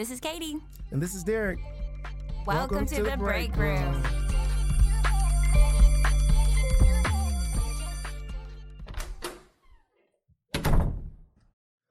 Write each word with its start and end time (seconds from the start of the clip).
This 0.00 0.10
is 0.10 0.18
Katie. 0.18 0.56
And 0.92 1.02
this 1.02 1.14
is 1.14 1.22
Derrick. 1.22 1.58
Welcome, 2.46 2.86
to, 2.86 3.02
the, 3.02 3.18
break 3.18 3.54
room. 3.54 4.02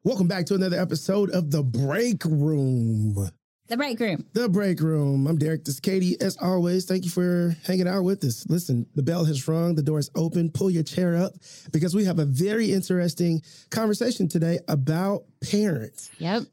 Welcome 0.04 0.28
back 0.28 0.48
to 0.48 0.56
another 0.56 0.82
episode 0.82 1.30
of 1.30 1.52
The 1.52 1.62
Break 1.62 2.26
Room. 2.26 3.30
The 3.68 3.77
break 3.77 4.00
room. 4.00 4.26
The 4.34 4.50
Break 4.50 4.80
Room. 4.80 5.28
I'm 5.28 5.38
Derrick. 5.38 5.66
This 5.66 5.76
is 5.76 5.80
Katie. 5.80 6.20
As 6.20 6.36
always, 6.38 6.86
thank 6.86 7.04
you 7.04 7.12
for 7.12 7.55
hanging 7.68 7.88
out 7.88 8.02
with 8.02 8.23
us. 8.23 8.44
Listen, 8.50 8.88
the 8.96 9.04
bell 9.04 9.23
has 9.26 9.48
rung, 9.48 9.76
the 9.76 9.84
door 9.84 10.00
is 10.00 10.10
open. 10.16 10.50
Pull 10.50 10.71
your 10.71 10.82
chair 10.82 11.16
up 11.16 11.34
because 11.71 11.94
we 11.94 12.05
have 12.05 12.18
a 12.18 12.26
very 12.26 12.71
interesting 12.71 13.44
conversation 13.70 14.28
today 14.28 14.57
about 14.68 15.26
parents. 15.48 16.10
Yep. 16.18 16.46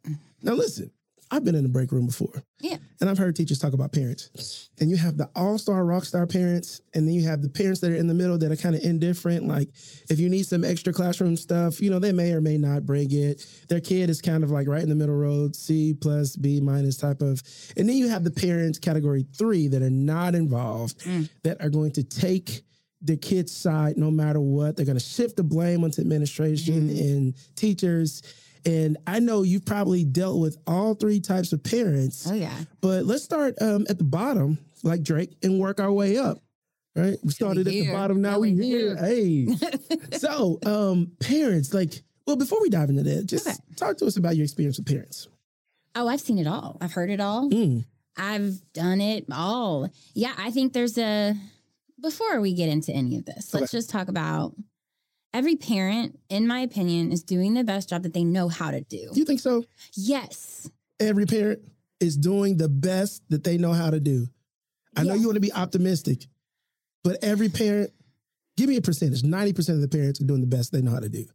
Now, 0.43 0.53
listen, 0.53 0.91
I've 1.31 1.45
been 1.45 1.55
in 1.55 1.63
the 1.63 1.69
break 1.69 1.93
room 1.93 2.07
before. 2.07 2.43
Yeah. 2.61 2.77
And 3.01 3.11
I've 3.11 3.19
heard 3.19 3.35
teachers 3.37 3.59
talk 3.59 3.73
about 3.73 3.93
parents. 3.93 4.71
And 4.81 4.89
you 4.89 4.97
have 4.97 5.17
the 5.17 5.29
all-star 5.35 5.85
rock 5.85 6.05
star 6.05 6.27
parents, 6.27 6.81
and 6.95 7.07
then 7.07 7.15
you 7.15 7.27
have 7.27 7.43
the 7.43 7.49
parents 7.49 7.81
that 7.81 7.91
are 7.91 7.97
in 7.97 8.07
the 8.07 8.15
middle 8.15 8.39
that 8.39 8.53
are 8.53 8.57
kind 8.57 8.75
of 8.75 8.83
indifferent. 8.83 9.47
Like 9.47 9.69
if 10.09 10.19
you 10.21 10.29
need 10.29 10.47
some 10.47 10.65
extra 10.65 10.93
classroom 10.93 11.37
stuff, 11.37 11.81
you 11.81 11.91
know, 11.91 11.99
they 11.99 12.13
may 12.13 12.33
or 12.33 12.41
may 12.41 12.57
not 12.59 12.87
bring 12.87 13.13
it. 13.13 13.45
Their 13.69 13.81
kid 13.81 14.09
is 14.09 14.23
kind 14.23 14.45
of 14.45 14.51
like 14.51 14.69
right 14.69 14.83
in 14.83 14.89
the 14.89 14.95
middle 14.95 15.17
road, 15.17 15.57
C 15.57 15.95
plus, 15.95 16.37
B 16.37 16.61
minus 16.61 16.97
type 16.97 17.23
of. 17.23 17.43
And 17.77 17.89
then 17.89 17.97
you 17.97 18.09
have 18.09 18.25
the 18.25 18.31
parents 18.31 18.79
category 18.79 19.27
three 19.37 19.69
that 19.69 19.83
are 19.83 19.91
not 19.91 20.35
involved, 20.35 21.01
mm. 21.01 21.29
that 21.43 21.61
are 21.61 21.71
going 21.71 21.93
to 21.93 22.05
take 22.05 22.63
the 23.03 23.17
kid's 23.17 23.55
side 23.55 23.97
no 23.99 24.11
matter 24.11 24.41
what. 24.41 24.77
They're 24.77 24.87
going 24.87 24.99
to 24.99 25.05
shift 25.05 25.37
the 25.37 25.45
blame 25.45 25.85
onto 25.85 26.01
administration 26.01 26.89
mm. 26.89 27.01
and 27.01 27.35
teachers. 27.57 28.23
And 28.67 28.97
I 29.07 29.21
know 29.21 29.43
you've 29.43 29.65
probably 29.65 30.05
dealt 30.05 30.41
with 30.41 30.57
all 30.67 30.95
three 30.95 31.21
types 31.21 31.53
of 31.53 31.63
parents. 31.63 32.27
Oh 32.29 32.35
yeah. 32.35 32.53
But 32.81 33.05
let's 33.07 33.23
start 33.23 33.55
um, 33.63 33.87
at 33.89 33.99
the 33.99 34.05
bottom, 34.05 34.59
like 34.83 35.03
Drake, 35.03 35.37
and 35.43 35.61
work 35.61 35.79
our 35.81 35.93
way 35.93 36.19
up. 36.19 36.39
Right? 36.97 37.17
We 37.23 37.31
started 37.31 37.67
at 37.69 37.73
the 37.73 37.93
bottom. 37.93 38.21
Now 38.21 38.33
Now 38.33 38.39
we 38.41 38.55
we 38.55 38.67
here. 38.67 38.97
Hey. 38.97 39.47
so, 40.13 40.59
um, 40.65 41.13
parents, 41.21 41.73
like, 41.75 42.03
well, 42.27 42.37
before 42.37 42.61
we 42.61 42.71
dive 42.71 42.89
into 42.89 43.03
that, 43.03 43.27
just 43.27 43.47
Okay. 43.47 43.57
talk 43.77 43.99
to 43.99 44.07
us 44.07 44.17
about 44.17 44.35
your 44.35 44.45
experience 44.45 44.79
with 44.79 44.87
parents. 44.87 45.29
Oh, 45.95 46.09
I've 46.09 46.21
seen 46.23 46.39
it 46.39 46.47
all. 46.47 46.79
I've 46.81 46.93
heard 46.93 47.11
it 47.11 47.21
all. 47.21 47.51
Mm. 47.51 47.85
I've 48.17 48.61
done 48.73 49.01
it 49.03 49.27
all. 49.31 49.91
Yeah, 50.15 50.33
I 50.39 50.51
think 50.51 50.73
there's 50.73 50.99
a. 50.99 51.35
Before 52.03 52.41
we 52.41 52.55
get 52.55 52.69
into 52.69 52.93
any 52.93 53.17
of 53.19 53.27
this, 53.27 53.55
let's 53.55 53.71
just 53.71 53.91
talk 53.91 54.09
about 54.09 54.55
every 55.37 55.57
parent, 55.57 56.19
in 56.31 56.47
my 56.47 56.61
opinion, 56.61 57.13
is 57.13 57.23
doing 57.23 57.53
the 57.53 57.63
best 57.63 57.91
job 57.91 58.03
that 58.05 58.15
they 58.15 58.25
know 58.25 58.49
how 58.49 58.71
to 58.71 58.81
do. 58.81 59.11
Do 59.13 59.21
you 59.21 59.27
think 59.27 59.41
so? 59.41 59.65
Yes. 59.95 60.71
Every 60.99 61.27
parent 61.27 61.61
is 62.01 62.17
doing 62.17 62.57
the 62.57 62.71
best 62.71 63.23
that 63.29 63.45
they 63.45 63.59
know 63.59 63.75
how 63.75 63.91
to 63.91 64.01
do. 64.01 64.27
I 64.97 65.03
know 65.03 65.13
you 65.13 65.27
want 65.27 65.37
to 65.37 65.41
be 65.41 65.53
optimistic, 65.53 66.27
but 67.05 67.23
every 67.23 67.51
parent, 67.51 67.91
give 68.57 68.71
me 68.71 68.77
a 68.79 68.81
percentage. 68.81 69.23
90% 69.23 69.69
of 69.75 69.83
the 69.83 69.89
parents 69.89 70.23
are 70.23 70.25
doing 70.25 70.41
the 70.41 70.47
best 70.47 70.73
they 70.73 70.81
know 70.81 70.93
how 70.93 71.01
to 71.01 71.11
do. 71.11 71.27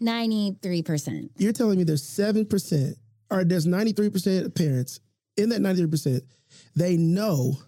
93%. 0.00 1.30
you're 1.36 1.52
telling 1.52 1.76
me 1.78 1.84
there's 1.84 2.02
7% 2.02 2.94
or 3.30 3.44
there's 3.44 3.66
93% 3.66 4.46
of 4.46 4.54
parents 4.54 4.98
in 5.36 5.50
that 5.50 5.60
93% 5.60 6.22
they 6.74 6.96
know 6.96 7.58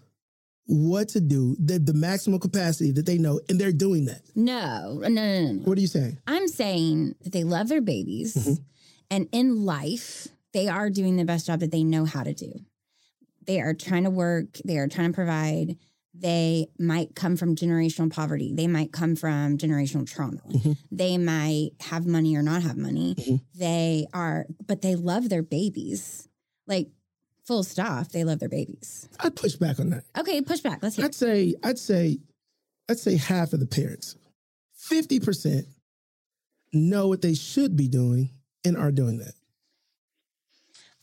what 0.67 1.09
to 1.09 1.21
do 1.21 1.55
the, 1.59 1.77
the 1.79 1.93
maximum 1.93 2.39
capacity 2.39 2.91
that 2.91 3.05
they 3.05 3.17
know 3.17 3.39
and 3.49 3.59
they're 3.59 3.71
doing 3.71 4.05
that 4.05 4.21
No, 4.35 4.97
no, 5.01 5.07
no, 5.09 5.41
no, 5.43 5.51
no. 5.53 5.59
what 5.63 5.77
are 5.77 5.81
you 5.81 5.87
saying 5.87 6.17
I'm 6.27 6.47
saying 6.47 7.15
that 7.21 7.31
they 7.33 7.43
love 7.43 7.67
their 7.69 7.81
babies 7.81 8.35
Mhm. 8.35 8.57
and 9.11 9.27
in 9.31 9.63
life, 9.65 10.27
they 10.53 10.67
are 10.67 10.89
doing 10.89 11.17
the 11.17 11.25
best 11.25 11.45
job 11.47 11.59
that 11.59 11.71
they 11.71 11.83
know 11.83 12.05
how 12.05 12.23
to 12.23 12.33
do. 12.33 12.51
They 13.45 13.59
are 13.61 13.73
trying 13.73 14.05
to 14.05 14.09
work, 14.09 14.57
they 14.65 14.77
are 14.77 14.87
trying 14.87 15.11
to 15.11 15.15
provide. 15.15 15.77
They 16.17 16.67
might 16.79 17.13
come 17.13 17.35
from 17.35 17.55
generational 17.57 18.09
poverty. 18.09 18.53
They 18.53 18.67
might 18.67 18.93
come 18.93 19.17
from 19.17 19.57
generational 19.57 20.07
trauma. 20.07 20.39
Mhm. 20.49 20.77
They 20.89 21.17
might 21.17 21.71
have 21.81 22.05
money 22.07 22.35
or 22.37 22.41
not 22.41 22.63
have 22.63 22.77
money. 22.77 23.15
Mhm. 23.15 23.41
They 23.53 24.07
are, 24.13 24.45
but 24.65 24.81
they 24.81 24.95
love 24.95 25.27
their 25.29 25.43
babies. 25.43 26.29
Like, 26.67 26.87
full 27.45 27.63
stop, 27.63 28.07
they 28.09 28.23
love 28.23 28.39
their 28.39 28.49
babies. 28.49 29.07
i'd 29.21 29.35
push 29.35 29.55
back 29.55 29.79
on 29.79 29.89
that 29.91 30.03
Okay, 30.17 30.41
push 30.41 30.59
back. 30.61 30.81
Let's 30.81 30.95
hear. 30.95 31.05
it. 31.05 31.09
i'd 31.09 31.15
say 31.15 31.55
i'd 31.63 31.79
say 31.79 32.17
i'd 32.89 32.99
say 32.99 33.17
half 33.17 33.53
of 33.53 33.59
the 33.59 33.67
parents 33.67 34.15
50% 34.89 35.65
know 36.73 37.07
what 37.07 37.21
they 37.21 37.33
should 37.33 37.75
be 37.75 37.87
doing 37.87 38.29
and 38.65 38.75
are 38.77 38.91
doing 38.91 39.17
that 39.19 39.33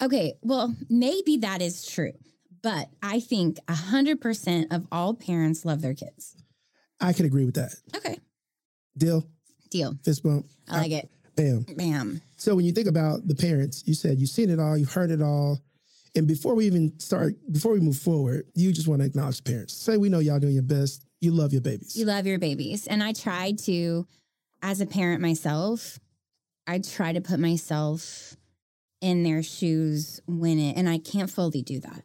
Okay, 0.02 0.34
well, 0.42 0.74
maybe 0.90 1.36
that 1.38 1.62
is 1.62 1.86
true, 1.86 2.12
but 2.60 2.88
I 3.04 3.20
think 3.20 3.58
100% 3.68 4.74
of 4.74 4.84
all 4.90 5.14
parents 5.14 5.64
love 5.64 5.80
their 5.80 5.94
kids. 5.94 6.34
i 7.00 7.12
could 7.12 7.24
agree 7.24 7.44
with 7.44 7.54
that 7.54 7.74
Okay, 7.96 8.18
deal 8.98 9.24
deal. 9.70 9.96
fist 10.04 10.22
bump 10.24 10.46
I 10.68 10.78
like 10.78 10.90
it. 10.92 11.08
bam 11.36 11.64
Bam. 11.76 12.20
So 12.36 12.56
when 12.56 12.64
you 12.64 12.72
think 12.72 12.88
about 12.88 13.26
the 13.28 13.34
parents, 13.36 13.84
you 13.86 13.94
said 13.94 14.18
you've 14.18 14.28
seen 14.30 14.50
it 14.50 14.58
all, 14.58 14.76
you've 14.76 14.92
heard 14.92 15.10
it 15.12 15.22
all. 15.22 15.60
And 16.14 16.26
before 16.26 16.54
we 16.54 16.66
even 16.66 16.98
start, 16.98 17.34
before 17.50 17.72
we 17.72 17.80
move 17.80 17.96
forward, 17.96 18.46
you 18.54 18.72
just 18.72 18.86
want 18.88 19.00
to 19.00 19.06
acknowledge 19.06 19.42
parents. 19.44 19.74
Say 19.74 19.96
we 19.96 20.08
know 20.10 20.18
y'all 20.18 20.38
doing 20.38 20.54
your 20.54 20.62
best. 20.62 21.04
You 21.20 21.30
love 21.32 21.52
your 21.52 21.62
babies. 21.62 21.96
You 21.96 22.04
love 22.04 22.26
your 22.26 22.38
babies. 22.38 22.86
And 22.86 23.02
I 23.02 23.12
try 23.12 23.52
to, 23.64 24.06
as 24.60 24.80
a 24.80 24.86
parent 24.86 25.22
myself, 25.22 25.98
I 26.66 26.78
try 26.80 27.12
to 27.12 27.20
put 27.20 27.40
myself 27.40 28.36
in 29.00 29.22
their 29.22 29.42
shoes 29.42 30.20
when 30.26 30.58
it, 30.58 30.76
and 30.76 30.88
I 30.88 30.98
can't 30.98 31.30
fully 31.30 31.62
do 31.62 31.80
that. 31.80 32.02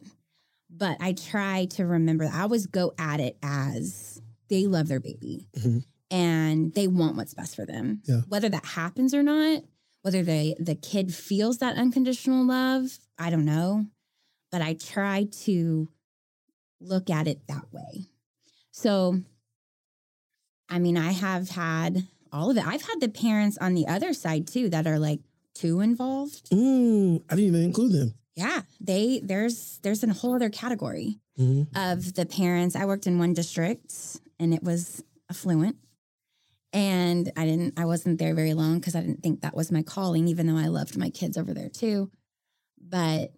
But 0.69 0.97
I 0.99 1.13
try 1.13 1.65
to 1.71 1.85
remember 1.85 2.25
that 2.25 2.33
I 2.35 2.41
always 2.41 2.65
go 2.67 2.93
at 2.97 3.19
it 3.19 3.37
as 3.43 4.21
they 4.49 4.67
love 4.67 4.87
their 4.87 4.99
baby 4.99 5.47
Mhm. 5.57 5.83
and 6.09 6.73
they 6.73 6.87
want 6.87 7.17
what's 7.17 7.33
best 7.33 7.55
for 7.55 7.65
them. 7.65 8.01
Yeah. 8.05 8.21
Whether 8.29 8.49
that 8.49 8.63
happens 8.65 9.13
or 9.13 9.21
not, 9.23 9.63
whether 10.03 10.23
they, 10.23 10.55
the 10.59 10.75
kid 10.75 11.13
feels 11.13 11.57
that 11.57 11.75
unconditional 11.75 12.45
love, 12.45 12.97
I 13.19 13.29
don't 13.29 13.45
know. 13.45 13.87
But 14.51 14.61
I 14.61 14.73
try 14.73 15.25
to 15.43 15.89
look 16.79 17.09
at 17.09 17.27
it 17.27 17.47
that 17.47 17.71
way. 17.73 18.05
So, 18.71 19.21
I 20.69 20.79
mean, 20.79 20.97
I 20.97 21.11
have 21.11 21.49
had 21.49 22.07
all 22.31 22.51
of 22.51 22.57
it. 22.57 22.65
I've 22.67 22.81
had 22.81 22.99
the 22.99 23.09
parents 23.09 23.57
on 23.59 23.73
the 23.73 23.87
other 23.87 24.13
side 24.13 24.47
too 24.47 24.69
that 24.69 24.85
are 24.85 24.99
like 24.99 25.21
too 25.55 25.79
involved. 25.81 26.49
Mm, 26.51 27.23
I 27.29 27.35
didn't 27.35 27.47
even 27.47 27.63
include 27.63 27.93
them. 27.93 28.13
Yeah, 28.35 28.61
they 28.79 29.19
there's 29.23 29.79
there's 29.81 30.03
a 30.03 30.13
whole 30.13 30.35
other 30.35 30.49
category 30.49 31.19
Mhm. 31.39 31.67
of 31.75 32.13
the 32.13 32.25
parents. 32.25 32.75
I 32.75 32.85
worked 32.85 33.07
in 33.07 33.17
one 33.17 33.33
district 33.33 34.19
and 34.39 34.53
it 34.53 34.61
was 34.63 35.03
affluent. 35.29 35.77
And 36.73 37.31
I 37.35 37.45
didn't 37.45 37.79
I 37.79 37.85
wasn't 37.85 38.19
there 38.19 38.35
very 38.35 38.53
long 38.53 38.79
because 38.79 38.93
I 38.95 39.01
didn't 39.01 39.23
think 39.23 39.41
that 39.41 39.55
was 39.55 39.71
my 39.71 39.81
calling, 39.81 40.27
even 40.27 40.45
though 40.47 40.57
I 40.57 40.67
loved 40.67 40.97
my 40.97 41.09
kids 41.09 41.37
over 41.37 41.53
there 41.53 41.69
too. 41.69 42.11
But 42.79 43.31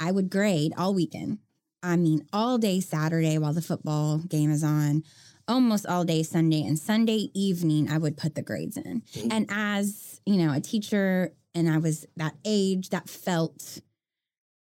I 0.00 0.12
would 0.12 0.30
grade 0.30 0.72
all 0.76 0.94
weekend. 0.94 1.38
I 1.82 1.96
mean, 1.96 2.26
all 2.32 2.58
day 2.58 2.80
Saturday 2.80 3.38
while 3.38 3.52
the 3.52 3.62
football 3.62 4.18
game 4.18 4.50
is 4.50 4.64
on, 4.64 5.04
almost 5.46 5.86
all 5.86 6.04
day 6.04 6.22
Sunday. 6.22 6.62
And 6.62 6.78
Sunday 6.78 7.30
evening, 7.34 7.90
I 7.90 7.98
would 7.98 8.16
put 8.16 8.34
the 8.34 8.42
grades 8.42 8.76
in. 8.76 9.02
And 9.30 9.46
as, 9.48 10.20
you 10.26 10.36
know, 10.36 10.52
a 10.52 10.60
teacher 10.60 11.32
and 11.54 11.70
I 11.70 11.78
was 11.78 12.06
that 12.16 12.34
age, 12.44 12.90
that 12.90 13.08
felt 13.08 13.80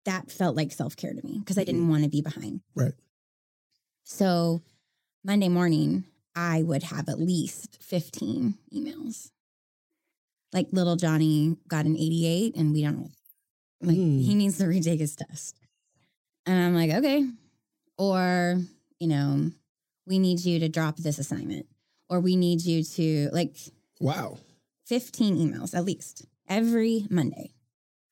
that 0.05 0.31
felt 0.31 0.55
like 0.55 0.71
self-care 0.71 1.15
to 1.15 1.27
me 1.27 1.39
because 1.41 1.59
I 1.59 1.65
didn't 1.65 1.81
mm-hmm. 1.83 1.91
want 1.91 2.05
to 2.05 2.09
be 2.09 2.21
behind. 2.21 2.61
Right. 2.77 2.93
So 4.05 4.63
Monday 5.25 5.49
morning, 5.49 6.05
I 6.37 6.63
would 6.63 6.85
have 6.85 7.09
at 7.09 7.19
least 7.19 7.79
15 7.83 8.55
emails. 8.73 9.31
Like 10.53 10.69
little 10.71 10.95
Johnny 10.95 11.57
got 11.67 11.87
an 11.87 11.97
88 11.97 12.55
and 12.55 12.73
we 12.73 12.83
don't 12.83 13.01
know. 13.01 13.11
Like 13.87 13.97
Mm. 13.97 14.21
he 14.25 14.35
needs 14.35 14.59
to 14.59 14.67
retake 14.67 14.99
his 15.01 15.15
test. 15.17 15.57
And 16.45 16.59
I'm 16.59 16.75
like, 16.75 16.91
okay. 16.91 17.25
Or, 17.97 18.61
you 18.99 19.07
know, 19.09 19.51
we 20.07 20.19
need 20.19 20.41
you 20.45 20.59
to 20.59 20.69
drop 20.69 20.97
this 20.97 21.19
assignment. 21.19 21.67
Or 22.11 22.21
we 22.21 22.37
need 22.37 22.63
you 22.65 22.83
to 22.85 23.31
like 23.33 23.57
Wow. 24.01 24.39
15 24.87 25.37
emails 25.37 25.75
at 25.75 25.85
least 25.85 26.27
every 26.49 27.07
Monday 27.11 27.55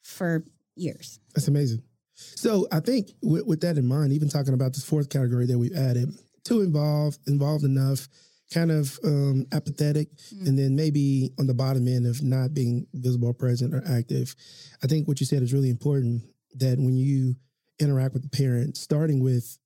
for 0.03 0.45
years. 0.77 1.19
That's 1.35 1.49
amazing. 1.49 1.83
So 2.15 2.67
I 2.73 2.81
think 2.81 3.13
with, 3.23 3.47
with 3.47 3.61
that 3.63 3.77
in 3.77 3.87
mind, 3.87 4.13
even 4.13 4.29
talking 4.29 4.55
about 4.55 4.73
this 4.75 4.85
fourth 4.85 5.09
category 5.09 5.47
that 5.47 5.59
we've 5.59 5.77
added, 5.77 6.13
too 6.45 6.61
involved, 6.63 7.19
involved 7.27 7.65
enough, 7.65 8.09
kind 8.53 8.71
of 8.71 8.99
um, 9.05 9.47
apathetic, 9.53 10.09
Mm. 10.35 10.47
and 10.49 10.59
then 10.59 10.77
maybe 10.77 11.33
on 11.39 11.47
the 11.47 11.55
bottom 11.55 11.89
end 11.89 12.07
of 12.07 12.23
not 12.23 12.55
being 12.55 12.87
visible, 12.95 13.33
present, 13.35 13.75
or 13.75 13.83
active. 13.87 14.35
I 14.83 14.87
think 14.87 15.09
what 15.09 15.21
you 15.21 15.27
said 15.27 15.43
is 15.43 15.53
really 15.53 15.71
important 15.71 16.23
that 16.57 16.79
when 16.79 16.97
you 16.97 17.37
interact 17.81 18.15
with 18.15 18.23
the 18.23 18.29
parent, 18.29 18.77
starting 18.77 19.21
with 19.21 19.59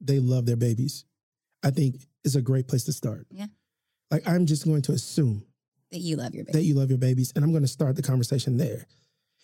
they 0.00 0.20
love 0.20 0.44
their 0.46 0.56
babies, 0.56 1.04
I 1.64 1.70
think 1.70 1.96
is 2.24 2.36
a 2.36 2.42
great 2.42 2.68
place 2.68 2.84
to 2.84 2.92
start. 2.92 3.26
Yeah. 3.30 3.46
Like 4.10 4.28
I'm 4.28 4.46
just 4.46 4.64
going 4.64 4.82
to 4.82 4.92
assume 4.92 5.44
That 5.90 6.00
you 6.00 6.16
love 6.16 6.34
your 6.34 6.44
baby. 6.44 6.58
that 6.58 6.64
you 6.64 6.74
love 6.74 6.90
your 6.90 6.98
babies, 6.98 7.32
and 7.34 7.42
I'm 7.44 7.50
going 7.50 7.62
to 7.64 7.68
start 7.68 7.96
the 7.96 8.02
conversation 8.02 8.56
there. 8.58 8.86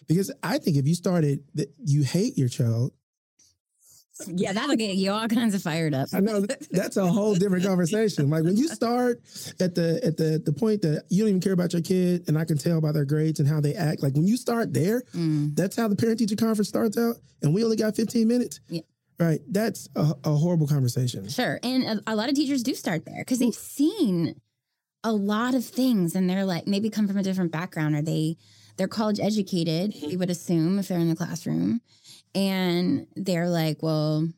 Because 0.07 0.31
I 0.43 0.59
think 0.59 0.77
if 0.77 0.87
you 0.87 0.95
started 0.95 1.45
that 1.55 1.73
you 1.79 2.03
hate 2.03 2.37
your 2.37 2.49
child, 2.49 2.93
Yeah, 4.29 4.53
that'll 4.53 4.77
get 4.77 4.97
you 4.97 5.11
all 5.11 5.29
kinds 5.29 5.55
of 5.55 5.63
fired 5.63 5.95
up. 5.95 6.09
I 6.13 6.21
know 6.21 6.47
that's 6.71 6.97
a 6.97 7.07
whole 7.07 7.35
different 7.35 7.65
conversation. 7.65 8.31
Like 8.31 8.45
when 8.45 8.57
you 8.57 8.69
start 8.81 9.21
at 9.61 9.75
the 9.75 10.01
at 10.05 10.17
the 10.17 10.43
the 10.45 10.53
point 10.53 10.83
that 10.83 11.05
you 11.11 11.23
don't 11.23 11.29
even 11.31 11.41
care 11.41 11.53
about 11.53 11.73
your 11.73 11.83
kid, 11.83 12.25
and 12.29 12.39
I 12.39 12.45
can 12.45 12.59
tell 12.59 12.81
by 12.81 12.93
their 12.93 13.05
grades 13.05 13.41
and 13.41 13.49
how 13.49 13.61
they 13.61 13.75
act. 13.75 14.03
Like 14.03 14.15
when 14.15 14.27
you 14.27 14.37
start 14.37 14.73
there, 14.73 15.03
Mm, 15.15 15.55
that's 15.57 15.77
how 15.77 15.89
the 15.89 15.97
parent 15.97 16.19
teacher 16.19 16.37
conference 16.37 16.69
starts 16.69 16.97
out, 16.99 17.17
and 17.43 17.53
we 17.55 17.65
only 17.65 17.77
got 17.77 17.97
15 17.97 18.27
minutes. 18.29 18.61
Yeah. 18.69 18.81
Right. 19.19 19.41
That's 19.49 19.89
a, 19.95 20.15
a 20.25 20.31
horrible 20.35 20.67
conversation. 20.67 21.29
sure. 21.29 21.61
And 21.63 21.85
a, 21.85 22.13
a 22.13 22.17
lot 22.17 22.29
of 22.29 22.35
teachers 22.35 22.63
do 22.63 22.75
start 22.75 23.05
there 23.05 23.19
because 23.21 23.39
they've 23.39 23.55
seen 23.55 24.41
a 25.05 25.13
lot 25.13 25.55
of 25.55 25.65
things 25.65 26.15
and 26.17 26.29
they're 26.29 26.45
like 26.45 26.67
maybe 26.67 26.89
come 26.91 27.07
from 27.07 27.19
a 27.19 27.23
different 27.23 27.53
background 27.53 27.95
or 27.95 28.03
they 28.03 28.37
they're 28.79 28.89
college 28.89 29.21
educated, 29.21 29.95
we 30.07 30.17
would 30.17 30.31
assume 30.31 30.79
if 30.79 30.89
they're 30.89 30.99
in 30.99 31.09
the 31.11 31.15
classroom. 31.17 31.83
And 32.35 33.07
they're 33.15 33.49
like, 33.49 33.83
well, 33.83 34.29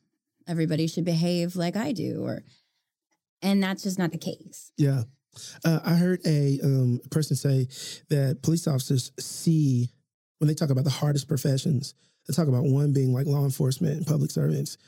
everybody 0.46 0.86
should 0.86 1.04
behave 1.04 1.56
like 1.56 1.76
I 1.76 1.92
do 1.92 2.22
or 2.24 2.42
and 3.42 3.62
that's 3.62 3.82
just 3.82 3.98
not 3.98 4.10
the 4.10 4.18
case. 4.18 4.72
Yeah. 4.76 5.02
Uh, 5.64 5.80
I 5.84 5.94
heard 5.94 6.20
a 6.24 6.60
um, 6.62 7.00
person 7.10 7.36
say 7.36 7.68
that 8.08 8.40
police 8.42 8.66
officers 8.66 9.12
see, 9.18 9.90
when 10.38 10.48
they 10.48 10.54
talk 10.54 10.70
about 10.70 10.84
the 10.84 10.90
hardest 10.90 11.28
professions, 11.28 11.94
they 12.26 12.32
talk 12.32 12.48
about 12.48 12.64
one 12.64 12.92
being 12.92 13.12
like 13.12 13.26
law 13.26 13.44
enforcement 13.44 13.98
and 13.98 14.06
public 14.06 14.30
servants 14.30 14.78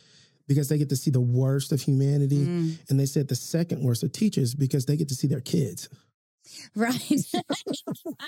because 0.48 0.68
they 0.68 0.78
get 0.78 0.88
to 0.88 0.96
see 0.96 1.10
the 1.10 1.20
worst 1.20 1.72
of 1.72 1.82
humanity. 1.82 2.46
Mm, 2.46 2.78
And 2.88 2.98
they 2.98 3.06
said 3.06 3.28
the 3.28 3.34
second 3.34 3.82
worst 3.82 4.04
are 4.04 4.08
teachers 4.08 4.54
because 4.54 4.86
they 4.86 4.96
get 4.96 5.08
to 5.08 5.14
see 5.14 5.26
their 5.26 5.40
kids. 5.40 5.88
right. 6.76 7.24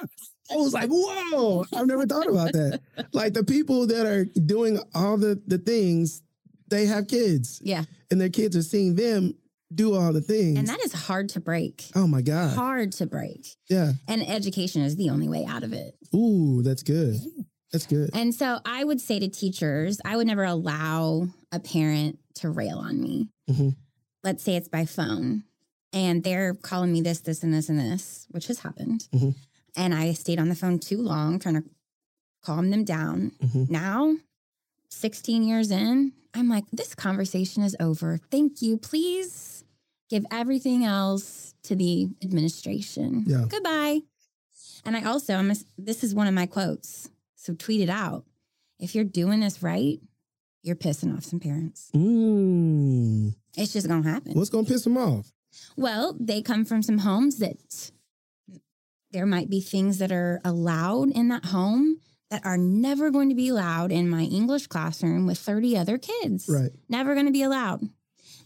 I 0.51 0.57
was 0.57 0.73
like, 0.73 0.89
whoa, 0.91 1.65
I've 1.75 1.87
never 1.87 2.07
thought 2.07 2.29
about 2.29 2.53
that. 2.53 2.81
like 3.13 3.35
the 3.35 3.45
people 3.45 3.87
that 3.87 4.07
are 4.07 4.25
doing 4.25 4.81
all 4.95 5.17
the, 5.17 5.41
the 5.47 5.59
things, 5.59 6.23
they 6.69 6.87
have 6.87 7.09
kids 7.09 7.61
yeah. 7.63 7.85
and 8.11 8.21
their 8.21 8.29
kids 8.29 8.57
are 8.57 8.63
seeing 8.63 8.95
them 8.95 9.35
do 9.75 9.95
all 9.95 10.13
the 10.13 10.21
things. 10.21 10.59
And 10.59 10.67
that 10.69 10.81
is 10.81 10.93
hard 10.93 11.29
to 11.31 11.41
break. 11.41 11.91
oh 11.95 12.07
my 12.07 12.23
God. 12.23 12.57
Hard 12.57 12.93
to 12.93 13.07
break. 13.07 13.47
Yeah. 13.69 13.93
And 14.07 14.27
education 14.27 14.83
is 14.83 14.97
the 14.97 15.11
only 15.11 15.29
way 15.29 15.45
out 15.45 15.63
of 15.63 15.73
it. 15.73 15.95
Ooh, 16.15 16.63
that's 16.63 16.83
good. 16.83 17.17
That's 17.73 17.87
good. 17.87 18.11
And 18.15 18.35
so 18.35 18.61
I 18.65 18.83
would 18.85 19.01
say 19.01 19.19
to 19.19 19.29
teachers, 19.29 20.01
I 20.05 20.17
would 20.17 20.27
never 20.27 20.45
allow 20.45 21.29
a 21.53 21.61
parent 21.61 22.19
to 22.37 22.49
rail 22.49 22.79
on 22.79 23.01
me. 23.01 23.29
Mhm. 23.51 23.77
Let's 24.25 24.43
say 24.43 24.57
it's 24.57 24.69
by 24.69 24.87
phone 24.87 25.45
and 25.93 26.23
they're 26.25 26.55
calling 26.55 26.93
me 26.93 27.01
this, 27.01 27.21
this, 27.21 27.43
and 27.43 27.53
this, 27.53 27.69
and 27.69 27.79
this, 27.79 28.27
which 28.31 28.47
has 28.49 28.61
happened. 28.61 29.09
Mhm. 29.13 29.35
And 29.77 29.95
I 29.95 30.13
stayed 30.13 30.39
on 30.39 30.49
the 30.49 30.55
phone 30.55 30.79
too 30.79 31.01
long 31.01 31.39
trying 31.39 31.55
to 31.63 31.65
calm 32.43 32.71
them 32.71 32.85
down. 32.85 33.33
Mhm. 33.43 33.71
Now, 33.71 34.17
16 34.91 35.43
years 35.43 35.71
in, 35.71 36.13
I'm 36.35 36.49
like, 36.49 36.65
this 36.73 36.95
conversation 36.95 37.63
is 37.63 37.77
over. 37.81 38.21
Thank 38.31 38.61
you. 38.63 38.77
Please 38.79 39.65
give 40.09 40.25
everything 40.31 40.85
else 40.85 41.55
to 41.65 41.75
the 41.77 42.09
administration. 42.23 43.25
Yeah. 43.27 43.45
Goodbye. 43.49 44.01
And 44.85 44.97
I 44.97 45.03
also, 45.05 45.35
I'm 45.35 45.51
a, 45.51 45.57
this 45.77 46.03
is 46.05 46.15
one 46.15 46.27
of 46.27 46.35
my 46.35 46.47
quotes. 46.47 47.11
So 47.35 47.55
tweet 47.55 47.81
it 47.81 47.91
out. 47.91 48.25
If 48.79 48.95
you're 48.95 49.05
doing 49.05 49.41
this 49.41 49.63
right, 49.63 50.01
you're 50.63 50.77
pissing 50.77 51.17
off 51.17 51.25
some 51.25 51.41
parents. 51.41 51.91
Mm. 51.95 53.35
It's 53.57 53.73
just 53.73 53.89
going 53.89 54.03
to 54.03 54.09
happen. 54.09 54.33
What's 54.35 54.51
gonna 54.51 54.67
piss 54.67 54.85
them 54.85 54.97
off? 54.97 55.33
Well, 55.79 56.17
they 56.19 56.43
come 56.43 56.65
from 56.65 56.83
some 56.83 56.99
homes 56.99 57.37
that 57.39 57.93
there 59.13 59.27
might 59.27 59.49
be 59.49 59.61
things 59.61 59.99
that 59.99 60.11
are 60.13 60.41
allowed 60.45 61.11
in 61.13 61.29
that 61.29 61.47
home 61.47 62.01
that 62.31 62.45
are 62.45 62.59
never 62.59 63.11
going 63.11 63.29
to 63.31 63.35
be 63.35 63.49
allowed 63.49 63.91
in 63.93 64.11
my 64.11 64.23
English 64.25 64.67
classroom 64.67 65.25
with 65.27 65.39
30 65.39 65.79
other 65.79 65.97
kids. 65.97 66.47
Right. 66.49 66.73
Never 66.89 67.15
going 67.15 67.27
to 67.27 67.33
be 67.33 67.43
allowed. 67.43 67.89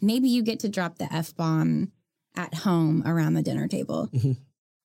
Maybe 0.00 0.28
you 0.28 0.42
get 0.42 0.60
to 0.60 0.68
drop 0.68 0.98
the 0.98 1.12
F 1.12 1.34
bomb 1.34 1.90
at 2.36 2.54
home 2.54 3.02
around 3.06 3.34
the 3.34 3.42
dinner 3.42 3.66
table, 3.66 4.08
Mhm. 4.12 4.36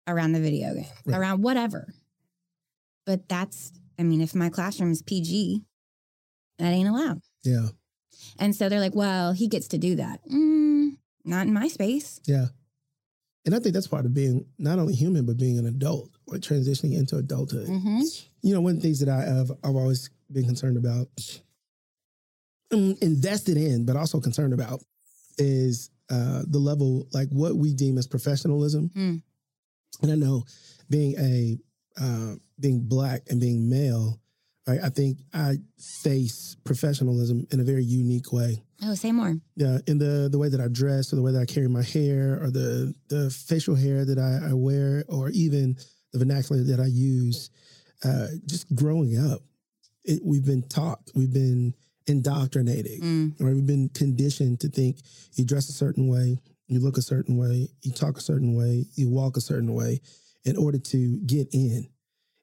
around 0.08 0.32
the 0.32 0.40
video 0.42 0.74
game, 0.74 0.86
Right. 1.06 1.18
around 1.18 1.44
whatever. 1.44 1.94
But 3.06 3.28
that's, 3.30 3.72
I 4.00 4.04
mean, 4.04 4.22
if 4.22 4.34
my 4.34 4.50
classroom 4.50 4.92
is 4.92 5.02
PG, 5.02 5.64
that 6.60 6.72
ain't 6.72 6.90
allowed. 6.90 7.22
Yeah. 7.44 7.70
And 8.40 8.56
so 8.56 8.68
they're 8.68 8.80
like, 8.80 8.96
well, 8.96 9.34
he 9.34 9.48
gets 9.48 9.68
to 9.70 9.78
do 9.78 9.96
that. 9.98 10.26
Mm, 10.28 10.97
not 11.28 11.48
in 11.48 11.54
my 11.54 11.68
space. 11.68 12.20
Yeah. 12.26 12.48
And 13.46 13.56
I 13.56 13.60
think 13.60 13.74
that's 13.74 13.88
part 13.88 14.06
of 14.06 14.14
being 14.14 14.46
not 14.58 14.78
only 14.80 14.94
human, 14.94 15.26
but 15.26 15.38
being 15.38 15.58
an 15.58 15.68
adult, 15.68 16.10
or 16.28 16.36
transitioning 16.36 16.98
into 16.98 17.18
adulthood. 17.18 17.68
hmm 17.68 18.02
You 18.42 18.54
know, 18.54 18.62
one 18.62 18.76
of 18.76 18.82
the 18.82 18.82
things 18.82 19.00
that 19.00 19.10
I 19.10 19.22
have 19.22 19.52
I've 19.64 19.76
always 19.76 20.10
been 20.32 20.46
concerned 20.46 20.78
about, 20.78 21.08
um, 22.74 22.98
invested 23.02 23.56
in, 23.58 23.86
but 23.86 23.96
also 23.96 24.20
concerned 24.20 24.54
about 24.54 24.84
is 25.38 25.90
uh, 26.10 26.44
the 26.48 26.60
level, 26.60 27.08
like 27.14 27.30
what 27.30 27.56
we 27.56 27.74
deem 27.74 27.98
as 27.98 28.08
professionalism. 28.08 28.90
Mm. 28.90 29.22
And 30.02 30.12
I 30.12 30.16
know 30.16 30.44
being 30.90 31.16
a 31.18 31.58
uh, 32.00 32.36
being 32.60 32.82
black 32.82 33.22
and 33.30 33.40
being 33.40 33.70
male, 33.70 34.20
right, 34.68 34.80
I 34.84 34.90
think 34.90 35.20
I 35.34 35.58
face 35.78 36.56
professionalism 36.64 37.48
in 37.52 37.60
a 37.60 37.64
very 37.64 37.84
unique 37.84 38.32
way. 38.32 38.64
Oh, 38.84 38.94
say 38.94 39.12
more. 39.12 39.36
Yeah, 39.56 39.80
in 39.88 39.98
the 39.98 40.30
the 40.32 40.38
way 40.38 40.50
that 40.50 40.62
I 40.62 40.68
dress, 40.68 41.12
or 41.12 41.16
the 41.16 41.22
way 41.24 41.32
that 41.32 41.42
I 41.42 41.46
carry 41.46 41.68
my 41.68 41.84
hair, 41.84 42.40
or 42.42 42.52
the 42.52 42.94
the 43.10 43.30
facial 43.30 43.76
hair 43.76 44.06
that 44.06 44.20
I, 44.20 44.50
I 44.50 44.54
wear, 44.54 45.04
or 45.08 45.30
even 45.30 45.78
the 46.14 46.20
vernacular 46.20 46.64
that 46.64 46.80
I 46.80 46.86
use. 46.86 47.50
Uh, 48.04 48.28
just 48.46 48.74
growing 48.76 49.18
up, 49.18 49.42
it, 50.04 50.22
we've 50.24 50.46
been 50.46 50.62
taught, 50.70 51.00
we've 51.16 51.34
been 51.34 51.74
indoctrinated, 52.06 53.02
Mm. 53.02 53.42
or 53.42 53.54
we've 53.56 53.66
been 53.66 53.90
conditioned 53.90 54.60
to 54.62 54.70
think 54.70 55.00
you 55.34 55.44
dress 55.44 55.68
a 55.70 55.74
certain 55.74 56.08
way, 56.08 56.38
you 56.68 56.80
look 56.80 56.98
a 56.98 57.02
certain 57.02 57.38
way, 57.38 57.68
you 57.82 57.92
talk 57.92 58.18
a 58.18 58.22
certain 58.22 58.54
way, 58.56 58.86
you 58.96 59.10
walk 59.10 59.36
a 59.38 59.42
certain 59.42 59.74
way, 59.74 60.00
in 60.46 60.56
order 60.56 60.78
to 60.78 61.18
get 61.26 61.48
in. 61.54 61.90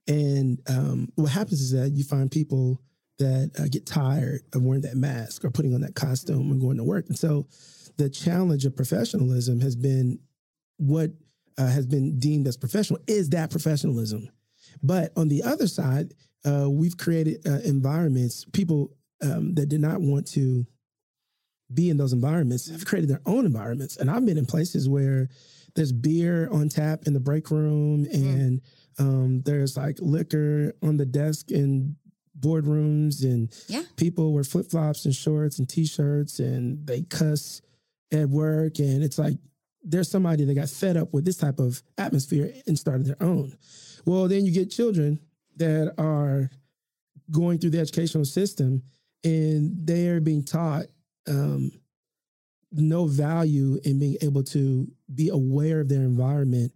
And 0.09 0.61
um, 0.69 1.09
what 1.15 1.31
happens 1.31 1.61
is 1.61 1.71
that 1.71 1.91
you 1.93 2.03
find 2.05 2.31
people 2.31 2.81
that 3.19 3.53
uh, 3.59 3.67
get 3.71 3.87
tired 3.87 4.41
of 4.55 4.63
wearing 4.63 4.83
that 4.83 4.97
mask 4.97 5.45
or 5.45 5.51
putting 5.51 5.75
on 5.75 5.81
that 5.83 5.95
costume 5.95 6.51
and 6.51 6.61
going 6.61 6.77
to 6.77 6.85
work. 6.85 7.07
And 7.09 7.19
so 7.19 7.47
the 7.97 8.11
challenge 8.11 8.65
of 8.65 8.77
professionalism 8.77 9.61
has 9.61 9.77
been 9.77 10.19
what 10.79 11.13
uh, 11.57 11.69
has 11.69 11.87
been 11.87 12.19
deemed 12.19 12.49
as 12.49 12.57
professional 12.57 13.01
is 13.07 13.31
that 13.31 13.51
professionalism. 13.51 14.29
But 14.83 15.13
on 15.17 15.29
the 15.29 15.43
other 15.43 15.69
side, 15.69 16.13
uh, 16.45 16.69
we've 16.69 16.97
created 16.97 17.47
uh, 17.47 17.61
environments, 17.65 18.45
people 18.53 18.97
um, 19.23 19.55
that 19.55 19.69
did 19.69 19.81
not 19.81 20.01
want 20.01 20.27
to 20.33 20.67
be 21.73 21.89
in 21.89 21.97
those 21.97 22.13
environments 22.13 22.69
have 22.69 22.85
created 22.85 23.09
their 23.09 23.23
own 23.25 23.47
environments. 23.47 23.97
And 23.97 24.11
I've 24.11 24.27
been 24.27 24.39
in 24.39 24.47
places 24.47 24.89
where 24.89 25.29
there's 25.75 25.93
beer 25.93 26.49
on 26.51 26.69
tap 26.69 27.05
in 27.07 27.15
the 27.15 27.21
break 27.21 27.51
room 27.51 28.07
and 28.13 28.61
um, 28.99 29.43
there's 29.45 29.77
like 29.77 29.99
liquor 30.01 30.75
on 30.83 30.97
the 30.97 31.07
desk 31.07 31.51
in 31.51 31.97
boardrooms 32.39 33.23
and 33.25 33.51
Yeah. 33.69 33.83
people 33.97 34.33
wear 34.33 34.45
flip 34.45 34.71
flops 34.71 35.05
and 35.05 35.15
shorts 35.15 35.59
and 35.59 35.69
t 35.69 35.85
shirts 35.87 36.39
and 36.41 36.87
they 36.87 37.03
cuss 37.03 37.61
at 38.13 38.29
work. 38.29 38.79
And 38.79 39.03
it's 39.03 39.19
like 39.19 39.39
there's 39.83 40.09
somebody 40.11 40.45
that 40.45 40.55
got 40.55 40.69
fed 40.71 40.97
up 40.97 41.13
with 41.13 41.25
this 41.25 41.37
type 41.37 41.59
of 41.61 41.83
atmosphere 41.99 42.53
and 42.67 42.79
started 42.79 43.07
their 43.07 43.23
own. 43.23 43.57
Well, 44.07 44.29
then 44.29 44.45
you 44.47 44.53
get 44.53 44.71
children 44.71 45.21
that 45.57 45.95
are 45.99 46.51
going 47.31 47.59
through 47.59 47.71
the 47.71 47.81
educational 47.81 48.25
system 48.25 48.83
and 49.23 49.87
they're 49.87 50.21
being 50.21 50.43
taught 50.45 50.87
um, 51.29 51.71
no 52.73 53.07
value 53.07 53.79
in 53.85 53.99
being 53.99 54.17
able 54.21 54.43
to 54.43 54.87
be 55.15 55.29
aware 55.29 55.81
of 55.81 55.89
their 55.89 56.03
environment 56.03 56.73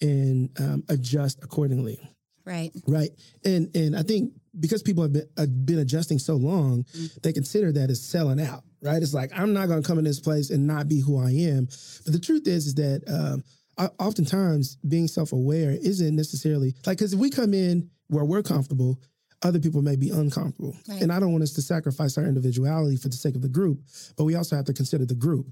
and 0.00 0.50
um, 0.60 0.84
adjust 0.88 1.42
accordingly 1.42 1.98
Right. 2.46 2.72
right 2.86 3.10
and 3.44 3.74
and 3.76 3.94
i 3.96 4.02
think 4.02 4.32
because 4.58 4.82
people 4.82 5.02
have 5.04 5.12
been, 5.12 5.28
uh, 5.36 5.46
been 5.46 5.78
adjusting 5.78 6.18
so 6.18 6.34
long 6.36 6.84
Mm. 6.96 7.22
they 7.22 7.32
consider 7.32 7.70
that 7.72 7.90
as 7.90 8.02
selling 8.02 8.40
out 8.40 8.64
right 8.82 9.02
it's 9.02 9.14
like 9.14 9.30
i'm 9.38 9.52
not 9.52 9.68
going 9.68 9.82
to 9.82 9.86
come 9.86 9.98
in 9.98 10.04
this 10.04 10.18
place 10.20 10.50
and 10.50 10.66
not 10.66 10.88
be 10.88 11.00
who 11.00 11.18
i 11.18 11.30
am 11.30 11.66
but 12.04 12.12
the 12.12 12.18
truth 12.18 12.46
is 12.48 12.66
is 12.66 12.74
that 12.74 13.02
um, 13.08 13.44
o- 13.78 14.04
oftentimes 14.04 14.76
being 14.88 15.06
self-aware 15.08 15.70
isn't 15.82 16.16
necessarily 16.16 16.74
like 16.86 16.98
because 16.98 17.12
if 17.12 17.18
we 17.20 17.30
come 17.30 17.54
in 17.54 17.88
where 18.08 18.24
we're 18.24 18.42
comfortable 18.42 18.98
other 19.42 19.60
people 19.60 19.82
may 19.82 19.96
be 19.96 20.10
uncomfortable 20.10 20.74
Right. 20.88 21.00
and 21.02 21.12
i 21.12 21.20
don't 21.20 21.30
want 21.32 21.44
us 21.44 21.52
to 21.52 21.62
sacrifice 21.62 22.18
our 22.18 22.24
individuality 22.24 22.96
for 22.96 23.08
the 23.08 23.16
sake 23.16 23.36
of 23.36 23.42
the 23.42 23.48
group 23.48 23.80
but 24.16 24.24
we 24.24 24.34
also 24.34 24.56
have 24.56 24.64
to 24.66 24.72
consider 24.74 25.06
the 25.06 25.14
group 25.14 25.46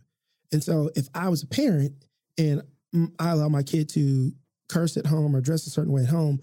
and 0.53 0.63
so 0.65 0.91
if 0.97 1.09
i 1.15 1.29
was 1.29 1.43
a 1.43 1.47
parent 1.47 1.93
and 2.37 2.63
mm, 2.95 3.13
i 3.21 3.31
allow 3.31 3.49
my 3.49 3.63
kid 3.63 3.89
to 3.91 4.33
curse 4.69 4.97
at 4.99 5.07
home 5.07 5.35
or 5.37 5.41
dress 5.41 5.67
a 5.67 5.71
certain 5.71 5.93
way 5.93 6.03
at 6.03 6.09
home 6.09 6.39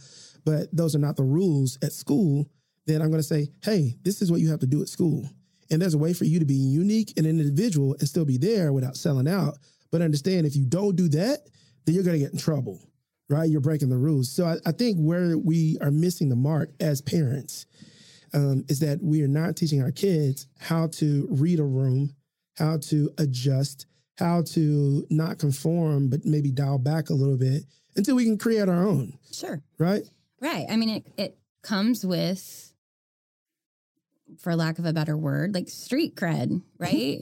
but 0.45 0.69
those 0.75 0.95
are 0.95 0.99
not 0.99 1.15
the 1.17 1.23
rules 1.23 1.77
at 1.81 1.91
school, 1.91 2.47
then 2.85 3.01
I'm 3.01 3.09
going 3.09 3.19
to 3.19 3.23
say, 3.23 3.49
hey, 3.63 3.95
this 4.03 4.21
is 4.21 4.31
what 4.31 4.41
you 4.41 4.49
have 4.51 4.59
to 4.59 4.67
do 4.67 4.81
at 4.81 4.87
school. 4.89 5.27
And 5.71 5.81
there's 5.81 5.95
a 5.95 5.97
way 5.97 6.13
for 6.13 6.25
you 6.25 6.37
to 6.39 6.45
be 6.45 6.53
unique 6.53 7.13
and 7.17 7.25
an 7.25 7.39
individual 7.39 7.95
and 7.99 8.07
still 8.07 8.25
be 8.25 8.37
there 8.37 8.71
without 8.71 8.95
selling 8.95 9.27
out. 9.27 9.57
But 9.91 10.01
understand 10.03 10.45
if 10.45 10.55
you 10.55 10.65
don't 10.65 10.95
do 10.95 11.09
that, 11.09 11.47
then 11.85 11.95
you're 11.95 12.03
going 12.03 12.19
to 12.19 12.23
get 12.23 12.33
in 12.33 12.37
trouble. 12.39 12.79
right? 13.29 13.49
You're 13.49 13.61
breaking 13.61 13.89
the 13.89 13.97
rules. 13.97 14.31
So 14.31 14.45
I, 14.45 14.57
I 14.67 14.71
think 14.71 14.97
where 14.99 15.35
we 15.37 15.77
are 15.81 15.89
missing 15.89 16.29
the 16.29 16.35
mark 16.35 16.69
as 16.79 17.01
parents 17.01 17.65
um, 18.35 18.65
is 18.67 18.79
that 18.81 19.01
we 19.01 19.23
are 19.23 19.27
not 19.27 19.55
teaching 19.55 19.81
our 19.81 19.91
kids 19.91 20.45
how 20.59 20.87
to 20.87 21.27
read 21.31 21.59
a 21.59 21.63
room, 21.63 22.13
how 22.59 22.77
to 22.77 23.09
adjust, 23.17 23.87
how 24.19 24.43
to 24.43 25.07
not 25.09 25.39
conform, 25.39 26.09
but 26.09 26.23
maybe 26.25 26.51
dial 26.51 26.77
back 26.77 27.09
a 27.09 27.13
little 27.13 27.37
bit 27.37 27.63
until 27.95 28.15
we 28.15 28.25
can 28.25 28.37
create 28.37 28.69
our 28.69 28.85
own, 28.85 29.17
Sure. 29.31 29.61
right? 29.79 30.03
Right. 30.45 30.65
I 30.69 30.75
mean, 30.75 30.89
it, 30.89 31.07
it 31.17 31.37
comes 31.63 32.05
with, 32.05 32.71
for 34.39 34.55
lack 34.55 34.79
of 34.79 34.85
a 34.85 34.93
better 34.93 35.17
word, 35.17 35.53
like 35.53 35.69
street 35.69 36.15
cred, 36.15 36.61
right? 36.77 37.19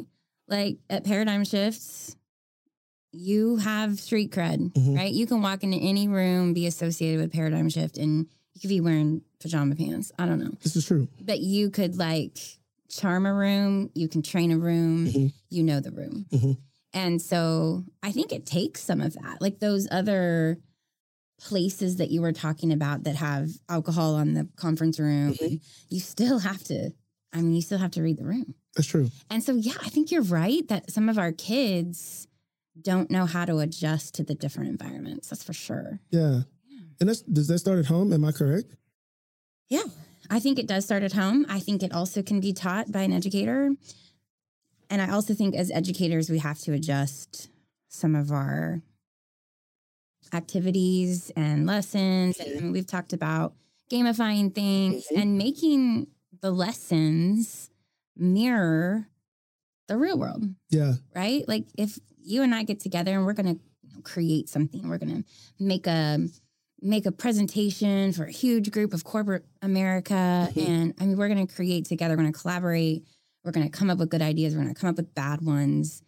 Like 0.47 0.77
at 0.89 1.03
Paradigm 1.05 1.43
Shifts, 1.45 2.15
you 3.11 3.57
have 3.57 3.99
street 3.99 4.31
cred, 4.31 4.73
Mhm. 4.73 4.95
right? 4.97 5.13
You 5.13 5.25
can 5.27 5.41
walk 5.41 5.63
into 5.63 5.77
any 5.77 6.07
room, 6.07 6.53
be 6.53 6.65
associated 6.67 7.21
with 7.21 7.31
Paradigm 7.31 7.69
Shift, 7.69 7.97
and 7.97 8.27
you 8.53 8.61
could 8.61 8.69
be 8.69 8.81
wearing 8.81 9.21
pajama 9.39 9.75
pants. 9.75 10.11
I 10.19 10.25
don't 10.25 10.39
know. 10.39 10.51
This 10.61 10.75
is 10.75 10.85
true. 10.85 11.07
But 11.21 11.39
you 11.39 11.69
could 11.69 11.97
like 11.97 12.37
charm 12.89 13.25
a 13.25 13.33
room, 13.33 13.89
you 13.95 14.07
can 14.07 14.21
train 14.21 14.51
a 14.51 14.57
room, 14.57 15.07
Mhm. 15.07 15.33
you 15.49 15.63
know 15.63 15.79
the 15.79 15.91
room. 15.91 16.25
Mhm. 16.31 16.57
And 16.93 17.21
so 17.21 17.85
I 18.03 18.11
think 18.11 18.31
it 18.31 18.45
takes 18.45 18.81
some 18.83 19.01
of 19.01 19.13
that. 19.13 19.41
Like 19.41 19.59
those 19.59 19.87
other 19.89 20.59
places 21.43 21.97
that 21.97 22.09
you 22.11 22.21
were 22.21 22.31
talking 22.31 22.71
about 22.71 23.03
that 23.03 23.15
have 23.15 23.49
alcohol 23.69 24.15
on 24.15 24.33
the 24.33 24.47
conference 24.55 24.99
room, 24.99 25.33
Mhm. 25.33 25.61
you 25.89 25.99
still 25.99 26.39
have 26.39 26.63
to, 26.65 26.91
I 27.33 27.41
mean, 27.41 27.53
you 27.53 27.61
still 27.61 27.77
have 27.79 27.91
to 27.91 28.01
read 28.01 28.17
the 28.17 28.25
room. 28.25 28.55
That's 28.75 28.87
true. 28.87 29.11
And 29.29 29.43
so, 29.43 29.55
yeah, 29.55 29.77
I 29.81 29.89
think 29.89 30.11
you're 30.11 30.21
right 30.23 30.67
that 30.69 30.89
some 30.91 31.09
of 31.09 31.17
our 31.17 31.31
kids 31.31 32.27
don't 32.81 33.11
know 33.11 33.25
how 33.25 33.45
to 33.45 33.57
adjust 33.59 34.15
to 34.15 34.23
the 34.23 34.33
different 34.35 34.69
environments. 34.69 35.29
That's 35.29 35.43
for 35.43 35.53
sure. 35.53 35.99
Yeah. 36.11 36.43
And 36.99 37.09
that's 37.09 37.21
does 37.21 37.47
that 37.47 37.59
start 37.59 37.79
at 37.79 37.85
home? 37.85 38.13
Am 38.13 38.23
I 38.23 38.31
correct? 38.31 38.75
Yeah, 39.69 39.83
I 40.29 40.39
think 40.39 40.57
it 40.59 40.67
does 40.67 40.85
start 40.85 41.03
at 41.03 41.13
home. 41.13 41.45
I 41.49 41.59
think 41.59 41.83
it 41.83 41.91
also 41.91 42.21
can 42.23 42.39
be 42.39 42.53
taught 42.53 42.91
by 42.91 43.01
an 43.03 43.11
educator. 43.11 43.75
And 44.89 45.01
I 45.01 45.09
also 45.09 45.33
think 45.33 45.55
as 45.55 45.71
educators, 45.71 46.29
we 46.29 46.39
have 46.39 46.59
to 46.59 46.73
adjust 46.73 47.49
some 47.89 48.15
of 48.15 48.31
our 48.31 48.81
activities 50.33 51.31
and 51.35 51.65
lessons. 51.65 52.39
And 52.39 52.71
we've 52.71 52.87
talked 52.87 53.13
about 53.13 53.53
gamifying 53.91 54.53
things 54.53 55.05
Mhm. 55.11 55.21
and 55.21 55.37
making 55.37 56.07
the 56.41 56.51
lessons 56.51 57.69
mirror 58.15 59.07
the 59.87 59.97
real 59.97 60.17
world, 60.17 60.43
Yeah. 60.69 60.95
right? 61.15 61.47
Like 61.47 61.65
if 61.77 61.99
you 62.21 62.41
and 62.41 62.55
I 62.55 62.63
get 62.63 62.79
together 62.79 63.15
and 63.15 63.25
we're 63.25 63.33
going 63.33 63.55
to 63.59 64.01
create 64.03 64.49
something, 64.49 64.87
we're 64.87 64.97
going 64.97 65.23
to 65.23 65.63
make 65.63 65.87
a 65.87 66.27
make 66.85 67.05
a 67.05 67.11
presentation 67.13 68.11
for 68.11 68.25
a 68.25 68.31
huge 68.31 68.69
group 68.69 68.93
of 68.93 69.05
corporate 69.05 69.45
America 69.61 70.49
Mhm. 70.53 70.67
and 70.67 70.93
I 70.99 71.05
mean 71.05 71.15
we're 71.17 71.29
going 71.29 71.45
to 71.47 71.53
create 71.53 71.85
together, 71.85 72.13
we're 72.17 72.23
going 72.23 72.33
to 72.33 72.37
collaborate, 72.39 73.05
we're 73.45 73.51
going 73.53 73.65
to 73.65 73.71
come 73.71 73.89
up 73.89 73.99
with 73.99 74.09
good 74.09 74.21
ideas, 74.21 74.53
we're 74.53 74.63
going 74.63 74.73
to 74.73 74.79
come 74.79 74.89
up 74.89 74.97
with 74.97 75.13
bad 75.15 75.41
ones. 75.41 76.01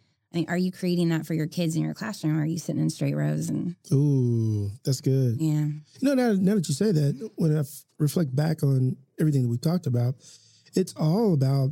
Are 0.48 0.58
you 0.58 0.72
creating 0.72 1.10
that 1.10 1.26
for 1.26 1.34
your 1.34 1.48
kids 1.48 1.76
in 1.76 1.82
your 1.84 1.94
classroom 1.94 2.38
or 2.38 2.42
are 2.42 2.46
you 2.46 2.58
sitting 2.60 2.82
in 2.82 2.90
straight 2.90 3.16
rows 3.16 3.50
and 3.50 3.76
Ooh, 3.94 4.70
that's 4.84 5.00
good. 5.02 5.38
yeah. 5.40 5.66
You 5.66 5.82
know, 6.02 6.14
now, 6.14 6.34
now 6.34 6.56
that 6.56 6.68
you 6.68 6.74
say 6.74 6.92
that, 6.92 7.30
when 7.36 7.56
I 7.56 7.60
f- 7.62 7.86
reflect 8.00 8.36
back 8.36 8.62
on 8.64 8.98
everything 9.20 9.44
that 9.44 9.50
we 9.50 9.58
talked 9.58 9.88
about, 9.88 10.16
it's 10.74 10.94
all 10.98 11.34
about 11.34 11.70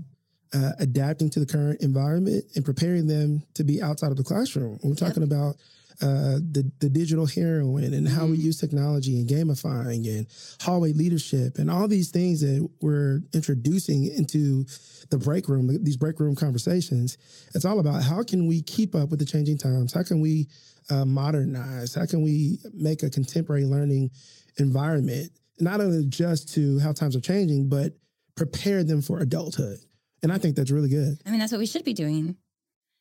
uh, 0.54 0.72
adapting 0.80 1.30
to 1.32 1.40
the 1.40 1.46
current 1.46 1.82
environment 1.82 2.44
and 2.56 2.64
preparing 2.64 3.08
them 3.08 3.44
to 3.56 3.64
be 3.64 3.82
outside 3.82 4.12
of 4.12 4.18
the 4.18 4.24
classroom. 4.24 4.80
We're 4.84 4.96
talking 4.96 5.24
about 5.24 5.56
uh, 6.02 6.40
the 6.52 6.70
the 6.80 6.90
digital 6.90 7.28
heroin 7.28 7.94
and 7.94 8.08
how 8.08 8.26
we 8.26 8.38
Mhm. 8.38 8.44
use 8.44 8.58
technology 8.58 9.20
and 9.20 9.30
gamifying 9.30 10.08
and 10.18 10.26
hallway 10.62 10.92
leadership 10.92 11.60
and 11.60 11.70
all 11.70 11.88
these 11.88 12.10
things 12.10 12.42
that 12.42 12.68
we're 12.82 13.22
introducing 13.34 14.06
into 14.06 14.66
the 15.12 15.18
break 15.20 15.48
room. 15.48 15.70
These 15.84 15.98
break 15.98 16.20
room 16.20 16.36
conversations. 16.36 17.18
It's 17.54 17.64
all 17.64 17.80
about 17.80 18.02
how 18.04 18.24
can 18.24 18.48
we 18.48 18.64
keep 18.64 18.96
up 18.96 19.12
with 19.12 19.20
the 19.20 19.26
changing 19.26 19.60
times? 19.60 19.94
How 19.94 20.02
can 20.04 20.20
we 20.20 20.48
uh, 20.90 21.06
modernize? 21.06 21.94
How 21.94 22.08
can 22.08 22.24
we 22.24 22.60
make 22.74 23.04
a 23.04 23.10
contemporary 23.10 23.66
learning 23.66 24.10
environment 24.58 25.32
not 25.60 25.80
only 25.80 26.00
adjust 26.00 26.52
to 26.56 26.80
how 26.80 26.92
times 26.92 27.16
are 27.16 27.22
changing, 27.22 27.70
but 27.70 27.94
prepare 28.36 28.84
them 28.84 29.02
for 29.02 29.20
adulthood? 29.20 29.78
And 30.24 30.32
I 30.32 30.38
think 30.38 30.56
that's 30.56 30.72
really 30.72 30.90
good. 30.90 31.18
I 31.26 31.30
mean, 31.30 31.40
that's 31.40 31.52
what 31.52 31.60
we 31.60 31.66
should 31.66 31.84
be 31.84 31.94
doing. 31.94 32.38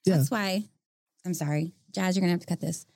Yeah. 0.05 0.17
That's 0.17 0.31
why 0.31 0.65
I'm 1.25 1.35
sorry, 1.35 1.73
Jazz, 1.93 2.17
you're 2.17 2.21
going 2.21 2.31
to 2.31 2.33
have 2.33 2.41
to 2.41 2.47
cut 2.47 2.61
this. 2.61 2.87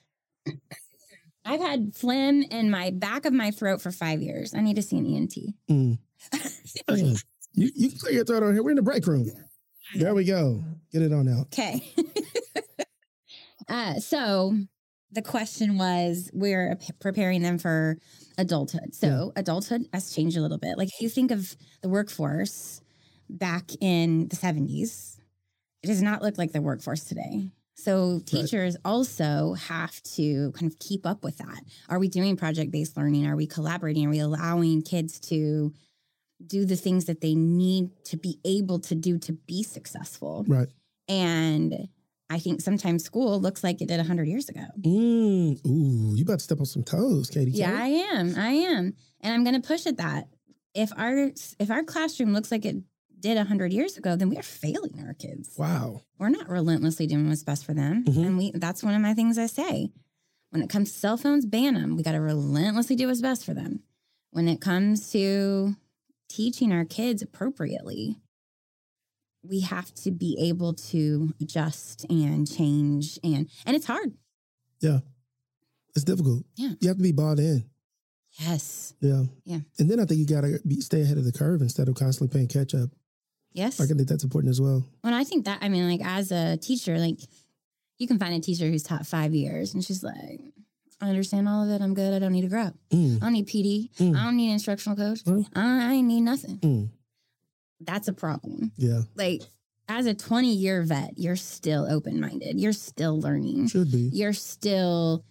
I've 1.45 1.61
had 1.61 1.95
phlegm 1.95 2.43
in 2.43 2.69
my 2.69 2.91
back 2.91 3.25
of 3.25 3.31
my 3.31 3.51
throat 3.51 3.81
for 3.81 3.91
five 3.91 4.21
years. 4.21 4.53
I 4.53 4.59
need 4.59 4.75
to 4.75 4.81
see 4.81 4.97
an 4.97 5.05
ENT. 5.05 5.35
Mm. 5.69 5.97
you, 7.53 7.71
you 7.73 7.89
can 7.89 7.99
clear 7.99 8.13
your 8.13 8.25
throat 8.25 8.43
on 8.43 8.53
here. 8.53 8.61
We're 8.61 8.71
in 8.71 8.75
the 8.75 8.81
break 8.81 9.07
room. 9.07 9.31
There 9.95 10.13
we 10.13 10.25
go. 10.25 10.61
Get 10.91 11.01
it 11.01 11.13
on 11.13 11.29
out. 11.29 11.47
Okay. 11.47 11.81
uh, 13.69 13.95
so 13.95 14.57
the 15.11 15.21
question 15.21 15.77
was 15.77 16.29
we're 16.33 16.77
preparing 16.99 17.41
them 17.41 17.57
for 17.57 17.97
adulthood. 18.37 18.93
So 18.93 19.31
adulthood 19.37 19.85
has 19.93 20.13
changed 20.13 20.35
a 20.35 20.41
little 20.41 20.57
bit. 20.57 20.77
Like 20.77 20.89
if 20.89 20.99
you 20.99 21.07
think 21.07 21.31
of 21.31 21.55
the 21.81 21.87
workforce 21.87 22.81
back 23.29 23.71
in 23.81 24.27
the 24.27 24.35
70s, 24.35 25.17
it 25.83 25.87
does 25.87 26.01
not 26.01 26.21
look 26.21 26.37
like 26.37 26.51
the 26.51 26.61
workforce 26.61 27.03
today. 27.03 27.49
So 27.75 28.19
teachers 28.25 28.75
also 28.83 29.53
have 29.53 30.01
to 30.15 30.51
kind 30.53 30.69
of 30.71 30.79
keep 30.79 31.05
up 31.05 31.23
with 31.23 31.37
that. 31.37 31.61
Are 31.89 31.99
we 31.99 32.07
doing 32.07 32.35
project 32.35 32.71
based 32.71 32.97
learning? 32.97 33.27
Are 33.27 33.35
we 33.35 33.45
collaborating? 33.45 34.07
Are 34.07 34.09
we 34.09 34.19
allowing 34.19 34.81
kids 34.81 35.19
to 35.21 35.71
do 36.45 36.65
the 36.65 36.75
things 36.75 37.05
that 37.05 37.21
they 37.21 37.35
need 37.35 37.91
to 38.05 38.17
be 38.17 38.39
able 38.43 38.79
to 38.79 38.95
do 38.95 39.19
to 39.19 39.33
be 39.33 39.61
successful? 39.61 40.43
Right. 40.47 40.67
And 41.07 41.87
I 42.31 42.39
think 42.39 42.61
sometimes 42.61 43.03
school 43.03 43.39
looks 43.39 43.63
like 43.63 43.79
it 43.79 43.87
did 43.87 43.97
100 43.97 44.27
years 44.27 44.49
ago. 44.49 44.65
Mm. 44.81 45.65
Ooh, 45.65 46.15
you 46.15 46.23
about 46.23 46.39
to 46.39 46.43
step 46.43 46.59
on 46.59 46.65
some 46.65 46.83
toes, 46.83 47.29
Katie. 47.29 47.51
Yeah, 47.51 47.77
I 47.79 47.87
am. 47.87 48.33
I 48.37 48.49
am. 48.49 48.95
And 49.21 49.33
I'm 49.33 49.43
going 49.43 49.59
to 49.59 49.65
push 49.65 49.85
at 49.85 49.97
that. 49.97 50.27
If 50.73 50.91
our 50.97 51.31
if 51.59 51.71
our 51.71 51.83
classroom 51.83 52.33
looks 52.33 52.51
like 52.51 52.65
it 52.65 52.77
did 53.19 53.37
100 53.37 53.73
years 53.73 53.97
ago, 53.97 54.15
then 54.15 54.29
we 54.29 54.37
are 54.37 54.43
failing 54.43 54.99
our 55.05 55.13
kids. 55.13 55.55
Wow. 55.57 56.01
We're 56.19 56.29
not 56.29 56.49
relentlessly 56.49 57.07
doing 57.07 57.27
what's 57.29 57.43
best 57.43 57.65
for 57.65 57.73
them. 57.73 58.03
Mhm. 58.05 58.25
And 58.25 58.37
we 58.37 58.51
that's 58.51 58.83
one 58.83 58.93
of 58.93 59.01
my 59.01 59.13
things 59.13 59.37
I 59.37 59.47
say. 59.47 59.91
When 60.51 60.61
it 60.61 60.69
comes 60.69 60.91
to 60.91 60.97
cell 60.99 61.17
phones, 61.17 61.45
ban 61.45 61.73
them. 61.73 61.95
We 61.97 62.03
got 62.03 62.13
to 62.13 62.21
relentlessly 62.21 62.95
do 62.95 63.07
what's 63.07 63.21
best 63.21 63.43
for 63.43 63.53
them. 63.53 63.81
When 64.31 64.47
it 64.47 64.61
comes 64.61 65.09
to 65.11 65.75
teaching 66.29 66.71
our 66.71 66.85
kids 66.85 67.21
appropriately, 67.21 68.17
we 69.43 69.61
have 69.61 69.93
to 69.95 70.11
be 70.11 70.37
able 70.39 70.73
to 70.73 71.33
adjust 71.41 72.05
and 72.09 72.49
change 72.49 73.19
and 73.23 73.49
and 73.65 73.75
it's 73.75 73.85
hard. 73.85 74.13
Yeah. 74.79 74.99
It's 75.95 76.03
difficult. 76.05 76.45
Yeah. 76.55 76.73
You 76.79 76.87
have 76.89 76.97
to 76.97 77.03
be 77.03 77.11
bought 77.11 77.39
in. 77.39 77.65
Yes. 78.39 78.93
Yeah. 78.99 79.23
Yeah. 79.45 79.61
And 79.79 79.89
then 79.89 79.99
I 79.99 80.05
think 80.05 80.19
you 80.19 80.27
got 80.27 80.41
to 80.41 80.59
be 80.67 80.79
stay 80.81 81.01
ahead 81.01 81.17
of 81.17 81.23
the 81.23 81.31
curve 81.31 81.61
instead 81.61 81.87
of 81.87 81.95
constantly 81.95 82.31
playing 82.31 82.49
catch 82.49 82.75
up. 82.75 82.89
Yes. 83.53 83.79
I 83.81 83.85
think 83.85 84.07
that's 84.07 84.23
important 84.23 84.51
as 84.51 84.61
well. 84.61 84.85
Well, 85.03 85.13
I 85.13 85.23
think 85.23 85.45
that 85.45 85.59
I 85.61 85.69
mean, 85.69 85.87
like 85.89 86.05
as 86.05 86.31
a 86.31 86.57
teacher, 86.57 86.97
like 86.99 87.19
you 87.97 88.07
can 88.07 88.19
find 88.19 88.33
a 88.35 88.39
teacher 88.39 88.65
who's 88.69 88.83
taught 88.83 89.07
five 89.07 89.33
years, 89.33 89.73
and 89.73 89.83
she's 89.83 90.03
like, 90.03 90.39
"I 91.01 91.09
understand 91.09 91.49
all 91.49 91.63
of 91.63 91.69
it. 91.69 91.81
I'm 91.83 91.93
good. 91.95 92.13
I 92.13 92.19
don't 92.19 92.31
need 92.33 92.41
to 92.43 92.47
grow. 92.49 92.71
Mm. 92.91 93.17
I 93.17 93.19
don't 93.19 93.33
need 93.33 93.47
PD. 93.47 93.89
Mm. 93.97 94.15
I 94.15 94.23
don't 94.25 94.37
need 94.37 94.51
instructional 94.51 94.95
coach. 94.95 95.23
Mm. 95.23 95.45
I, 95.55 95.93
I 95.95 96.01
need 96.01 96.21
nothing." 96.21 96.57
Mm. 96.59 96.89
That's 97.81 98.07
a 98.07 98.13
problem. 98.13 98.71
Yeah. 98.77 99.01
Like 99.15 99.41
as 99.87 100.05
a 100.05 100.13
20 100.13 100.53
year 100.53 100.83
vet, 100.83 101.13
you're 101.17 101.35
still 101.35 101.87
open 101.89 102.19
minded. 102.19 102.59
You're 102.59 102.73
still 102.73 103.19
learning. 103.19 103.67
Should 103.67 103.91
be. 103.91 104.09
You're 104.13 104.33
still 104.33 105.23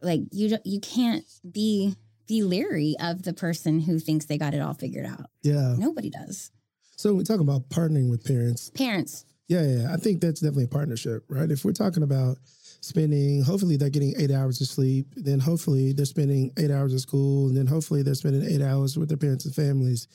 like 0.00 0.20
you. 0.30 0.50
don't- 0.50 0.66
You 0.66 0.80
can't 0.80 1.24
be 1.50 1.96
be 2.26 2.42
leery 2.42 2.94
of 3.00 3.22
the 3.24 3.34
person 3.34 3.80
who 3.80 3.98
thinks 3.98 4.24
they 4.24 4.38
got 4.38 4.54
it 4.54 4.60
all 4.60 4.72
figured 4.72 5.04
out. 5.04 5.26
Yeah. 5.42 5.74
Nobody 5.78 6.08
does. 6.08 6.50
So 6.96 7.14
we 7.14 7.24
talk 7.24 7.40
about 7.40 7.68
partnering 7.68 8.10
with 8.10 8.24
parents. 8.24 8.70
Parents. 8.70 9.24
Yeah, 9.48 9.62
yeah. 9.66 9.92
I 9.92 9.96
think 9.96 10.20
that's 10.20 10.40
definitely 10.40 10.64
a 10.64 10.68
partnership, 10.68 11.24
right? 11.28 11.50
If 11.50 11.64
we're 11.64 11.72
talking 11.72 12.02
about 12.02 12.38
spending, 12.80 13.42
hopefully 13.42 13.76
they're 13.76 13.90
getting 13.90 14.14
eight 14.18 14.30
hours 14.30 14.60
of 14.60 14.66
sleep, 14.68 15.06
then 15.16 15.40
hopefully 15.40 15.92
they're 15.92 16.04
spending 16.06 16.50
eight 16.58 16.70
hours 16.70 16.94
of 16.94 17.00
school, 17.00 17.48
and 17.48 17.56
then 17.56 17.66
hopefully 17.66 18.02
they're 18.02 18.14
spending 18.14 18.42
eight 18.48 18.62
hours 18.62 18.96
with 18.96 19.08
their 19.08 19.18
parents 19.18 19.44
and 19.44 19.54
families. 19.54 20.08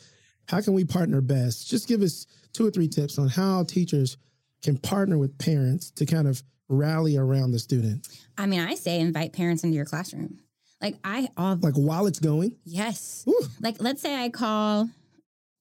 How 0.48 0.62
can 0.62 0.74
we 0.74 0.84
partner 0.84 1.22
best? 1.22 1.70
Just 1.70 1.88
give 1.88 2.02
us 2.02 2.26
two 2.54 2.66
or 2.66 2.72
three 2.72 2.88
tips 2.88 3.20
on 3.20 3.28
how 3.28 3.64
teachers 3.64 4.18
can 4.64 4.78
partner 4.78 5.18
with 5.18 5.38
parents 5.38 5.92
to 5.92 6.06
kind 6.06 6.28
of 6.28 6.42
rally 6.70 7.18
around 7.18 7.52
the 7.52 7.60
student. 7.60 8.08
I 8.38 8.46
mean, 8.46 8.60
I 8.60 8.76
say 8.76 9.00
invite 9.00 9.34
parents 9.34 9.64
into 9.64 9.76
your 9.76 9.86
classroom. 9.86 10.40
Like 10.82 10.96
I 11.04 11.30
all 11.38 11.58
Like 11.62 11.76
while 11.76 12.08
it's 12.08 12.20
going. 12.20 12.56
yes. 12.66 13.24
Woo. 13.28 13.36
Like 13.62 13.78
let's 13.82 14.02
say 14.02 14.16
I 14.16 14.30
call 14.30 14.90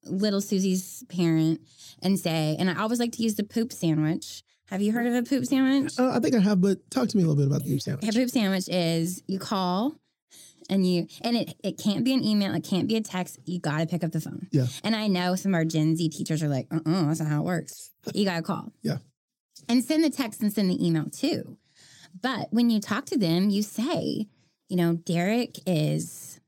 little 0.09 0.41
Susie's 0.41 1.05
parent 1.09 1.61
and 2.03 2.19
say, 2.19 2.57
and 2.59 2.71
I 2.71 2.81
always 2.81 2.99
like 2.99 3.13
to 3.13 3.23
use 3.23 3.35
the 3.35 3.45
poop 3.45 3.73
sandwich. 3.73 4.43
Have 4.67 4.83
you 4.83 4.93
heard 4.93 5.07
of 5.07 5.15
a 5.15 5.23
poop 5.23 5.47
sandwich? 5.47 5.99
Uh, 5.99 6.11
I 6.11 6.21
think 6.21 6.35
I 6.35 6.41
have, 6.41 6.61
but 6.61 6.91
talk 6.91 7.09
to 7.09 7.17
me 7.17 7.23
a 7.23 7.27
little 7.27 7.43
bit 7.43 7.47
about 7.47 7.65
the 7.65 7.71
poop 7.71 7.81
sandwich. 7.81 8.09
A 8.09 8.13
poop 8.13 8.29
sandwich 8.29 8.69
is 8.69 9.23
you 9.27 9.39
call 9.39 9.99
and 10.69 10.87
you 10.87 11.07
and 11.23 11.37
it 11.37 11.55
it 11.65 11.79
can't 11.79 12.05
be 12.05 12.13
an 12.13 12.23
email, 12.23 12.55
it 12.55 12.65
can't 12.65 12.87
be 12.89 12.97
a 12.97 13.01
text. 13.01 13.39
You 13.47 13.59
got 13.59 13.79
to 13.79 13.87
pick 13.87 14.05
up 14.05 14.13
the 14.13 14.21
phone. 14.21 14.49
Yeah. 14.51 14.67
And 14.85 14.95
I 14.95 15.07
know 15.07 15.35
some 15.37 15.55
of 15.55 15.57
our 15.57 15.65
Gen 15.65 15.97
Z 15.97 16.09
teachers 16.11 16.43
are 16.43 16.49
like, 16.49 16.67
uh, 16.71 16.81
uh 16.85 17.07
that's 17.07 17.21
not 17.21 17.29
how 17.29 17.41
it 17.41 17.45
works. 17.45 17.91
You 18.15 18.25
got 18.25 18.37
to 18.37 18.43
call. 18.43 18.73
Yeah. 18.83 18.99
And 19.69 19.85
send 19.85 20.05
the 20.05 20.11
text 20.11 20.41
and 20.41 20.53
send 20.53 20.71
the 20.71 20.87
email 20.87 21.11
too. 21.11 21.59
But 22.21 22.49
when 22.51 22.71
you 22.71 22.81
talk 22.81 23.07
to 23.07 23.19
them, 23.19 23.51
you 23.51 23.63
say, 23.63 24.29
you 24.69 24.77
know, 24.77 24.95
Derrick 24.95 25.59
is 25.67 26.41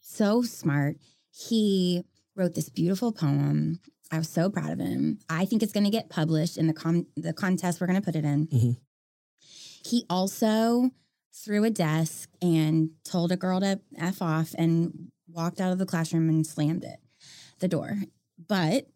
so 0.00 0.42
smart. 0.42 0.96
He 1.30 2.04
wrote 2.36 2.54
this 2.54 2.68
beautiful 2.68 3.12
poem. 3.12 3.80
I 4.10 4.18
was 4.18 4.28
so 4.28 4.50
proud 4.50 4.70
of 4.72 4.78
him. 4.78 5.18
I 5.28 5.44
think 5.46 5.62
it's 5.62 5.72
going 5.72 5.84
to 5.84 5.90
get 5.90 6.08
published 6.10 6.56
in 6.58 6.66
the 6.66 6.72
con- 6.74 7.06
the 7.16 7.32
contest 7.32 7.80
we're 7.80 7.86
going 7.86 8.00
to 8.00 8.04
put 8.04 8.16
it 8.16 8.24
in. 8.24 8.46
Mhm. 8.48 8.76
He 9.84 10.04
also 10.10 10.90
threw 11.34 11.64
a 11.64 11.70
desk 11.70 12.28
and 12.42 12.90
told 13.04 13.32
a 13.32 13.36
girl 13.36 13.60
to 13.60 13.80
f 13.96 14.20
off 14.20 14.54
and 14.58 15.08
walked 15.28 15.60
out 15.60 15.72
of 15.72 15.78
the 15.78 15.86
classroom 15.86 16.28
and 16.28 16.46
slammed 16.46 16.84
it, 16.84 17.00
the 17.60 17.68
door. 17.68 18.02
But 18.48 18.86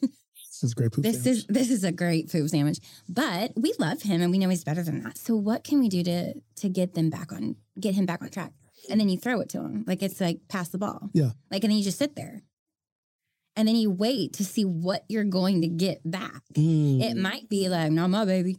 This 0.00 0.62
is 0.62 0.74
great 0.74 0.92
poop. 0.92 1.04
this 1.04 1.22
sandwich. 1.22 1.38
is 1.38 1.46
this 1.48 1.70
is 1.70 1.84
a 1.84 1.92
great 1.92 2.30
food 2.30 2.50
sandwich. 2.50 2.78
But 3.08 3.52
we 3.56 3.72
love 3.78 4.02
him 4.02 4.20
and 4.22 4.30
we 4.30 4.38
know 4.38 4.48
he's 4.48 4.64
better 4.64 4.82
than 4.82 5.02
that. 5.04 5.16
So 5.18 5.34
what 5.36 5.64
can 5.64 5.80
we 5.80 5.88
do 5.88 6.02
to 6.04 6.34
to 6.56 6.68
get 6.68 6.94
them 6.94 7.08
back 7.10 7.32
on 7.32 7.56
get 7.78 7.94
him 7.94 8.06
back 8.06 8.22
on 8.22 8.28
track? 8.30 8.52
And 8.90 8.98
then 9.00 9.08
you 9.08 9.18
throw 9.18 9.40
it 9.40 9.48
to 9.50 9.58
him. 9.60 9.84
Like 9.86 10.02
it's 10.02 10.20
like 10.20 10.40
pass 10.48 10.68
the 10.68 10.78
ball. 10.78 11.10
Yeah. 11.14 11.30
Like 11.50 11.62
and 11.64 11.70
then 11.70 11.78
you 11.78 11.84
just 11.84 11.98
sit 11.98 12.16
there. 12.16 12.42
And 13.60 13.68
then 13.68 13.76
you 13.76 13.90
wait 13.90 14.32
to 14.34 14.44
see 14.46 14.64
what 14.64 15.04
you're 15.10 15.22
going 15.22 15.60
to 15.60 15.68
get 15.68 16.00
back. 16.10 16.40
Mm. 16.54 17.02
It 17.02 17.14
might 17.14 17.46
be 17.50 17.68
like, 17.68 17.92
no, 17.92 18.08
my 18.08 18.24
baby. 18.24 18.56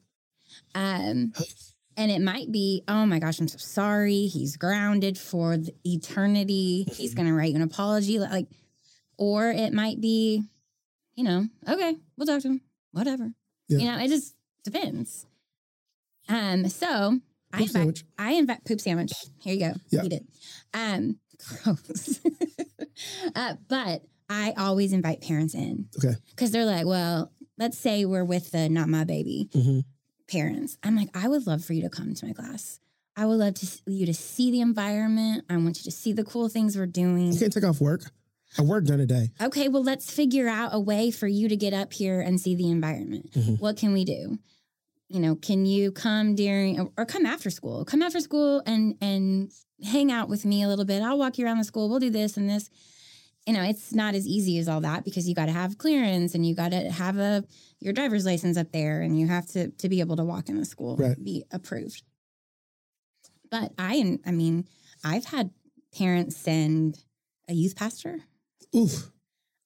Um, 0.76 1.34
and 1.98 2.12
it 2.12 2.22
might 2.22 2.52
be, 2.52 2.84
oh 2.88 3.08
my 3.08 3.18
gosh, 3.18 3.40
I'm 3.40 3.48
so 3.48 3.58
sorry. 3.58 4.28
He's 4.28 4.58
grounded 4.58 5.18
for 5.18 5.58
the 5.58 5.74
eternity. 5.84 6.86
He's 6.94 7.16
going 7.16 7.28
to 7.28 7.34
write 7.34 7.50
you 7.50 7.56
an 7.56 7.64
apology. 7.64 8.20
Like, 8.20 8.46
or 9.18 9.50
it 9.50 9.74
might 9.74 10.00
be, 10.00 10.44
you 11.16 11.24
know, 11.24 11.48
okay, 11.68 11.98
we'll 12.16 12.28
talk 12.28 12.44
to 12.44 12.50
him. 12.50 12.62
Whatever. 12.92 13.32
Yeah. 13.70 13.78
You 13.80 13.86
know, 13.86 13.98
it 14.04 14.10
just 14.10 14.36
depends. 14.64 15.26
Um, 16.30 16.70
so 16.70 17.18
I 17.52 17.58
Poop 17.58 17.62
invite, 17.62 17.72
sandwich. 17.72 18.04
I 18.20 18.32
invite 18.34 18.66
poop 18.66 18.80
sandwich. 18.80 19.14
Here 19.40 19.56
you 19.56 19.60
go. 19.62 19.74
Yeah. 19.90 20.04
Eat 20.04 20.14
it. 20.14 20.26
Um, 20.76 21.18
gross. 21.64 22.20
uh, 23.36 23.56
but 23.68 24.04
I 24.32 24.54
always 24.58 24.94
invite 24.94 25.22
parents 25.22 25.54
in. 25.54 25.90
Okay. 25.98 26.16
Because 26.30 26.52
they're 26.52 26.66
like, 26.66 26.86
well, 26.86 27.32
let's 27.58 27.78
say 27.78 28.06
we're 28.06 28.24
with 28.24 28.52
the 28.52 28.70
not 28.70 28.88
my 28.88 29.04
baby 29.04 29.50
Mhm. 29.54 29.84
parents. 30.28 30.78
I'm 30.84 30.96
like, 30.96 31.10
I 31.16 31.28
would 31.28 31.46
love 31.46 31.64
for 31.66 31.74
you 31.74 31.82
to 31.82 31.90
come 31.90 32.14
to 32.14 32.26
my 32.26 32.32
class. 32.34 32.80
I 33.18 33.26
would 33.26 33.40
love 33.40 33.56
to 33.56 33.68
you 33.88 34.06
to 34.06 34.14
see 34.14 34.50
the 34.52 34.62
environment. 34.62 35.44
I 35.50 35.58
want 35.58 35.78
you 35.80 35.84
to 35.84 35.92
see 35.92 36.14
the 36.14 36.24
cool 36.24 36.48
things 36.48 36.78
we're 36.78 36.86
doing. 36.86 37.34
You 37.34 37.40
can't 37.40 37.52
take 37.52 37.66
off 37.66 37.82
work. 37.82 38.10
I 38.58 38.62
work 38.64 38.86
during 38.86 39.02
the 39.02 39.06
day. 39.06 39.32
Okay, 39.42 39.68
well, 39.68 39.84
let's 39.84 40.10
figure 40.10 40.48
out 40.48 40.70
a 40.74 40.80
way 40.80 41.12
for 41.12 41.28
you 41.28 41.50
to 41.50 41.56
get 41.58 41.74
up 41.74 41.92
here 41.94 42.22
and 42.22 42.40
see 42.40 42.56
the 42.56 42.70
environment. 42.70 43.32
Mhm. 43.34 43.60
What 43.60 43.76
can 43.78 43.92
we 43.94 44.06
do? 44.06 44.40
You 45.10 45.20
know, 45.20 45.36
can 45.36 45.66
you 45.66 45.92
come 45.92 46.36
during 46.36 46.80
or, 46.80 46.92
or 46.98 47.06
come 47.06 47.26
after 47.26 47.50
school? 47.50 47.84
Come 47.84 48.02
after 48.02 48.22
school 48.22 48.64
and 48.66 48.96
and 49.02 49.52
hang 49.84 50.10
out 50.12 50.30
with 50.30 50.46
me 50.46 50.64
a 50.64 50.68
little 50.70 50.86
bit. 50.86 51.02
I'll 51.02 51.18
walk 51.18 51.38
you 51.38 51.46
around 51.46 51.58
the 51.58 51.64
school. 51.66 51.90
We'll 51.90 52.00
do 52.00 52.10
this 52.10 52.38
and 52.38 52.50
this. 52.50 52.70
You 53.48 53.54
know, 53.54 53.64
it's 53.64 53.92
not 53.94 54.14
as 54.14 54.28
easy 54.28 54.60
as 54.60 54.68
all 54.68 54.82
that 54.82 55.04
because 55.04 55.28
you 55.28 55.34
got 55.34 55.48
to 55.48 55.52
have 55.52 55.78
clearance 55.80 56.36
and 56.36 56.46
you 56.46 56.54
got 56.56 56.72
to 56.72 56.92
have 56.92 57.18
a 57.18 57.44
your 57.80 57.92
driver's 57.92 58.26
license 58.26 58.56
up 58.56 58.72
there 58.72 59.02
and 59.02 59.20
you 59.20 59.28
have 59.28 59.48
to 59.48 59.70
to 59.70 59.90
be 59.90 60.00
able 60.00 60.16
to 60.18 60.24
walk 60.24 60.48
in 60.50 60.58
the 60.58 60.66
school, 60.66 60.96
Right. 60.98 61.22
be 61.24 61.44
approved. 61.52 62.04
But 63.50 63.74
I, 63.78 64.20
I 64.26 64.32
mean, 64.32 64.68
I've 65.04 65.26
had 65.26 65.50
parents 65.98 66.38
send 66.38 67.00
a 67.50 67.54
youth 67.54 67.76
pastor. 67.76 68.20
Oof. 68.76 69.12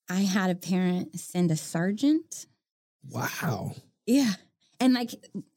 I 0.10 0.22
had 0.22 0.50
a 0.50 0.56
parent 0.56 1.20
send 1.20 1.52
a 1.52 1.56
sergeant. 1.56 2.48
Wow. 3.10 3.76
Yeah. 4.08 4.34
And 4.80 4.94
like 4.94 5.12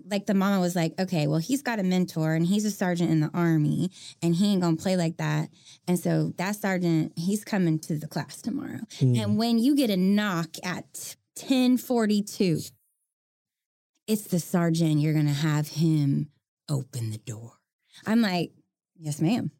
like 0.08 0.26
the 0.26 0.34
mama 0.34 0.60
was 0.60 0.76
like, 0.76 0.95
okay, 0.99 1.26
well, 1.26 1.38
he's 1.38 1.62
got 1.62 1.78
a 1.78 1.82
mentor 1.82 2.34
and 2.34 2.47
he's 2.47 2.64
a 2.64 2.71
sergeant 2.71 3.10
in 3.10 3.21
the 3.21 3.30
army 3.34 3.90
and 4.23 4.34
he 4.34 4.52
ain't 4.52 4.62
gonna 4.62 4.76
play 4.76 4.97
like 4.97 5.16
that. 5.19 5.49
And 5.86 5.99
so 5.99 6.32
that 6.38 6.56
sergeant, 6.56 7.12
he's 7.16 7.45
coming 7.45 7.78
to 7.80 7.99
the 7.99 8.06
class 8.06 8.40
tomorrow. 8.40 8.80
Mm. 8.99 9.19
And 9.19 9.38
when 9.38 9.58
you 9.58 9.75
get 9.75 9.90
a 9.90 9.97
knock 9.97 10.56
at 10.62 11.16
1042, 11.36 12.60
it's 14.06 14.23
the 14.25 14.40
sergeant. 14.40 15.00
You're 15.00 15.14
gonna 15.14 15.32
have 15.32 15.69
him 15.69 16.30
open 16.69 17.10
the 17.10 17.19
door. 17.19 17.52
I'm 18.06 18.23
like, 18.23 18.52
yes, 18.99 19.21
ma'am. 19.21 19.50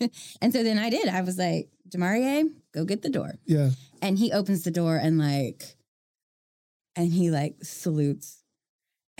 and 0.42 0.52
so 0.52 0.62
then 0.62 0.78
I 0.78 0.90
did. 0.90 1.08
I 1.08 1.20
was 1.22 1.38
like, 1.38 1.70
Demarie, 1.88 2.50
go 2.72 2.84
get 2.84 3.02
the 3.02 3.10
door 3.10 3.34
yeah. 3.44 3.70
and 4.00 4.18
he 4.18 4.32
opens 4.32 4.62
the 4.62 4.70
door 4.70 4.96
and 4.96 5.18
like 5.18 5.76
and 6.96 7.12
he 7.12 7.30
like 7.30 7.56
salutes 7.62 8.39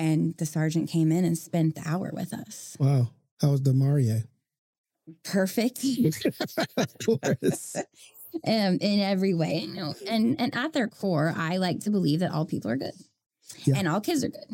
and 0.01 0.37
the 0.39 0.47
sergeant 0.47 0.89
came 0.91 1.13
in 1.13 1.25
and 1.25 1.37
spent 1.39 1.75
the 1.77 1.83
hour 1.87 2.11
with 2.13 2.33
us 2.33 2.77
Wow. 2.81 3.11
How 3.41 3.51
was 3.53 3.61
Demarie? 3.61 4.25
perfect 5.25 5.85
of 6.77 6.89
course. 7.05 7.77
um, 8.47 8.79
in 8.81 9.01
every 9.01 9.35
way 9.35 9.65
you 9.67 9.75
know 9.75 9.95
and 10.09 10.41
and 10.41 10.55
at 10.57 10.73
their 10.73 10.87
core 10.89 11.35
i 11.37 11.57
like 11.57 11.81
to 11.81 11.91
believe 11.91 12.21
that 12.21 12.31
all 12.31 12.45
people 12.47 12.71
are 12.71 12.77
good 12.77 12.95
Yeah. 13.65 13.75
and 13.79 13.89
all 13.89 14.01
kids 14.01 14.23
are 14.25 14.29
good 14.29 14.51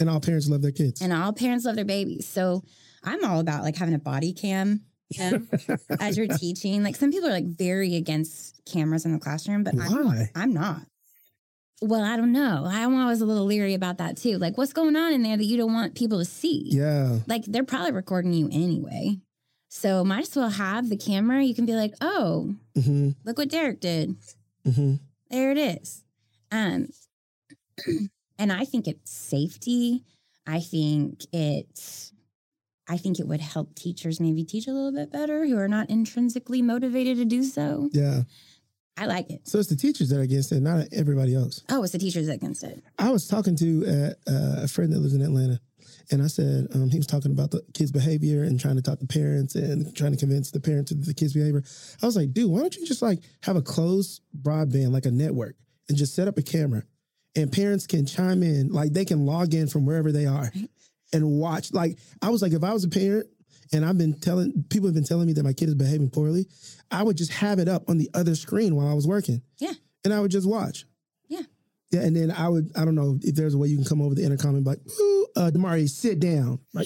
And 0.00 0.10
all 0.10 0.20
parents 0.20 0.48
love 0.48 0.62
their 0.62 0.72
kids. 0.72 1.00
and 1.00 1.12
all 1.12 1.32
parents 1.32 1.64
love 1.64 1.76
their 1.76 1.84
babies 1.84 2.26
so 2.26 2.62
i'm 3.04 3.24
all 3.24 3.38
about 3.40 3.62
like 3.62 3.76
having 3.76 3.94
a 3.94 3.98
body 4.00 4.32
cam 4.32 4.82
you 5.10 5.30
know, 5.30 5.46
as 6.00 6.16
you're 6.16 6.26
teaching 6.38 6.82
like 6.82 6.96
some 6.96 7.12
people 7.12 7.28
are 7.28 7.32
like 7.40 7.46
very 7.46 7.94
against 7.94 8.60
cameras 8.66 9.04
in 9.04 9.12
the 9.12 9.20
classroom 9.20 9.62
but 9.62 9.74
I'm, 9.78 10.28
I'm 10.34 10.52
not 10.52 10.80
well 11.84 12.02
i 12.02 12.16
don't 12.16 12.32
know. 12.32 12.64
I'm 12.66 12.94
always 13.00 13.20
a 13.20 13.26
little 13.26 13.44
leery 13.44 13.74
about 13.74 13.98
that 13.98 14.16
too. 14.16 14.38
Like 14.38 14.56
what's 14.58 14.72
going 14.72 14.96
on 14.96 15.12
in 15.12 15.22
there 15.22 15.36
that 15.36 15.44
you 15.44 15.56
don't 15.56 15.72
want 15.72 15.94
people 15.94 16.18
to 16.18 16.24
see? 16.24 16.68
Yeah. 16.72 17.18
like 17.26 17.44
they're 17.44 17.64
probably 17.64 17.92
recording 17.92 18.32
you 18.32 18.46
anyway. 18.50 19.18
So 19.68 20.04
might 20.04 20.28
as 20.28 20.36
well 20.36 20.48
have 20.50 20.88
the 20.88 20.96
camera. 20.96 21.42
You 21.42 21.54
can 21.54 21.66
be 21.66 21.74
like 21.74 21.94
oh 22.00 22.54
hmm 22.74 23.10
look 23.24 23.38
what 23.38 23.48
derrick 23.50 23.80
did. 23.80 24.16
Hmm 24.64 24.94
there 25.30 25.50
it 25.52 25.58
is. 25.58 26.02
Um 26.52 26.88
and 28.38 28.52
i 28.52 28.64
think 28.64 28.86
it's 28.88 29.10
safety. 29.12 30.04
I 30.46 30.60
think 30.60 31.24
it's 31.32 32.12
i 32.88 32.96
think 32.98 33.18
it 33.18 33.26
would 33.26 33.40
help 33.40 33.74
teachers 33.74 34.20
maybe 34.20 34.44
teach 34.44 34.66
a 34.66 34.72
little 34.72 34.92
bit 34.92 35.10
better 35.10 35.46
who 35.46 35.56
are 35.56 35.68
not 35.68 35.88
intrinsically 35.88 36.60
motivated 36.62 37.16
to 37.16 37.24
do 37.24 37.42
so. 37.42 37.88
Yeah. 37.92 38.22
I 38.96 39.06
like 39.06 39.30
it 39.30 39.40
So 39.46 39.58
it's 39.58 39.68
the 39.68 39.76
teachers 39.76 40.08
that 40.10 40.18
are 40.18 40.22
against 40.22 40.52
it, 40.52 40.60
not 40.60 40.86
everybody 40.92 41.34
else. 41.34 41.62
oh 41.68 41.82
it's 41.82 41.92
the 41.92 41.98
teachers 41.98 42.26
that 42.26 42.34
against 42.34 42.62
it 42.64 42.82
I 42.98 43.10
was 43.10 43.26
talking 43.26 43.56
to 43.56 43.84
uh, 43.86 44.30
uh, 44.30 44.62
a 44.64 44.68
friend 44.68 44.92
that 44.92 45.00
lives 45.00 45.14
in 45.14 45.22
Atlanta, 45.22 45.60
and 46.10 46.22
I 46.22 46.26
said 46.28 46.68
um, 46.74 46.90
he 46.90 46.98
was 46.98 47.06
talking 47.06 47.32
about 47.32 47.50
the 47.50 47.62
kids' 47.74 47.90
behavior 47.92 48.42
and 48.44 48.58
trying 48.60 48.76
to 48.76 48.82
talk 48.82 48.98
to 49.00 49.06
parents 49.06 49.54
and 49.54 49.94
trying 49.96 50.12
to 50.12 50.18
convince 50.18 50.50
the 50.50 50.60
parents 50.60 50.90
of 50.92 51.04
the 51.06 51.14
kids' 51.14 51.32
behavior. 51.34 51.62
I 52.02 52.06
was 52.06 52.16
like, 52.16 52.32
dude, 52.32 52.50
why 52.50 52.60
don't 52.60 52.76
you 52.76 52.86
just 52.86 53.02
like 53.02 53.20
have 53.42 53.56
a 53.56 53.62
closed 53.62 54.20
broadband, 54.42 54.92
like 54.92 55.06
a 55.06 55.10
network, 55.10 55.56
and 55.88 55.96
just 55.98 56.14
set 56.14 56.28
up 56.28 56.38
a 56.38 56.42
camera, 56.42 56.82
and 57.36 57.50
parents 57.50 57.86
can 57.86 58.06
chime 58.06 58.42
in, 58.42 58.68
like 58.68 58.92
they 58.92 59.04
can 59.04 59.26
log 59.26 59.54
in 59.54 59.66
from 59.66 59.86
wherever 59.86 60.12
they 60.12 60.26
are, 60.26 60.52
and 61.12 61.24
watch. 61.38 61.72
Like 61.72 61.98
I 62.22 62.28
was 62.30 62.42
like, 62.42 62.52
if 62.52 62.62
I 62.62 62.72
was 62.72 62.84
a 62.84 62.88
parent. 62.88 63.26
And 63.72 63.84
I've 63.84 63.98
been 63.98 64.18
telling 64.20 64.64
people 64.68 64.88
have 64.88 64.94
been 64.94 65.04
telling 65.04 65.26
me 65.26 65.32
that 65.34 65.44
my 65.44 65.52
kid 65.52 65.68
is 65.68 65.74
behaving 65.74 66.10
poorly. 66.10 66.46
I 66.90 67.02
would 67.02 67.16
just 67.16 67.32
have 67.32 67.58
it 67.58 67.68
up 67.68 67.88
on 67.88 67.98
the 67.98 68.10
other 68.14 68.34
screen 68.34 68.76
while 68.76 68.88
I 68.88 68.94
was 68.94 69.06
working. 69.06 69.42
Yeah. 69.58 69.72
And 70.04 70.12
I 70.12 70.20
would 70.20 70.30
just 70.30 70.48
watch. 70.48 70.84
Yeah. 71.28 71.42
Yeah, 71.90 72.00
and 72.00 72.16
then 72.16 72.30
I 72.30 72.48
would, 72.48 72.72
I 72.76 72.84
don't 72.84 72.94
know 72.94 73.18
if 73.22 73.36
there's 73.36 73.54
a 73.54 73.58
way 73.58 73.68
you 73.68 73.76
can 73.76 73.84
come 73.84 74.02
over 74.02 74.14
the 74.14 74.24
intercom 74.24 74.56
and 74.56 74.64
be 74.64 74.70
like, 74.70 74.80
Ooh, 75.00 75.26
uh, 75.36 75.50
Damari, 75.52 75.88
sit 75.88 76.18
down. 76.20 76.58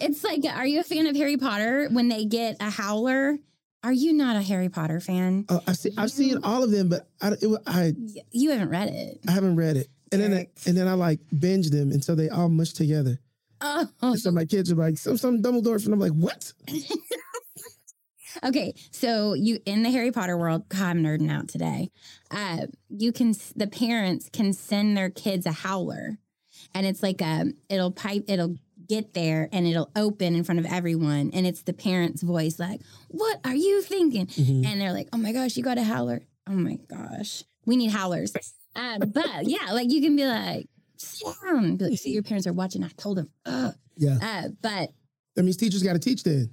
It's 0.00 0.24
like 0.24 0.44
are 0.44 0.66
you 0.66 0.80
a 0.80 0.82
fan 0.82 1.06
of 1.06 1.16
harry 1.16 1.36
potter 1.36 1.88
when 1.90 2.08
they 2.08 2.24
get 2.24 2.56
a 2.60 2.70
howler 2.70 3.38
are 3.82 3.92
you 3.92 4.12
not 4.12 4.36
a 4.36 4.42
harry 4.42 4.68
potter 4.68 5.00
fan 5.00 5.44
uh, 5.48 5.60
I've, 5.66 5.76
seen, 5.76 5.92
I've 5.96 6.10
seen 6.10 6.38
all 6.42 6.62
of 6.62 6.70
them, 6.70 6.88
but 6.88 7.08
I, 7.20 7.32
it, 7.40 7.60
I, 7.66 7.94
you 8.30 8.50
haven't 8.50 8.68
read 8.68 8.88
it 8.88 9.20
I 9.28 9.32
haven't 9.32 9.56
read 9.56 9.76
it. 9.76 9.88
And 10.12 10.20
then, 10.22 10.34
I, 10.34 10.46
and 10.66 10.76
then 10.76 10.86
I 10.86 10.92
like 10.92 11.20
binge 11.36 11.70
them 11.70 11.90
until 11.90 12.14
they 12.14 12.28
all 12.28 12.48
mush 12.48 12.72
together. 12.72 13.18
Oh 13.66 13.88
And 14.02 14.18
so 14.20 14.30
my 14.30 14.44
kids 14.44 14.70
are 14.72 14.76
like, 14.76 14.98
some, 14.98 15.16
some 15.16 15.42
Dumbledore, 15.42 15.84
and 15.84 15.94
I'm 15.94 16.00
like, 16.00 16.12
what? 16.12 16.52
Okay, 18.44 18.74
so 18.90 19.32
you 19.32 19.60
in 19.64 19.82
the 19.82 19.90
Harry 19.90 20.12
Potter 20.12 20.36
world, 20.36 20.68
God, 20.68 20.82
I'm 20.82 21.02
nerding 21.02 21.30
out 21.30 21.48
today. 21.48 21.90
Uh, 22.30 22.66
you 22.90 23.10
can 23.10 23.34
the 23.54 23.66
parents 23.66 24.28
can 24.30 24.52
send 24.52 24.94
their 24.94 25.08
kids 25.08 25.46
a 25.46 25.52
howler, 25.52 26.18
and 26.74 26.84
it's 26.86 27.02
like 27.02 27.22
a 27.22 27.46
it'll 27.70 27.92
pipe 27.92 28.24
it'll 28.28 28.56
get 28.88 29.14
there 29.14 29.48
and 29.52 29.66
it'll 29.66 29.90
open 29.96 30.36
in 30.36 30.44
front 30.44 30.58
of 30.58 30.66
everyone, 30.66 31.30
and 31.32 31.46
it's 31.46 31.62
the 31.62 31.72
parent's 31.72 32.22
voice 32.22 32.58
like, 32.58 32.82
"What 33.08 33.40
are 33.44 33.54
you 33.54 33.80
thinking?" 33.80 34.26
Mhm. 34.26 34.66
And 34.66 34.80
they're 34.82 34.92
like, 34.92 35.08
"Oh 35.14 35.18
my 35.18 35.32
gosh, 35.32 35.56
you 35.56 35.62
got 35.62 35.78
a 35.78 35.82
howler! 35.84 36.20
Oh 36.46 36.52
my 36.52 36.78
gosh, 36.88 37.42
we 37.64 37.76
need 37.76 37.90
howlers." 37.90 38.34
Um, 38.74 38.98
but 39.14 39.48
yeah, 39.48 39.72
like 39.72 39.90
you 39.90 40.02
can 40.02 40.14
be 40.14 40.26
like, 40.26 40.68
"Sit 40.98 41.26
down." 41.44 41.76
Be 41.76 41.84
like, 41.90 41.98
"See, 41.98 42.12
your 42.12 42.22
parents 42.30 42.46
are 42.46 42.52
watching." 42.52 42.82
I 42.84 42.88
told 42.96 43.18
them, 43.18 43.30
Ugh. 43.44 43.74
Yeah. 43.96 44.18
Uh, 44.22 44.48
but 44.60 44.90
That 45.34 45.42
means 45.44 45.56
teachers 45.56 45.82
got 45.82 45.94
to 45.94 45.98
teach 45.98 46.22
then. 46.22 46.50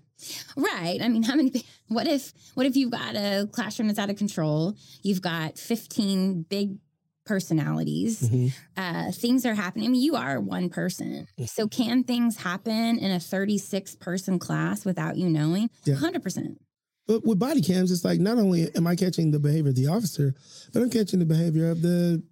Right. 0.56 0.99
I 1.01 1.10
mean, 1.10 1.23
how 1.23 1.36
many? 1.36 1.51
What 1.88 2.08
if? 2.08 2.34
What 2.53 2.65
if 2.65 2.75
you've 2.77 2.91
got 2.91 3.15
a 3.15 3.47
classroom 3.51 3.88
that's 3.88 3.99
out 3.99 4.10
of 4.10 4.15
control? 4.17 4.75
You've 5.01 5.21
got 5.21 5.58
fifteen 5.58 6.43
big 6.43 6.77
personalities. 7.25 8.21
Mhm. 8.21 8.53
Uh, 8.77 9.12
things 9.12 9.45
are 9.45 9.53
happening. 9.56 9.88
I 9.88 9.91
mean, 9.91 10.01
you 10.01 10.15
are 10.15 10.39
one 10.39 10.69
person. 10.69 11.27
So 11.45 11.67
can 11.67 12.03
things 12.03 12.38
happen 12.38 12.97
in 12.99 13.12
a 13.12 13.19
thirty-six 13.19 13.95
person 13.95 14.39
class 14.39 14.86
without 14.86 15.17
you 15.17 15.29
knowing? 15.29 15.69
Yeah. 15.86 15.95
Hundred 15.95 16.23
percent. 16.23 16.60
But 17.06 17.25
with 17.25 17.38
body 17.39 17.62
cams, 17.62 17.91
it's 17.91 18.06
like 18.06 18.19
not 18.21 18.38
only 18.38 18.73
am 18.75 18.88
I 18.88 18.95
catching 18.95 19.32
the 19.32 19.39
behavior 19.39 19.69
of 19.71 19.75
the 19.75 19.88
officer, 19.88 20.34
but 20.71 20.82
I'm 20.82 20.89
catching 20.89 21.19
the 21.19 21.25
behavior 21.25 21.69
of 21.69 21.82
the 21.82 22.23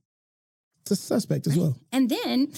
the 0.85 0.95
suspect 0.95 1.47
as 1.47 1.57
well. 1.57 1.75
And 1.91 2.09
then, 2.09 2.51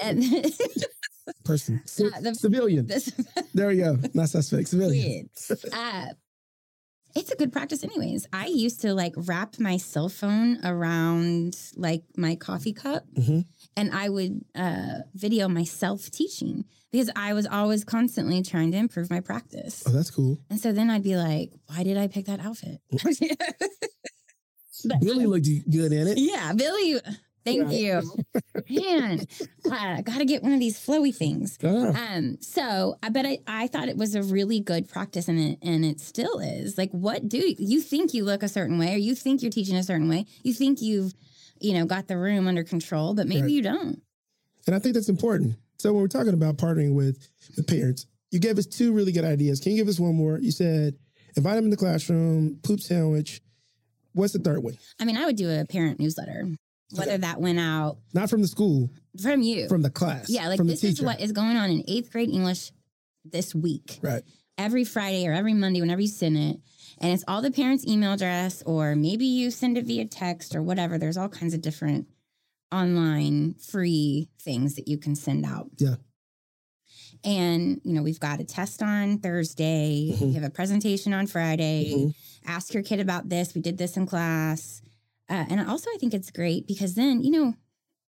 and 0.00 0.22
Person, 1.44 1.82
Ci- 1.86 2.04
Uh, 2.14 2.20
the- 2.20 2.34
civilian. 2.34 2.86
this 2.86 3.10
There 3.54 3.68
we 3.68 3.78
go. 3.78 3.98
Not 4.14 4.28
suspect, 4.28 4.68
civilian. 4.68 5.28
Uh, 5.72 6.06
it's 7.16 7.32
a 7.32 7.36
good 7.36 7.50
practice, 7.50 7.82
anyways. 7.82 8.26
I 8.32 8.46
used 8.46 8.82
to 8.82 8.92
like 8.94 9.14
wrap 9.16 9.58
my 9.58 9.78
cell 9.78 10.08
phone 10.10 10.58
around 10.64 11.56
like 11.74 12.04
my 12.16 12.36
coffee 12.36 12.74
cup, 12.74 13.06
Mhm. 13.16 13.46
and 13.76 13.90
I 13.92 14.08
would 14.10 14.44
uh, 14.54 14.98
video 15.14 15.48
myself 15.48 16.10
teaching 16.10 16.64
because 16.92 17.10
I 17.16 17.32
was 17.32 17.46
always 17.46 17.84
constantly 17.84 18.42
trying 18.42 18.70
to 18.72 18.76
improve 18.78 19.08
my 19.10 19.20
practice. 19.20 19.82
Oh, 19.86 19.92
that's 19.92 20.10
cool. 20.10 20.38
And 20.50 20.60
so 20.60 20.72
then 20.72 20.90
I'd 20.90 21.02
be 21.02 21.16
like, 21.16 21.52
"Why 21.68 21.82
did 21.84 21.96
I 21.96 22.06
pick 22.06 22.26
that 22.26 22.40
outfit?" 22.40 22.80
But- 24.84 25.00
Billy 25.00 25.26
looked 25.26 25.48
good 25.70 25.92
in 25.92 26.06
it. 26.08 26.18
yeah, 26.18 26.52
Billy. 26.52 27.00
Thank 27.44 27.70
you, 27.70 28.02
man. 28.68 29.20
I 29.70 30.02
got 30.02 30.18
to 30.18 30.24
get 30.24 30.42
one 30.42 30.52
of 30.52 30.58
these 30.58 30.78
flowy 30.84 31.14
things. 31.14 31.56
Ah, 31.62 32.16
Um, 32.16 32.38
so 32.40 32.96
I 33.04 33.08
bet 33.08 33.24
I, 33.24 33.38
I 33.46 33.68
thought 33.68 33.88
it 33.88 33.96
was 33.96 34.16
a 34.16 34.22
really 34.24 34.58
good 34.58 34.88
practice 34.88 35.28
and 35.28 35.38
it 35.38 35.58
and 35.62 35.84
it 35.84 36.00
still 36.00 36.40
is. 36.40 36.76
Like 36.76 36.90
what 36.90 37.28
do 37.28 37.38
you, 37.38 37.54
you 37.58 37.80
think 37.80 38.14
you 38.14 38.24
look 38.24 38.42
a 38.42 38.48
certain 38.48 38.78
way 38.78 38.94
or 38.94 38.98
you 38.98 39.14
think 39.14 39.42
you're 39.42 39.52
teaching 39.52 39.76
a 39.76 39.84
certain 39.84 40.08
way? 40.08 40.26
You 40.42 40.52
think 40.54 40.82
you've, 40.82 41.14
you 41.60 41.74
know, 41.74 41.86
got 41.86 42.08
the 42.08 42.18
room 42.18 42.48
under 42.48 42.64
control, 42.64 43.14
but 43.14 43.28
maybe 43.28 43.42
Right. 43.42 43.50
you 43.52 43.62
don't. 43.62 44.02
and 44.66 44.74
I 44.74 44.80
think 44.80 44.94
that's 44.94 45.08
important. 45.08 45.54
So 45.78 45.92
when 45.92 46.02
we're 46.02 46.08
talking 46.08 46.34
about 46.34 46.56
partnering 46.56 46.94
with 46.94 47.28
with 47.56 47.66
parents, 47.68 48.06
you 48.32 48.40
gave 48.40 48.58
us 48.58 48.66
two 48.66 48.92
really 48.92 49.12
good 49.12 49.24
ideas. 49.24 49.60
Can 49.60 49.70
you 49.70 49.78
give 49.78 49.88
us 49.88 50.00
one 50.00 50.16
more? 50.16 50.38
You 50.40 50.50
said 50.50 50.96
invite 51.36 51.54
them 51.56 51.64
in 51.66 51.70
the 51.70 51.76
classroom, 51.76 52.58
poop 52.64 52.80
sandwich. 52.80 53.40
What's 54.16 54.32
the 54.32 54.38
third 54.38 54.62
one? 54.62 54.78
I 54.98 55.04
mean, 55.04 55.16
I 55.18 55.26
would 55.26 55.36
do 55.36 55.50
a 55.50 55.64
parent 55.66 56.00
newsletter, 56.00 56.48
whether 56.94 57.18
that 57.18 57.38
went 57.40 57.58
out 57.60 57.98
Not 58.14 58.30
from 58.30 58.40
the 58.40 58.48
school, 58.48 58.90
from 59.22 59.42
you. 59.42 59.68
from 59.68 59.82
the 59.82 59.90
class. 59.90 60.30
yeah, 60.30 60.48
like 60.48 60.56
from 60.56 60.68
the 60.68 60.72
this 60.72 60.84
is 60.84 61.02
what 61.02 61.20
is 61.20 61.32
going 61.32 61.56
on 61.56 61.70
in 61.70 61.84
eighth 61.86 62.10
grade 62.12 62.30
English 62.30 62.72
this 63.24 63.54
week. 63.54 63.98
Right. 64.02 64.22
Every 64.56 64.84
Friday 64.84 65.28
or 65.28 65.32
every 65.34 65.52
Monday, 65.52 65.80
whenever 65.82 66.00
you 66.00 66.08
send 66.08 66.38
it. 66.38 66.56
And 66.98 67.12
it's 67.12 67.24
all 67.28 67.42
the 67.42 67.50
parents' 67.50 67.86
email 67.86 68.12
address, 68.14 68.62
or 68.64 68.96
maybe 68.96 69.26
you 69.26 69.50
send 69.50 69.76
it 69.76 69.84
via 69.84 70.06
text 70.06 70.56
or 70.56 70.62
whatever. 70.62 70.96
There's 70.96 71.18
all 71.18 71.28
kinds 71.28 71.52
of 71.52 71.60
different 71.60 72.06
online 72.72 73.54
free 73.54 74.30
things 74.40 74.76
that 74.76 74.88
you 74.88 74.96
can 74.96 75.14
send 75.14 75.44
out. 75.44 75.68
Yeah. 75.76 75.96
And, 77.26 77.80
you 77.84 77.92
know, 77.92 78.02
we've 78.02 78.20
got 78.20 78.40
a 78.40 78.44
test 78.44 78.82
on 78.82 79.18
Thursday. 79.18 80.12
Mhm. 80.14 80.28
We 80.28 80.32
have 80.34 80.44
a 80.44 80.50
presentation 80.50 81.12
on 81.12 81.26
Friday. 81.26 81.92
Mhm. 81.92 82.14
Ask 82.46 82.72
your 82.72 82.84
kid 82.84 83.00
about 83.00 83.28
this. 83.28 83.52
We 83.54 83.60
did 83.60 83.76
this 83.78 83.96
in 83.96 84.06
class. 84.06 84.80
Uh, 85.28 85.44
and 85.48 85.60
also, 85.68 85.90
I 85.92 85.96
think 85.98 86.14
it's 86.14 86.30
great 86.30 86.68
because 86.68 86.94
then, 86.94 87.22
you 87.24 87.32
know, 87.32 87.54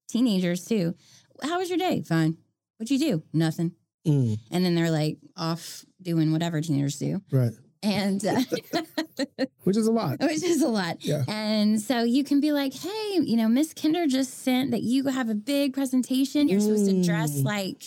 teenagers 0.09 0.65
too. 0.65 0.95
How 1.43 1.59
was 1.59 1.69
your 1.69 1.79
day? 1.79 2.03
Fine. 2.03 2.37
What'd 2.79 2.93
you 2.93 2.99
do? 2.99 3.23
Nothing. 3.33 3.73
Mm, 4.07 4.39
And 4.53 4.65
then 4.65 4.75
they're 4.77 4.91
like 4.93 5.19
off 5.37 5.85
doing 6.01 6.31
whatever 6.31 6.61
teenagers 6.61 6.99
do. 6.99 7.21
right. 7.33 7.53
And 7.83 8.25
uh, 8.25 8.41
Which 9.65 9.77
is 9.77 9.87
a 9.87 9.93
lot. 9.93 10.21
which 10.21 10.43
is 10.43 10.63
a 10.63 10.69
lot. 10.69 11.05
Yeah. 11.05 11.25
And 11.29 11.81
so 11.81 12.03
you 12.03 12.25
can 12.25 12.41
be 12.41 12.53
like, 12.53 12.73
hey, 12.75 13.19
you 13.23 13.37
know, 13.37 13.49
Miss 13.49 13.75
Kinder 13.75 14.07
just 14.07 14.43
sent 14.43 14.71
that 14.71 14.83
you 14.83 15.05
have 15.09 15.29
a 15.29 15.35
big 15.35 15.75
presentation. 15.75 16.49
You're 16.49 16.61
supposed 16.61 16.87
to 16.89 17.03
dress 17.03 17.41
Mm. 17.41 17.45
like, 17.45 17.83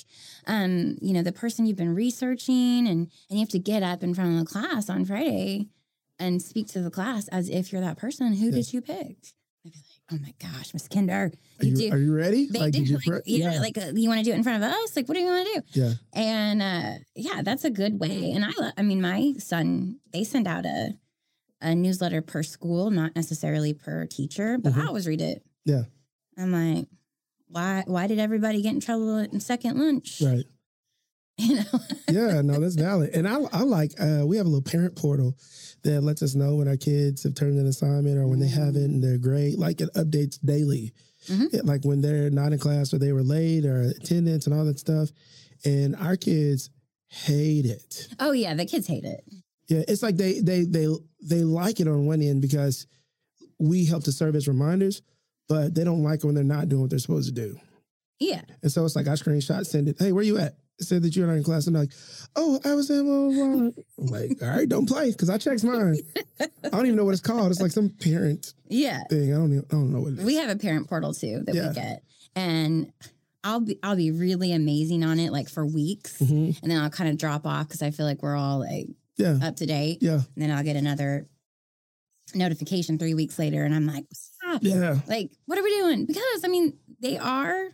um, 0.48 0.98
you 1.02 1.14
know, 1.14 1.24
the 1.24 1.32
person 1.32 1.66
you've 1.66 1.78
been 1.78 1.96
researching, 1.96 2.88
and 2.88 3.10
and 3.10 3.10
you 3.30 3.40
have 3.40 3.50
to 3.50 3.60
get 3.60 3.84
up 3.84 4.04
in 4.04 4.14
front 4.14 4.34
of 4.34 4.40
the 4.40 4.46
class 4.52 4.90
on 4.90 5.06
Friday 5.06 5.68
and 6.20 6.42
speak 6.42 6.68
to 6.68 6.82
the 6.82 6.92
class 6.92 7.28
as 7.30 7.50
if 7.50 7.72
you're 7.72 7.82
that 7.82 7.98
person. 7.98 8.34
Who 8.34 8.46
Yeah. 8.48 8.52
did 8.52 8.74
you 8.74 8.82
pick? 8.82 9.18
I'd 9.64 9.72
be 9.72 9.78
like, 9.78 9.86
oh 10.12 10.18
my 10.22 10.34
gosh, 10.40 10.74
Miss 10.74 10.88
Kinder, 10.88 11.32
Are 11.60 11.66
you, 11.66 11.76
do. 11.76 11.92
are 11.92 11.98
you 11.98 12.14
ready? 12.16 12.48
they 12.48 12.60
Like, 12.60 12.74
do 12.74 12.80
did 12.80 12.90
you 12.90 12.96
like, 12.96 13.06
pre- 13.06 13.22
yeah, 13.26 13.60
like 13.60 13.78
uh, 13.78 13.92
you 13.94 14.10
want 14.10 14.20
to 14.20 14.24
do 14.24 14.32
it 14.32 14.36
in 14.36 14.44
front 14.44 14.64
of 14.64 14.70
us? 14.72 14.96
Like, 14.96 15.08
what 15.08 15.14
do 15.16 15.22
you 15.22 15.28
want 15.28 15.48
to 15.48 15.62
do? 15.62 15.80
yeah. 15.82 15.94
And 16.14 16.62
uh, 16.62 16.94
yeah, 17.16 17.42
that's 17.44 17.64
a 17.64 17.70
good 17.70 18.00
way. 18.00 18.32
And 18.32 18.44
I, 18.44 18.50
lo- 18.60 18.72
I 18.78 18.82
mean, 18.82 19.02
my 19.02 19.34
son, 19.38 20.00
they 20.12 20.24
send 20.24 20.48
out 20.48 20.66
a 20.66 20.98
a 21.62 21.76
newsletter 21.76 22.22
per 22.22 22.44
school, 22.44 22.90
not 22.92 23.16
necessarily 23.16 23.74
per 23.74 24.06
teacher, 24.06 24.58
but 24.58 24.74
I 24.74 24.78
Mhm. 24.78 24.88
always 24.88 25.08
read 25.08 25.22
it. 25.22 25.44
Yeah. 25.66 25.84
I'm 26.38 26.52
like, 26.52 26.88
why? 27.48 27.84
Why 27.86 28.08
did 28.08 28.20
everybody 28.20 28.62
get 28.62 28.74
in 28.74 28.80
trouble 28.80 29.18
at 29.20 29.42
second 29.42 29.78
lunch? 29.80 30.22
Right. 30.22 30.46
You 31.38 31.56
know. 31.56 31.80
yeah, 32.10 32.42
no, 32.42 32.60
that's 32.60 32.76
valid. 32.76 33.12
And 33.16 33.28
I, 33.28 33.40
I 33.52 33.64
like, 33.64 33.94
uh, 34.00 34.24
we 34.28 34.38
have 34.38 34.46
a 34.46 34.50
little 34.50 34.62
parent 34.62 34.96
portal 34.96 35.36
that 35.84 36.02
lets 36.02 36.22
us 36.22 36.36
know 36.36 36.56
when 36.58 36.68
our 36.68 36.78
kids 36.78 37.24
have 37.24 37.34
turned 37.34 37.58
an 37.58 37.66
assignment 37.66 38.18
or 38.20 38.28
when 38.28 38.40
they 38.40 38.48
haven't 38.48 38.84
and 38.84 39.04
they're 39.04 39.18
great. 39.18 39.58
Like 39.58 39.82
it 39.82 39.90
updates 39.96 40.38
daily, 40.44 40.94
Mhm. 41.28 41.48
Yeah, 41.54 41.62
like 41.64 41.84
when 41.84 42.02
they're 42.02 42.30
not 42.30 42.52
in 42.54 42.60
class 42.60 42.94
or 42.94 43.00
they 43.00 43.12
were 43.12 43.24
late 43.24 43.66
or 43.66 43.82
attendance 43.82 44.46
and 44.46 44.54
all 44.56 44.66
that 44.66 44.78
stuff. 44.80 45.10
And 45.66 45.96
our 45.96 46.16
kids 46.16 46.70
hate 47.08 47.66
it. 47.66 48.08
oh 48.20 48.32
yeah, 48.34 48.54
the 48.54 48.66
kids 48.66 48.86
hate 48.88 49.04
it. 49.06 49.24
Yeah, 49.72 49.84
it's 49.88 50.04
like 50.04 50.18
they 50.18 50.40
they 50.42 50.64
they 50.66 50.88
they 51.24 51.44
like 51.44 51.80
it 51.80 51.88
on 51.88 52.06
one 52.06 52.22
end 52.22 52.42
because 52.42 52.88
we 53.60 53.86
help 53.86 54.04
to 54.06 54.12
serve 54.12 54.36
as 54.36 54.48
reminders, 54.48 55.02
but 55.48 55.74
they 55.74 55.84
don't 55.84 56.04
like 56.04 56.20
it 56.20 56.26
when 56.26 56.36
they're 56.36 56.44
not 56.44 56.68
doing 56.68 56.82
what 56.82 56.90
they're 56.90 57.00
supposed 57.00 57.34
to 57.34 57.34
do. 57.34 57.58
Yeah. 58.20 58.42
And 58.62 58.72
so 58.72 58.84
it's 58.86 58.96
like 58.96 59.08
I 59.08 59.12
screenshot, 59.14 59.66
send 59.66 59.88
it. 59.88 59.96
Hey, 59.98 60.12
where 60.12 60.24
you 60.24 60.38
at? 60.38 60.58
It 60.80 60.86
said 60.88 61.04
that 61.04 61.16
you're 61.16 61.28
not 61.28 61.38
in 61.38 61.44
class. 61.44 61.68
I'm 61.68 61.74
like, 61.76 61.92
oh, 62.36 62.60
I 62.66 62.74
was 62.76 62.90
in. 62.90 63.06
Blah, 63.06 63.30
blah, 63.30 63.56
blah. 63.72 63.84
I'm 64.00 64.08
like, 64.08 64.42
all 64.44 64.50
right, 64.58 64.68
don't 64.68 64.88
play 64.88 65.12
because 65.12 65.30
I 65.30 65.38
checked 65.38 65.64
mine. 65.64 65.98
I 66.40 66.48
don't 66.70 66.86
even 66.86 66.96
know 66.98 67.06
what 67.06 67.14
it's 67.14 67.22
called. 67.22 67.50
It's 67.52 67.62
like 67.62 67.72
some 67.72 67.90
parent 67.90 68.54
Yeah. 68.68 69.04
thing. 69.10 69.32
I 69.34 69.38
don't 69.38 69.52
even, 69.54 69.66
I 69.70 69.74
don't 69.74 69.94
know 69.94 70.02
what 70.02 70.14
it 70.14 70.20
is. 70.20 70.26
We 70.26 70.36
have 70.36 70.50
a 70.50 70.56
parent 70.58 70.90
portal 70.90 71.14
too 71.14 71.44
that 71.46 71.56
Yeah. 71.56 71.70
we 71.70 71.76
get. 71.76 72.04
And 72.36 72.92
I'll 73.44 73.60
be 73.62 73.78
I'll 73.84 73.96
be 73.96 74.12
really 74.12 74.52
amazing 74.54 75.04
on 75.04 75.20
it 75.20 75.32
like 75.32 75.50
for 75.50 75.66
weeks. 75.66 76.18
Mhm. 76.20 76.62
And 76.62 76.72
then 76.72 76.80
I'll 76.82 76.90
kind 76.90 77.10
of 77.10 77.18
drop 77.18 77.46
off 77.48 77.68
because 77.68 77.82
I 77.82 77.92
feel 77.92 78.06
like 78.06 78.22
we're 78.24 78.36
all 78.36 78.60
like 78.60 78.88
Yeah, 79.22 79.38
up 79.48 79.56
to 79.58 79.66
date. 79.66 80.00
yeah, 80.02 80.14
And 80.36 80.38
then 80.38 80.52
I'll 80.52 80.64
get 80.64 80.76
another 80.76 81.28
notification 82.34 82.98
three 82.98 83.14
weeks 83.14 83.38
later, 83.40 83.64
and 83.64 83.74
I'm 83.76 83.86
like, 83.88 84.06
Stop. 84.14 84.62
yeah, 84.64 85.00
like, 85.08 85.32
what 85.46 85.58
are 85.58 85.64
we 85.64 85.70
doing? 85.78 86.06
Because 86.06 86.44
I 86.44 86.48
mean, 86.48 86.78
they 87.02 87.18
are 87.18 87.70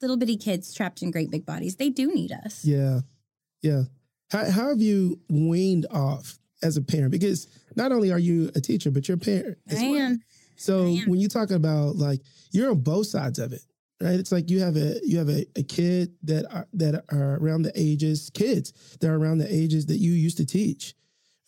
little 0.00 0.16
bitty 0.16 0.36
kids 0.36 0.72
trapped 0.72 1.02
in 1.02 1.10
great 1.10 1.30
big 1.30 1.44
bodies. 1.44 1.76
They 1.76 1.90
do 1.90 2.12
need 2.14 2.32
us. 2.32 2.64
yeah, 2.64 3.00
yeah. 3.62 3.82
How, 4.30 4.48
how 4.50 4.68
have 4.68 4.80
you 4.80 5.18
weaned 5.28 5.86
off 5.90 6.38
as 6.62 6.76
a 6.76 6.82
parent? 6.82 7.10
Because 7.10 7.48
not 7.76 7.90
only 7.92 8.12
are 8.12 8.18
you 8.18 8.50
a 8.54 8.60
teacher, 8.60 8.90
but 8.90 9.08
you're 9.08 9.16
a 9.16 9.18
parent. 9.18 9.58
I 9.70 9.74
well. 9.90 9.96
am. 9.96 10.20
So 10.56 10.84
I 10.86 10.88
am. 10.90 11.10
when 11.10 11.18
you 11.20 11.28
talk 11.28 11.50
about 11.50 11.96
like 11.96 12.20
you're 12.52 12.70
on 12.70 12.80
both 12.80 13.06
sides 13.08 13.38
of 13.38 13.52
it, 13.52 13.62
right? 14.00 14.18
It's 14.18 14.32
like 14.32 14.50
you 14.50 14.60
have 14.60 14.76
a 14.76 15.00
you 15.04 15.18
have 15.18 15.28
a, 15.28 15.46
a 15.56 15.62
kid 15.62 16.12
that 16.24 16.46
are 16.52 16.66
that 16.74 17.04
are 17.10 17.36
around 17.36 17.62
the 17.62 17.72
ages, 17.74 18.30
kids 18.32 18.72
that 19.00 19.08
are 19.08 19.16
around 19.16 19.38
the 19.38 19.52
ages 19.52 19.86
that 19.86 19.98
you 19.98 20.12
used 20.12 20.38
to 20.38 20.46
teach, 20.46 20.94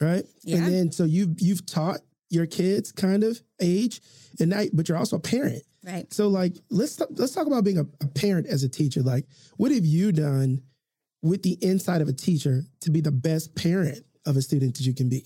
right? 0.01 0.25
Yeah. 0.43 0.57
And 0.59 0.67
then 0.67 0.93
so 0.93 1.05
you 1.05 1.35
you've 1.39 1.67
taught 1.67 2.01
your 2.31 2.47
kids 2.47 2.93
kind 2.93 3.25
of 3.25 3.41
age, 3.61 4.01
and 4.41 4.51
now 4.51 4.65
but 4.73 4.89
you're 4.89 4.99
also 4.99 5.17
a 5.17 5.21
parent. 5.21 5.63
Right. 5.85 6.13
So 6.13 6.29
like 6.29 6.57
let's 6.71 7.01
let's 7.11 7.33
talk 7.33 7.47
about 7.47 7.65
being 7.65 7.79
a, 7.79 7.87
a 8.03 8.07
parent 8.09 8.47
as 8.47 8.63
a 8.63 8.69
teacher. 8.69 9.03
Like 9.03 9.27
what 9.57 9.73
have 9.73 9.85
you 9.85 10.13
done 10.13 10.63
with 11.23 11.43
the 11.43 11.59
inside 11.61 12.01
of 12.01 12.09
a 12.09 12.13
teacher 12.13 12.65
to 12.81 12.91
be 12.91 13.01
the 13.01 13.13
best 13.13 13.55
parent 13.55 14.05
of 14.27 14.37
a 14.37 14.43
student 14.43 14.77
that 14.77 14.87
you 14.87 14.95
can 14.95 15.09
be? 15.09 15.25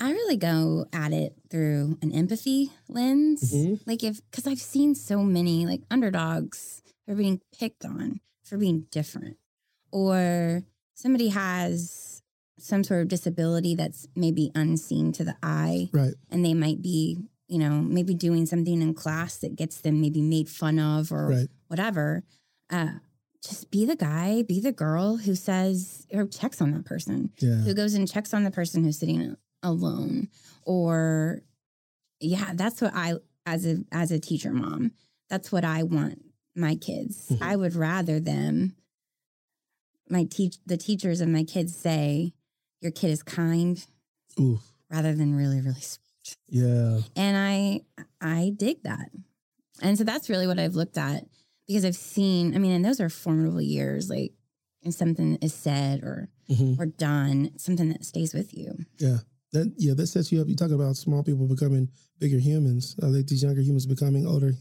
I 0.00 0.12
really 0.12 0.36
go 0.36 0.86
at 0.92 1.12
it 1.12 1.34
through 1.50 1.98
an 2.02 2.10
empathy 2.12 2.72
lens. 2.88 3.52
Mhm. 3.52 3.80
Like 3.86 4.02
if 4.02 4.20
because 4.30 4.46
I've 4.46 4.60
seen 4.60 4.94
so 4.94 5.22
many 5.22 5.66
like 5.66 5.82
underdogs 5.90 6.82
are 7.06 7.14
being 7.14 7.40
picked 7.56 7.84
on 7.84 8.20
for 8.42 8.56
being 8.56 8.86
different. 8.90 9.36
Or 9.92 10.62
somebody 10.94 11.28
has 11.28 12.22
some 12.58 12.84
sort 12.84 13.02
of 13.02 13.08
disability 13.08 13.74
that's 13.74 14.06
maybe 14.14 14.50
unseen 14.54 15.12
to 15.12 15.24
the 15.24 15.36
eye. 15.42 15.88
Right. 15.92 16.14
and 16.30 16.44
they 16.44 16.54
might 16.54 16.80
be, 16.82 17.18
you 17.48 17.58
know, 17.58 17.80
maybe 17.80 18.14
doing 18.14 18.46
something 18.46 18.80
in 18.80 18.94
class 18.94 19.36
that 19.38 19.56
gets 19.56 19.80
them 19.80 20.00
maybe 20.00 20.20
made 20.22 20.48
fun 20.48 20.78
of 20.78 21.10
or 21.12 21.28
Right. 21.28 21.48
whatever. 21.68 22.22
Uh, 22.70 22.98
just 23.42 23.70
be 23.70 23.84
the 23.86 23.96
guy, 23.96 24.42
be 24.42 24.60
the 24.60 24.72
girl 24.72 25.16
who 25.16 25.34
says 25.34 26.06
or 26.12 26.26
checks 26.26 26.60
on 26.60 26.70
that 26.72 26.84
person, 26.84 27.32
Yeah. 27.40 27.56
who 27.62 27.74
goes 27.74 27.94
and 27.94 28.06
checks 28.08 28.32
on 28.34 28.44
the 28.44 28.50
person 28.50 28.84
who's 28.84 28.98
sitting 28.98 29.20
alone, 29.62 30.28
or 30.64 31.42
yeah, 32.20 32.52
that's 32.54 32.80
what 32.80 32.92
I 32.94 33.14
as 33.46 33.66
a 33.66 33.78
as 33.92 34.10
a 34.10 34.18
teacher 34.20 34.52
mom, 34.52 34.92
that's 35.28 35.50
what 35.52 35.64
I 35.64 35.82
want 35.82 36.22
my 36.54 36.74
kids. 36.74 37.28
Mhm. 37.30 37.38
I 37.42 37.56
would 37.56 37.74
rather 37.74 38.20
them 38.20 38.74
my 40.08 40.24
teach 40.24 40.56
the 40.66 40.76
teachers 40.76 41.20
of 41.20 41.28
my 41.28 41.44
kids 41.44 41.74
say, 41.76 42.34
your 42.80 42.90
kid 42.92 43.10
is 43.10 43.22
kind 43.22 43.84
Ooh, 44.38 44.60
rather 44.90 45.14
than 45.14 45.34
really, 45.34 45.60
really 45.60 45.80
smart. 45.80 46.36
yeah. 46.48 47.00
And 47.16 47.36
I 47.36 47.80
I 48.20 48.52
dig 48.56 48.82
that. 48.82 49.10
And 49.82 49.96
so 49.96 50.04
that's 50.04 50.28
really 50.28 50.46
what 50.46 50.58
I've 50.58 50.74
looked 50.74 50.98
at 50.98 51.24
because 51.66 51.84
I've 51.84 51.96
seen, 51.96 52.54
I 52.54 52.58
mean, 52.58 52.72
and 52.72 52.84
those 52.84 53.00
are 53.00 53.08
formidable 53.08 53.62
years, 53.62 54.10
like 54.10 54.32
and 54.82 54.94
something 54.94 55.36
is 55.36 55.54
said 55.54 56.02
or 56.02 56.28
hmm 56.48 56.74
or 56.78 56.86
done, 56.86 57.52
something 57.56 57.88
that 57.90 58.04
stays 58.04 58.34
with 58.34 58.52
you. 58.54 58.84
That 59.52 59.72
yeah, 59.76 59.94
that 59.94 60.06
sets 60.06 60.30
you 60.30 60.40
up. 60.40 60.48
You 60.48 60.54
talk 60.56 60.70
about 60.70 60.96
small 60.96 61.22
people 61.24 61.46
becoming 61.48 61.88
bigger 62.18 62.38
humans. 62.38 62.94
I 63.02 63.10
think 63.10 63.26
these 63.26 63.42
younger 63.42 63.60
humans 63.62 63.84
becoming 63.86 64.26
older 64.26 64.52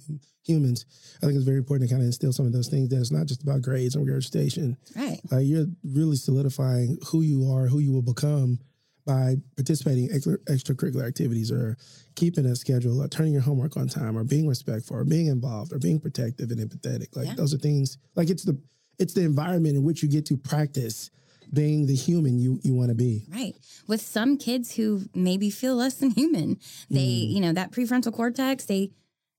humans. 0.43 0.85
I 1.21 1.25
think 1.27 1.35
it's 1.35 1.45
very 1.45 1.57
important 1.59 1.89
to 1.89 1.93
kind 1.93 2.01
of 2.01 2.07
instill 2.07 2.33
some 2.33 2.47
of 2.47 2.53
those 2.53 2.69
things. 2.69 2.89
That 2.89 2.99
it's 2.99 3.11
not 3.11 3.27
just 3.27 3.43
about 3.43 3.61
grades 3.61 3.95
and 3.95 4.05
regurgitation. 4.05 4.77
Right. 4.95 5.19
Uh, 5.31 5.37
you're 5.37 5.67
really 5.83 6.15
solidifying 6.15 6.97
who 7.07 7.21
you 7.21 7.51
are, 7.51 7.67
who 7.67 7.79
you 7.79 7.91
will 7.91 8.01
become 8.01 8.59
by 9.05 9.35
participating 9.55 10.05
in 10.09 10.15
extra, 10.15 10.37
extracurricular 10.49 11.07
activities 11.07 11.51
or 11.51 11.77
keeping 12.15 12.45
a 12.45 12.55
schedule 12.55 13.01
or 13.01 13.07
turning 13.07 13.33
your 13.33 13.41
homework 13.41 13.77
on 13.77 13.87
time 13.87 14.17
or 14.17 14.23
being 14.23 14.47
respectful 14.47 14.95
or 14.97 15.03
being 15.03 15.27
involved 15.27 15.71
or 15.73 15.79
being 15.79 15.99
protective 15.99 16.51
and 16.51 16.59
empathetic. 16.59 17.15
Like 17.15 17.27
Yeah. 17.27 17.35
those 17.35 17.53
are 17.53 17.57
things 17.57 17.97
like 18.15 18.29
it's 18.29 18.43
the 18.43 18.57
it's 18.99 19.13
the 19.13 19.21
environment 19.21 19.75
in 19.77 19.83
which 19.83 20.03
you 20.03 20.09
get 20.09 20.25
to 20.27 20.35
practice 20.37 21.09
being 21.53 21.85
the 21.87 21.95
human 21.95 22.39
you 22.39 22.59
you 22.63 22.73
want 22.75 22.89
to 22.89 22.95
be. 22.95 23.25
Right. 23.29 23.55
With 23.87 24.01
some 24.01 24.37
kids 24.37 24.75
who 24.75 25.03
maybe 25.13 25.49
feel 25.49 25.75
less 25.75 25.95
than 25.95 26.11
human, 26.11 26.57
they, 26.89 27.05
Mm. 27.27 27.31
you 27.33 27.39
know, 27.41 27.53
that 27.53 27.71
prefrontal 27.71 28.13
cortex, 28.13 28.65
they 28.65 28.91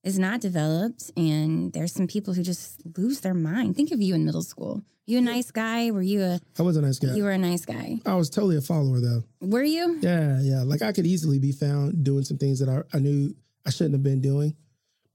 is 0.03 0.17
not 0.17 0.41
developed. 0.41 1.11
And 1.15 1.71
there's 1.73 1.91
some 1.93 2.07
people 2.07 2.33
who 2.33 2.41
just 2.43 2.81
lose 2.97 3.19
their 3.21 3.33
mind. 3.35 3.75
Think 3.75 3.91
of 3.91 4.01
you 4.01 4.15
in 4.15 4.25
middle 4.25 4.41
school. 4.41 4.83
You 5.05 5.17
a 5.17 5.21
nice 5.21 5.51
guy? 5.51 5.91
Were 5.91 6.01
you 6.01 6.21
a 6.23 6.39
I 6.57 6.61
was 6.63 6.77
a 6.77 6.81
nice 6.81 6.99
guy. 6.99 7.13
you 7.15 7.23
were 7.23 7.31
a 7.31 7.37
nice 7.37 7.65
guy? 7.65 7.99
I 8.05 8.15
was 8.15 8.29
totally 8.29 8.55
a 8.57 8.61
follower 8.61 8.99
though. 8.99 9.23
Were 9.41 9.63
you? 9.63 9.99
Yeah, 10.01 10.39
yeah. 10.41 10.63
Like 10.63 10.81
I 10.81 10.91
could 10.91 11.05
easily 11.05 11.37
be 11.39 11.51
found 11.51 12.03
doing 12.03 12.23
some 12.23 12.37
things 12.37 12.59
that 12.59 12.69
I, 12.69 12.81
I 12.95 12.99
knew 12.99 13.35
I 13.65 13.69
shouldn't 13.71 13.93
have 13.95 14.03
been 14.03 14.21
doing. 14.21 14.55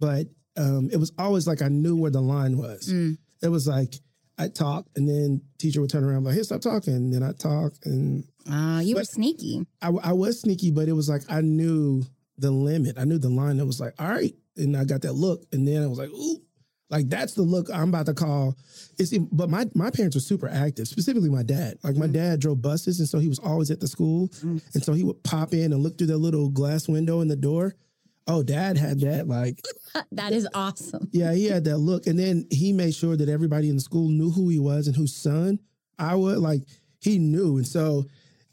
But 0.01 0.27
um, 0.57 0.89
it 0.93 0.99
was 0.99 1.13
always 1.19 1.47
like 1.47 1.63
I 1.63 1.69
knew 1.69 1.97
where 1.97 2.11
the 2.11 2.21
line 2.21 2.57
was. 2.59 2.89
Mm. 2.93 3.17
It 3.43 3.49
was 3.49 3.67
like 3.67 3.95
I'd 4.39 4.55
talk 4.55 4.87
and 4.97 5.09
then 5.09 5.41
teacher 5.59 5.81
would 5.81 5.91
turn 5.91 6.05
around 6.05 6.25
like, 6.25 6.35
hey, 6.35 6.43
stop 6.43 6.61
talking. 6.61 6.95
And 6.95 7.13
then 7.13 7.23
I'd 7.23 7.39
talk. 7.39 7.73
And 7.85 8.25
Ah, 8.49 8.81
you 8.81 8.95
were 8.95 9.05
sneaky. 9.05 9.67
I, 9.83 9.89
I 9.89 10.13
was 10.13 10.41
sneaky, 10.41 10.71
but 10.71 10.89
it 10.89 10.93
was 10.93 11.09
like 11.09 11.23
I 11.29 11.41
knew 11.41 12.05
the 12.39 12.51
limit. 12.51 12.99
I 12.99 13.05
knew 13.05 13.19
the 13.19 13.29
line 13.31 13.57
that 13.57 13.67
was 13.67 13.81
like, 13.81 13.95
all 13.99 14.09
right. 14.09 14.35
And 14.57 14.77
I 14.77 14.85
got 14.85 15.03
that 15.03 15.15
look. 15.15 15.43
And 15.53 15.67
then 15.67 15.83
I 15.83 15.87
was 15.87 15.99
like, 15.99 16.11
ooh, 16.11 16.39
like 16.91 17.09
that's 17.09 17.33
the 17.35 17.43
look 17.43 17.69
I'm 17.73 17.89
about 17.89 18.07
to 18.07 18.15
call. 18.15 18.57
It's 18.99 19.17
but 19.33 19.51
my 19.51 19.67
my 19.75 19.91
parents 19.91 20.15
were 20.15 20.21
super 20.21 20.49
active, 20.49 20.87
specifically 20.87 21.29
my 21.31 21.43
dad. 21.43 21.79
Like 21.83 21.97
my 21.97 22.07
Mm. 22.07 22.13
dad 22.13 22.41
drove 22.41 22.63
buses, 22.63 23.01
and 23.01 23.09
so 23.09 23.19
he 23.19 23.27
was 23.29 23.39
always 23.41 23.71
at 23.73 23.81
the 23.81 23.89
school, 23.89 24.29
Mm. 24.29 24.63
and 24.75 24.85
so 24.85 24.93
he 24.93 25.03
would 25.03 25.21
pop 25.25 25.53
in 25.53 25.73
and 25.73 25.83
look 25.83 25.99
through 25.99 26.07
that 26.09 26.19
little 26.19 26.49
glass 26.49 26.87
window 26.89 27.21
in 27.23 27.29
the 27.29 27.35
door. 27.37 27.75
Oh, 28.27 28.43
dad 28.43 28.77
had 28.77 29.01
that. 29.01 29.29
Like, 29.29 29.63
that 30.13 30.33
is 30.33 30.49
awesome. 30.55 31.09
yeah, 31.13 31.33
he 31.33 31.47
had 31.47 31.65
that 31.65 31.79
look, 31.79 32.07
and 32.07 32.19
then 32.19 32.47
he 32.51 32.73
made 32.73 32.95
sure 32.95 33.17
that 33.17 33.29
everybody 33.29 33.69
in 33.69 33.77
the 33.77 33.81
school 33.81 34.09
knew 34.09 34.31
who 34.31 34.49
he 34.49 34.59
was 34.59 34.87
and 34.87 34.97
whose 34.97 35.15
son 35.15 35.61
I 35.99 36.15
was. 36.17 36.39
Like, 36.39 36.63
he 37.01 37.19
knew, 37.19 37.57
and 37.59 37.67
so 37.67 38.05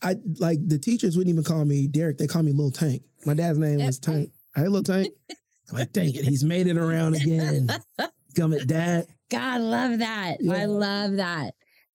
I 0.01 0.15
like 0.39 0.59
the 0.67 0.77
teachers 0.77 1.17
wouldn't 1.17 1.33
even 1.33 1.43
call 1.43 1.65
me 1.65 1.87
Derrick. 1.87 2.17
They 2.17 2.27
call 2.27 2.43
me 2.43 2.51
Little 2.51 2.71
Tank. 2.71 3.03
My 3.25 3.33
dad's 3.33 3.57
name 3.57 3.83
was 3.83 3.99
Tank. 3.99 4.31
Hey, 4.55 4.67
Little 4.67 4.83
Tank. 4.83 5.13
I'm 5.71 5.77
like, 5.77 5.93
dang 5.93 6.13
it, 6.13 6.25
he's 6.25 6.43
made 6.43 6.67
it 6.67 6.77
around 6.77 7.15
again. 7.15 7.69
Come 8.35 8.53
at 8.53 8.67
dad. 8.67 9.07
God, 9.29 9.61
love 9.61 9.99
that. 9.99 10.37
Yeah. 10.41 10.53
I 10.53 10.65
love 10.65 11.13
that. 11.13 11.53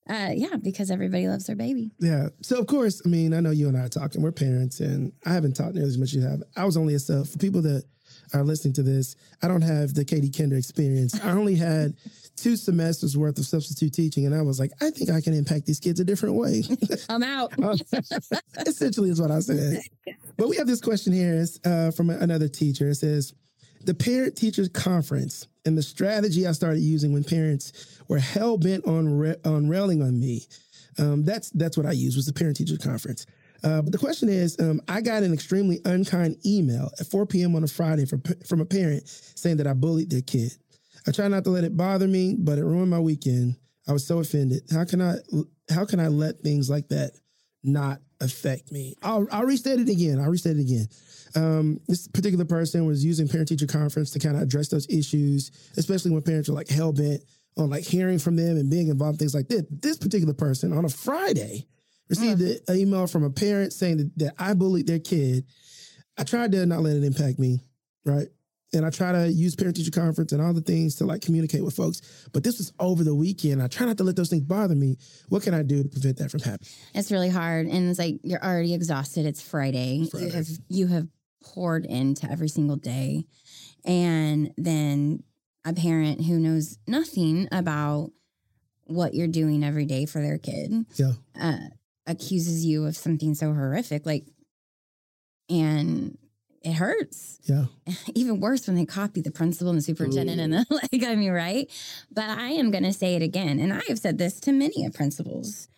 Uh, 0.08 0.30
yeah, 0.34 0.56
because 0.56 0.90
everybody 0.90 1.28
loves 1.28 1.46
their 1.46 1.56
baby. 1.56 1.90
Yeah. 1.98 2.28
So 2.42 2.58
of 2.58 2.66
course, 2.66 3.02
I 3.04 3.08
mean, 3.08 3.34
I 3.34 3.40
know 3.40 3.50
you 3.50 3.68
and 3.68 3.76
I 3.76 3.82
are 3.82 3.88
talking. 3.88 4.22
We're 4.22 4.32
parents, 4.32 4.80
and 4.80 5.12
I 5.26 5.32
haven't 5.32 5.54
taught 5.54 5.74
nearly 5.74 5.88
as 5.88 5.98
much 5.98 6.08
as 6.08 6.14
you 6.16 6.22
have. 6.22 6.42
I 6.56 6.64
was 6.64 6.76
only 6.76 6.94
a 6.94 6.98
sub. 6.98 7.26
For 7.26 7.38
people 7.38 7.60
that 7.62 7.84
are 8.34 8.42
listening 8.42 8.74
to 8.74 8.82
this, 8.82 9.16
I 9.42 9.48
don't 9.48 9.62
have 9.62 9.94
the 9.94 10.04
Katie 10.04 10.30
Kinder 10.30 10.56
experience. 10.56 11.18
I 11.22 11.32
only 11.32 11.56
had 11.56 11.94
two 12.36 12.56
semesters 12.56 13.16
worth 13.16 13.38
of 13.38 13.44
substitute 13.44 13.92
teaching, 13.92 14.24
and 14.24 14.34
I 14.34 14.42
was 14.42 14.58
like, 14.58 14.72
I 14.80 14.90
think 14.90 15.10
I 15.10 15.20
can 15.20 15.34
impact 15.34 15.66
these 15.66 15.80
kids 15.80 16.00
a 16.00 16.04
different 16.04 16.36
way. 16.36 16.62
I'm 17.08 17.22
out. 17.22 17.52
Essentially, 18.66 19.10
is 19.10 19.20
what 19.20 19.30
I 19.30 19.40
said. 19.40 19.82
But 20.36 20.48
we 20.48 20.56
have 20.56 20.66
this 20.66 20.80
question 20.80 21.12
here 21.12 21.34
it's, 21.34 21.58
uh, 21.66 21.90
from 21.94 22.10
another 22.10 22.48
teacher. 22.48 22.88
It 22.88 22.96
says, 22.96 23.34
"The 23.84 23.94
parent 23.94 24.36
teachers 24.36 24.68
conference 24.68 25.46
and 25.64 25.76
the 25.76 25.82
strategy 25.82 26.46
I 26.46 26.52
started 26.52 26.80
using 26.80 27.12
when 27.12 27.24
parents 27.24 27.72
were 28.08 28.18
hell 28.18 28.56
bent 28.58 28.86
on 28.86 29.18
ra- 29.18 29.34
on 29.44 29.68
railing 29.68 30.02
on 30.02 30.18
me. 30.18 30.46
Um, 30.98 31.24
that's 31.24 31.50
that's 31.50 31.76
what 31.76 31.86
I 31.86 31.92
used 31.92 32.16
was 32.16 32.26
the 32.26 32.32
parent 32.32 32.56
teachers 32.56 32.78
conference." 32.78 33.26
Uh, 33.64 33.82
but 33.82 33.90
the 33.90 33.98
question 33.98 34.28
is, 34.28 34.58
um, 34.60 34.80
I 34.86 35.00
got 35.00 35.24
an 35.24 35.32
extremely 35.32 35.80
unkind 35.84 36.36
email 36.46 36.90
at 37.00 37.08
4 37.08 37.26
p.m. 37.26 37.56
on 37.56 37.64
a 37.64 37.68
Friday 37.68 38.04
from 38.04 38.22
from 38.46 38.60
a 38.60 38.64
parent 38.64 39.08
saying 39.08 39.56
that 39.56 39.66
I 39.66 39.72
bullied 39.72 40.10
their 40.10 40.22
kid. 40.22 40.52
I 41.06 41.10
try 41.10 41.28
not 41.28 41.44
to 41.44 41.50
let 41.50 41.64
it 41.64 41.76
bother 41.76 42.06
me, 42.06 42.36
but 42.38 42.58
it 42.58 42.64
ruined 42.64 42.90
my 42.90 43.00
weekend. 43.00 43.56
I 43.88 43.92
was 43.92 44.06
so 44.06 44.18
offended. 44.18 44.62
How 44.70 44.84
can 44.84 45.00
I 45.00 45.16
how 45.70 45.84
can 45.84 46.00
I 46.00 46.08
let 46.08 46.40
things 46.40 46.68
like 46.68 46.88
that 46.88 47.12
not 47.62 48.00
affect 48.20 48.72
me? 48.72 48.94
I'll 49.02 49.26
I'll 49.30 49.44
restate 49.44 49.80
it 49.80 49.88
again. 49.88 50.20
I'll 50.20 50.30
restate 50.30 50.56
it 50.56 50.62
again. 50.62 50.86
Um, 51.34 51.80
this 51.88 52.08
particular 52.08 52.44
person 52.44 52.86
was 52.86 53.04
using 53.04 53.28
parent 53.28 53.48
teacher 53.48 53.66
conference 53.66 54.10
to 54.12 54.18
kind 54.18 54.36
of 54.36 54.42
address 54.42 54.68
those 54.68 54.88
issues, 54.88 55.50
especially 55.76 56.10
when 56.10 56.22
parents 56.22 56.48
are 56.48 56.54
like 56.54 56.68
hell 56.68 56.92
bent 56.92 57.22
on 57.56 57.70
like 57.70 57.84
hearing 57.84 58.18
from 58.18 58.36
them 58.36 58.56
and 58.56 58.70
being 58.70 58.88
involved 58.88 59.16
in 59.16 59.18
things 59.18 59.34
like 59.34 59.48
this. 59.48 59.64
This 59.70 59.98
particular 59.98 60.34
person 60.34 60.72
on 60.72 60.84
a 60.84 60.88
Friday 60.88 61.66
received 62.08 62.40
an 62.40 62.76
email 62.76 63.06
from 63.06 63.24
a 63.24 63.30
parent 63.30 63.72
saying 63.72 63.98
that, 63.98 64.18
that 64.18 64.34
I 64.38 64.54
bullied 64.54 64.86
their 64.86 64.98
kid. 64.98 65.44
I 66.16 66.24
tried 66.24 66.52
to 66.52 66.66
not 66.66 66.80
let 66.80 66.96
it 66.96 67.04
impact 67.04 67.38
me, 67.38 67.60
right? 68.04 68.28
And 68.74 68.84
I 68.84 68.90
try 68.90 69.12
to 69.12 69.28
use 69.32 69.56
parent 69.56 69.76
teacher 69.76 69.90
conference 69.90 70.32
and 70.32 70.42
all 70.42 70.52
the 70.52 70.60
things 70.60 70.94
to 70.96 71.06
like 71.06 71.22
communicate 71.22 71.64
with 71.64 71.74
folks. 71.74 72.02
But 72.34 72.44
this 72.44 72.58
was 72.58 72.72
over 72.78 73.02
the 73.02 73.14
weekend. 73.14 73.62
I 73.62 73.66
try 73.66 73.86
not 73.86 73.96
to 73.98 74.04
let 74.04 74.14
those 74.16 74.28
things 74.28 74.42
bother 74.42 74.74
me. 74.74 74.98
What 75.30 75.42
can 75.42 75.54
I 75.54 75.62
do 75.62 75.82
to 75.82 75.88
prevent 75.88 76.18
that 76.18 76.30
from 76.30 76.40
happening? 76.40 76.68
It's 76.94 77.10
really 77.10 77.30
hard, 77.30 77.66
and 77.66 77.88
it's 77.88 77.98
like 77.98 78.20
you're 78.22 78.44
already 78.44 78.74
exhausted. 78.74 79.24
It's 79.24 79.40
Friday. 79.40 80.06
Friday. 80.10 80.26
You 80.26 80.32
have 80.32 80.48
you 80.68 80.86
have 80.88 81.08
poured 81.42 81.86
into 81.86 82.30
every 82.30 82.48
single 82.48 82.76
day, 82.76 83.24
and 83.86 84.52
then 84.58 85.22
a 85.64 85.72
parent 85.72 86.24
who 86.26 86.38
knows 86.38 86.76
nothing 86.86 87.48
about 87.50 88.10
what 88.84 89.14
you're 89.14 89.28
doing 89.28 89.64
every 89.64 89.84
day 89.86 90.04
for 90.06 90.20
their 90.20 90.38
kid 90.38 90.84
Yeah. 90.96 91.12
uh, 91.40 91.58
accuses 92.06 92.64
you 92.66 92.84
of 92.86 92.96
something 92.96 93.34
so 93.34 93.52
horrific, 93.52 94.04
like, 94.06 94.26
and 95.50 96.16
it 96.62 96.74
hurts. 96.74 97.38
Yeah. 97.44 97.66
Even 98.14 98.40
worse 98.40 98.66
when 98.66 98.76
they 98.76 98.84
copy 98.84 99.20
the 99.20 99.30
principal 99.30 99.70
and 99.70 99.78
the 99.78 99.82
superintendent 99.82 100.40
and 100.40 100.52
the 100.52 100.66
like. 100.70 101.04
I 101.04 101.14
mean, 101.14 101.30
right? 101.30 101.70
But 102.10 102.30
I 102.30 102.48
am 102.50 102.70
going 102.70 102.84
to 102.84 102.92
say 102.92 103.14
it 103.14 103.22
again, 103.22 103.58
and 103.58 103.72
I 103.72 103.82
have 103.88 103.98
said 103.98 104.18
this 104.18 104.40
to 104.40 104.52
many 104.52 104.84
of 104.84 104.94
principals. 104.94 105.68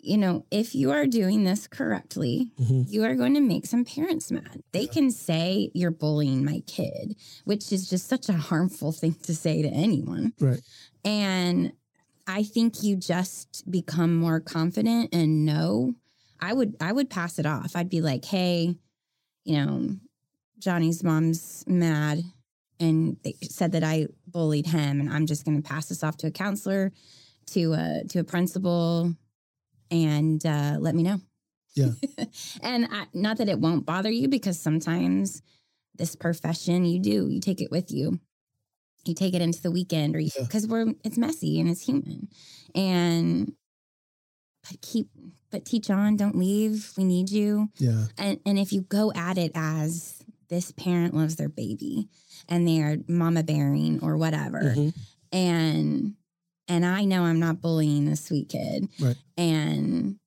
You 0.00 0.18
know, 0.18 0.46
if 0.52 0.74
you 0.74 0.92
are 0.92 1.06
doing 1.06 1.42
this 1.44 1.66
correctly, 1.66 2.52
hmm 2.58 2.82
you 2.88 3.02
are 3.04 3.16
going 3.16 3.34
to 3.34 3.40
make 3.40 3.66
some 3.66 3.84
parents 3.84 4.30
mad. 4.30 4.62
They 4.72 4.86
can 4.86 5.10
say 5.10 5.70
you're 5.74 5.90
bullying 5.90 6.44
my 6.44 6.62
kid, 6.66 7.16
which 7.44 7.72
is 7.72 7.90
just 7.90 8.08
such 8.08 8.28
a 8.28 8.34
harmful 8.34 8.92
thing 8.92 9.14
to 9.24 9.34
say 9.34 9.62
to 9.62 9.68
anyone. 9.68 10.32
Right. 10.40 10.60
And 11.04 11.72
I 12.26 12.42
think 12.44 12.82
you 12.82 12.96
just 12.96 13.68
become 13.70 14.14
more 14.16 14.40
confident 14.40 15.12
and 15.12 15.44
know. 15.44 15.94
I 16.40 16.52
would 16.52 16.76
I 16.80 16.92
would 16.92 17.10
pass 17.10 17.38
it 17.38 17.46
off. 17.46 17.74
I'd 17.74 17.88
be 17.90 18.00
like, 18.00 18.24
"Hey, 18.24 18.76
you 19.44 19.56
know, 19.56 19.96
Johnny's 20.58 21.02
mom's 21.04 21.64
mad 21.66 22.22
and 22.78 23.16
they 23.24 23.34
said 23.42 23.72
that 23.72 23.82
I 23.84 24.06
bullied 24.26 24.66
him 24.66 25.00
and 25.00 25.10
I'm 25.10 25.26
just 25.26 25.44
going 25.44 25.60
to 25.60 25.66
pass 25.68 25.86
this 25.86 26.02
off 26.04 26.16
to 26.18 26.26
a 26.26 26.30
counselor, 26.30 26.92
to 27.52 27.72
a 27.72 28.02
to 28.08 28.18
a 28.20 28.24
principal 28.24 29.14
and 29.90 30.44
uh, 30.44 30.76
let 30.80 30.94
me 30.94 31.02
know." 31.02 31.20
Yeah. 31.74 31.90
and 32.62 32.86
I, 32.90 33.06
not 33.12 33.38
that 33.38 33.48
it 33.48 33.58
won't 33.58 33.84
bother 33.86 34.10
you 34.10 34.28
because 34.28 34.58
sometimes 34.58 35.42
this 35.96 36.16
profession 36.16 36.84
you 36.84 36.98
do, 37.00 37.28
you 37.28 37.40
take 37.40 37.60
it 37.60 37.70
with 37.70 37.90
you. 37.90 38.18
You 39.04 39.14
take 39.14 39.34
it 39.34 39.42
into 39.42 39.62
the 39.62 39.70
weekend 39.70 40.16
or 40.16 40.20
Yeah. 40.20 40.30
because 40.40 40.66
we're 40.66 40.92
it's 41.04 41.18
messy 41.18 41.60
and 41.60 41.68
it's 41.68 41.82
human. 41.82 42.28
And 42.74 43.52
but 44.68 44.80
keep 44.82 45.08
but 45.50 45.64
teach 45.64 45.90
on, 45.90 46.16
don't 46.16 46.36
leave. 46.36 46.92
We 46.96 47.04
need 47.04 47.30
you. 47.30 47.68
Yeah. 47.78 48.06
And 48.18 48.40
and 48.44 48.58
if 48.58 48.72
you 48.72 48.80
go 48.82 49.12
at 49.14 49.38
it 49.38 49.52
as 49.54 50.15
this 50.48 50.72
parent 50.72 51.14
loves 51.14 51.36
their 51.36 51.48
baby 51.48 52.08
and 52.48 52.66
they 52.66 52.80
are 52.80 52.96
mama 53.08 53.42
bearing 53.42 54.00
or 54.02 54.16
whatever, 54.16 54.74
Mhm. 54.76 54.94
and 55.32 56.14
and 56.68 56.84
I 56.84 57.04
know 57.04 57.22
I'm 57.22 57.38
not 57.38 57.60
bullying 57.60 58.06
this 58.06 58.24
sweet 58.24 58.48
kid, 58.48 58.88
Right. 59.00 59.16
and 59.36 60.18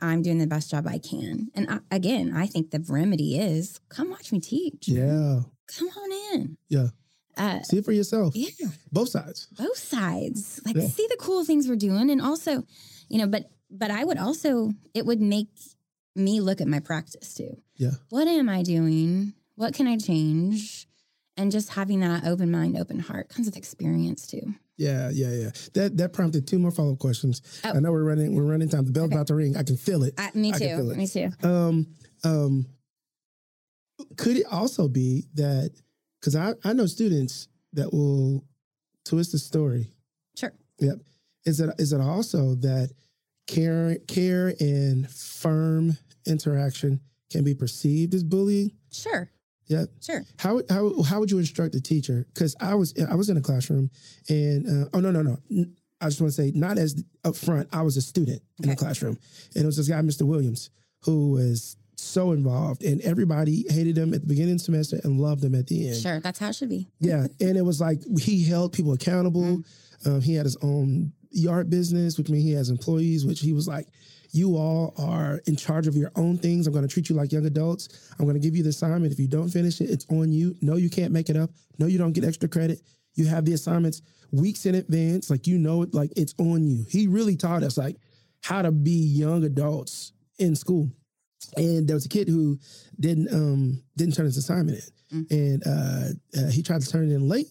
I'm 0.00 0.22
doing 0.22 0.38
the 0.38 0.46
best 0.46 0.70
job 0.70 0.86
I 0.86 0.98
can. 0.98 1.50
And 1.54 1.68
I, 1.68 1.80
again, 1.90 2.32
I 2.32 2.46
think 2.46 2.70
the 2.70 2.78
remedy 2.88 3.38
is 3.38 3.80
come 3.88 4.10
watch 4.10 4.30
me 4.32 4.40
teach. 4.40 4.88
Yeah. 4.88 5.42
come 5.66 5.88
on 5.88 6.38
in. 6.40 6.58
Yeah. 6.68 6.88
uh, 7.36 7.62
See 7.62 7.78
it 7.78 7.84
for 7.84 7.90
yourself. 7.92 8.36
yeah, 8.36 8.50
Both 8.92 9.08
sides. 9.08 9.48
both 9.56 9.76
sides. 9.78 10.60
Like 10.64 10.76
Yeah. 10.76 10.86
see 10.88 11.06
the 11.08 11.16
cool 11.18 11.44
things 11.44 11.66
we're 11.66 11.74
doing, 11.76 12.10
and 12.10 12.20
also, 12.20 12.64
you 13.08 13.18
know, 13.18 13.26
but 13.26 13.50
but 13.70 13.90
I 13.90 14.04
would 14.04 14.18
also, 14.18 14.72
it 14.92 15.04
would 15.06 15.20
make 15.20 15.48
me 16.14 16.40
look 16.40 16.60
at 16.60 16.68
my 16.68 16.78
practice 16.78 17.34
too. 17.34 17.60
Yeah. 17.76 17.92
What 18.10 18.28
am 18.28 18.48
I 18.48 18.62
doing? 18.62 19.32
What 19.56 19.74
can 19.74 19.86
I 19.86 19.96
change? 19.96 20.86
And 21.36 21.50
just 21.50 21.70
having 21.70 22.00
that 22.00 22.24
open 22.26 22.50
mind, 22.50 22.76
open 22.78 23.00
heart 23.00 23.28
comes 23.28 23.46
with 23.46 23.56
experience 23.56 24.26
too. 24.26 24.54
Yeah, 24.76 25.10
yeah, 25.12 25.32
yeah. 25.32 25.50
That 25.74 25.96
that 25.98 26.12
prompted 26.12 26.46
two 26.46 26.58
more 26.58 26.70
follow 26.70 26.92
up 26.92 26.98
questions. 26.98 27.42
Oh. 27.64 27.70
I 27.74 27.80
know 27.80 27.90
we're 27.92 28.04
running 28.04 28.34
we're 28.34 28.44
running 28.44 28.68
time. 28.68 28.84
The 28.84 28.92
bell's 28.92 29.06
Okay. 29.06 29.16
about 29.16 29.26
to 29.28 29.34
ring. 29.34 29.56
I 29.56 29.62
can 29.62 29.76
feel 29.76 30.02
it. 30.04 30.14
Uh, 30.18 30.28
me 30.34 30.52
too. 30.52 30.64
it. 30.90 30.96
Me 30.96 31.06
too. 31.06 31.30
Um, 31.42 31.86
um, 32.24 32.66
could 34.16 34.36
it 34.36 34.46
also 34.50 34.88
be 34.88 35.26
that 35.34 35.70
because 36.20 36.34
I 36.36 36.54
I 36.64 36.72
know 36.72 36.86
students 36.86 37.48
that 37.72 37.92
will 37.92 38.44
twist 39.04 39.32
the 39.32 39.38
story. 39.38 39.92
Sure. 40.36 40.52
Yep. 40.80 40.98
Is 41.46 41.60
it 41.60 41.70
is 41.78 41.92
it 41.92 42.00
also 42.00 42.54
that 42.56 42.90
care 43.46 43.96
care 44.08 44.54
and 44.60 45.08
firm 45.10 45.96
interaction 46.26 47.00
can 47.30 47.44
be 47.44 47.54
perceived 47.54 48.14
as 48.14 48.24
bullying? 48.24 48.72
Sure. 48.90 49.30
Yep. 49.68 49.88
Sure. 50.00 50.24
How 50.38 50.60
how 50.68 51.02
how 51.02 51.20
would 51.20 51.30
you 51.30 51.38
instruct 51.38 51.74
a 51.74 51.80
teacher? 51.80 52.26
Because 52.34 52.54
I 52.60 52.74
was 52.74 52.94
I 53.10 53.14
was 53.14 53.28
in 53.28 53.36
a 53.36 53.40
classroom, 53.40 53.90
and 54.28 54.84
uh, 54.84 54.88
oh 54.92 55.00
no 55.00 55.10
no 55.10 55.22
no, 55.22 55.38
I 56.00 56.06
just 56.06 56.20
want 56.20 56.32
to 56.34 56.42
say 56.42 56.52
not 56.54 56.78
as 56.78 57.02
upfront. 57.24 57.68
I 57.72 57.82
was 57.82 57.96
a 57.96 58.02
student 58.02 58.42
in 58.62 58.68
the 58.68 58.76
classroom, 58.76 59.18
and 59.54 59.64
it 59.64 59.66
was 59.66 59.76
this 59.76 59.88
guy, 59.88 60.00
Mr. 60.00 60.22
Williams, 60.22 60.70
who 61.04 61.32
was 61.32 61.76
so 61.96 62.32
involved, 62.32 62.82
and 62.84 63.00
everybody 63.00 63.64
hated 63.70 63.96
him 63.96 64.12
at 64.12 64.20
the 64.20 64.26
beginning 64.26 64.52
of 64.52 64.58
the 64.58 64.64
semester 64.64 65.00
and 65.04 65.20
loved 65.20 65.42
him 65.42 65.54
at 65.54 65.66
the 65.66 65.88
end. 65.88 65.96
Sure. 65.96 66.20
That's 66.20 66.38
how 66.38 66.48
it 66.48 66.56
should 66.56 66.68
be. 66.68 66.88
Yeah, 67.00 67.26
and 67.40 67.56
it 67.56 67.64
was 67.64 67.80
like 67.80 68.00
he 68.18 68.44
held 68.44 68.72
people 68.72 68.92
accountable. 68.92 69.62
Um, 70.04 70.20
he 70.20 70.34
had 70.34 70.44
his 70.44 70.56
own 70.62 71.12
yard 71.30 71.70
business, 71.70 72.18
which 72.18 72.28
means 72.28 72.44
he 72.44 72.52
has 72.52 72.68
employees. 72.68 73.24
Which 73.24 73.40
he 73.40 73.52
was 73.52 73.66
like, 73.66 73.88
"You 74.34 74.56
all 74.56 74.94
are 74.98 75.40
in 75.46 75.56
charge 75.56 75.86
of 75.86 75.96
your 75.96 76.10
own 76.16 76.38
things. 76.38 76.66
I'm 76.66 76.72
going 76.72 76.86
to 76.86 76.92
treat 76.92 77.08
you 77.08 77.14
like 77.14 77.32
young 77.32 77.46
adults. 77.46 78.10
I'm 78.18 78.24
going 78.26 78.34
to 78.34 78.40
give 78.40 78.56
you 78.56 78.62
the 78.62 78.70
assignment. 78.70 79.12
If 79.12 79.18
you 79.18 79.28
don't 79.28 79.48
finish 79.48 79.80
it, 79.80 79.90
it's 79.90 80.06
on 80.10 80.32
you. 80.32 80.56
No, 80.60 80.76
you 80.76 80.90
can't 80.90 81.12
make 81.12 81.30
it 81.30 81.36
up. 81.36 81.50
No, 81.78 81.86
you 81.86 81.98
don't 81.98 82.12
get 82.12 82.24
extra 82.24 82.48
credit. 82.48 82.80
You 83.14 83.26
have 83.26 83.44
the 83.44 83.52
assignments 83.52 84.02
weeks 84.32 84.66
in 84.66 84.74
advance. 84.74 85.30
Like 85.30 85.46
you 85.46 85.58
know 85.58 85.82
it. 85.82 85.94
Like 85.94 86.12
it's 86.16 86.34
on 86.38 86.66
you. 86.66 86.84
He 86.88 87.06
really 87.06 87.36
taught 87.36 87.62
us 87.62 87.78
like 87.78 87.96
how 88.42 88.62
to 88.62 88.72
be 88.72 88.90
young 88.90 89.44
adults 89.44 90.12
in 90.38 90.56
school. 90.56 90.90
And 91.56 91.86
there 91.86 91.94
was 91.94 92.06
a 92.06 92.08
kid 92.08 92.28
who 92.28 92.58
didn't 92.98 93.32
um 93.32 93.82
didn't 93.96 94.14
turn 94.14 94.26
his 94.26 94.36
assignment 94.36 94.82
in, 95.10 95.26
and 95.30 95.62
uh, 95.66 96.40
uh, 96.40 96.50
he 96.50 96.62
tried 96.62 96.80
to 96.80 96.88
turn 96.88 97.10
it 97.10 97.14
in 97.14 97.28
late. 97.28 97.48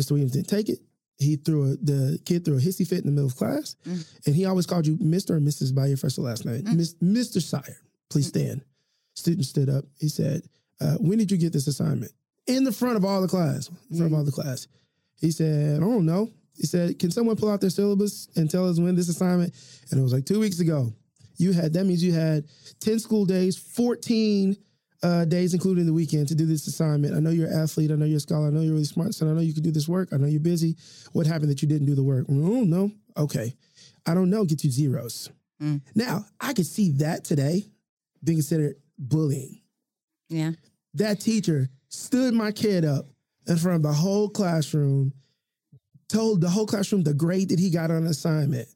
Mr. 0.00 0.12
Williams 0.12 0.32
didn't 0.32 0.48
take 0.48 0.68
it. 0.68 0.78
He 1.22 1.36
threw 1.36 1.72
a, 1.72 1.76
the 1.76 2.18
kid 2.24 2.44
threw 2.44 2.56
a 2.56 2.60
hissy 2.60 2.86
fit 2.86 2.98
in 3.00 3.06
the 3.06 3.12
middle 3.12 3.28
of 3.28 3.36
class, 3.36 3.76
Mm. 3.86 4.04
and 4.26 4.34
he 4.34 4.44
always 4.44 4.66
called 4.66 4.86
you 4.86 4.96
Mr. 4.98 5.36
and 5.36 5.46
Mrs. 5.46 5.74
by 5.74 5.86
your 5.86 5.96
first 5.96 6.18
or 6.18 6.22
last 6.22 6.44
name. 6.44 6.62
Mm. 6.62 6.94
Mr. 7.02 7.40
Sire, 7.42 7.78
please 8.10 8.26
stand. 8.26 8.62
Student 9.14 9.46
stood 9.46 9.68
up. 9.68 9.84
He 9.98 10.08
said, 10.08 10.42
uh, 10.80 10.96
"When 10.96 11.18
did 11.18 11.30
you 11.30 11.36
get 11.38 11.52
this 11.52 11.66
assignment?" 11.66 12.12
In 12.46 12.64
the 12.64 12.72
front 12.72 12.96
of 12.96 13.04
all 13.04 13.20
the 13.22 13.28
class. 13.28 13.68
In 13.90 13.96
front 13.98 14.12
of 14.12 14.16
Mm. 14.16 14.18
all 14.18 14.24
the 14.24 14.32
class. 14.32 14.66
He 15.20 15.30
said, 15.30 15.76
"I 15.76 15.80
don't 15.80 16.06
know." 16.06 16.30
He 16.56 16.66
said, 16.66 16.98
"Can 16.98 17.10
someone 17.10 17.36
pull 17.36 17.48
out 17.50 17.60
their 17.60 17.70
syllabus 17.70 18.28
and 18.36 18.50
tell 18.50 18.68
us 18.68 18.78
when 18.78 18.94
this 18.94 19.08
assignment?" 19.08 19.54
And 19.90 20.00
it 20.00 20.02
was 20.02 20.12
like 20.12 20.26
two 20.26 20.40
weeks 20.40 20.58
ago. 20.60 20.92
You 21.38 21.52
had 21.52 21.72
that 21.74 21.86
means 21.86 22.02
you 22.02 22.12
had 22.12 22.44
ten 22.80 22.98
school 22.98 23.24
days, 23.24 23.56
fourteen 23.56 24.56
uh, 25.02 25.24
days, 25.24 25.54
including 25.54 25.86
the 25.86 25.92
weekend, 25.92 26.28
to 26.28 26.34
do 26.34 26.46
this 26.46 26.66
assignment. 26.66 27.14
I 27.14 27.20
know 27.20 27.30
you're 27.30 27.48
an 27.48 27.60
athlete. 27.60 27.90
I 27.90 27.94
know 27.94 28.04
you're 28.04 28.18
a 28.18 28.20
scholar. 28.20 28.48
I 28.48 28.50
know 28.50 28.60
you're 28.60 28.72
really 28.72 28.84
smart. 28.84 29.14
So 29.14 29.28
I 29.28 29.32
know 29.32 29.40
you 29.40 29.54
can 29.54 29.62
do 29.62 29.72
this 29.72 29.88
work. 29.88 30.10
I 30.12 30.16
know 30.16 30.26
you're 30.26 30.40
busy. 30.40 30.76
What 31.12 31.26
happened 31.26 31.50
that 31.50 31.62
you 31.62 31.68
didn't 31.68 31.86
do 31.86 31.94
the 31.94 32.02
work? 32.02 32.26
Oh, 32.28 32.62
no. 32.62 32.90
Okay. 33.16 33.54
I 34.06 34.14
don't 34.14 34.30
know. 34.30 34.44
Get 34.44 34.64
you 34.64 34.70
zeros. 34.70 35.30
Mm. 35.60 35.80
Now, 35.94 36.24
I 36.40 36.52
could 36.52 36.66
see 36.66 36.90
that 36.92 37.24
today 37.24 37.66
being 38.22 38.38
considered 38.38 38.76
bullying. 38.98 39.60
Yeah. 40.28 40.52
That 40.94 41.20
teacher 41.20 41.68
stood 41.88 42.34
my 42.34 42.52
kid 42.52 42.84
up 42.84 43.06
in 43.46 43.56
front 43.56 43.76
of 43.76 43.82
the 43.82 43.92
whole 43.92 44.28
classroom, 44.28 45.12
told 46.08 46.40
the 46.40 46.48
whole 46.48 46.66
classroom 46.66 47.02
the 47.02 47.14
grade 47.14 47.48
that 47.48 47.58
he 47.58 47.70
got 47.70 47.90
on 47.90 48.06
assignment. 48.06 48.68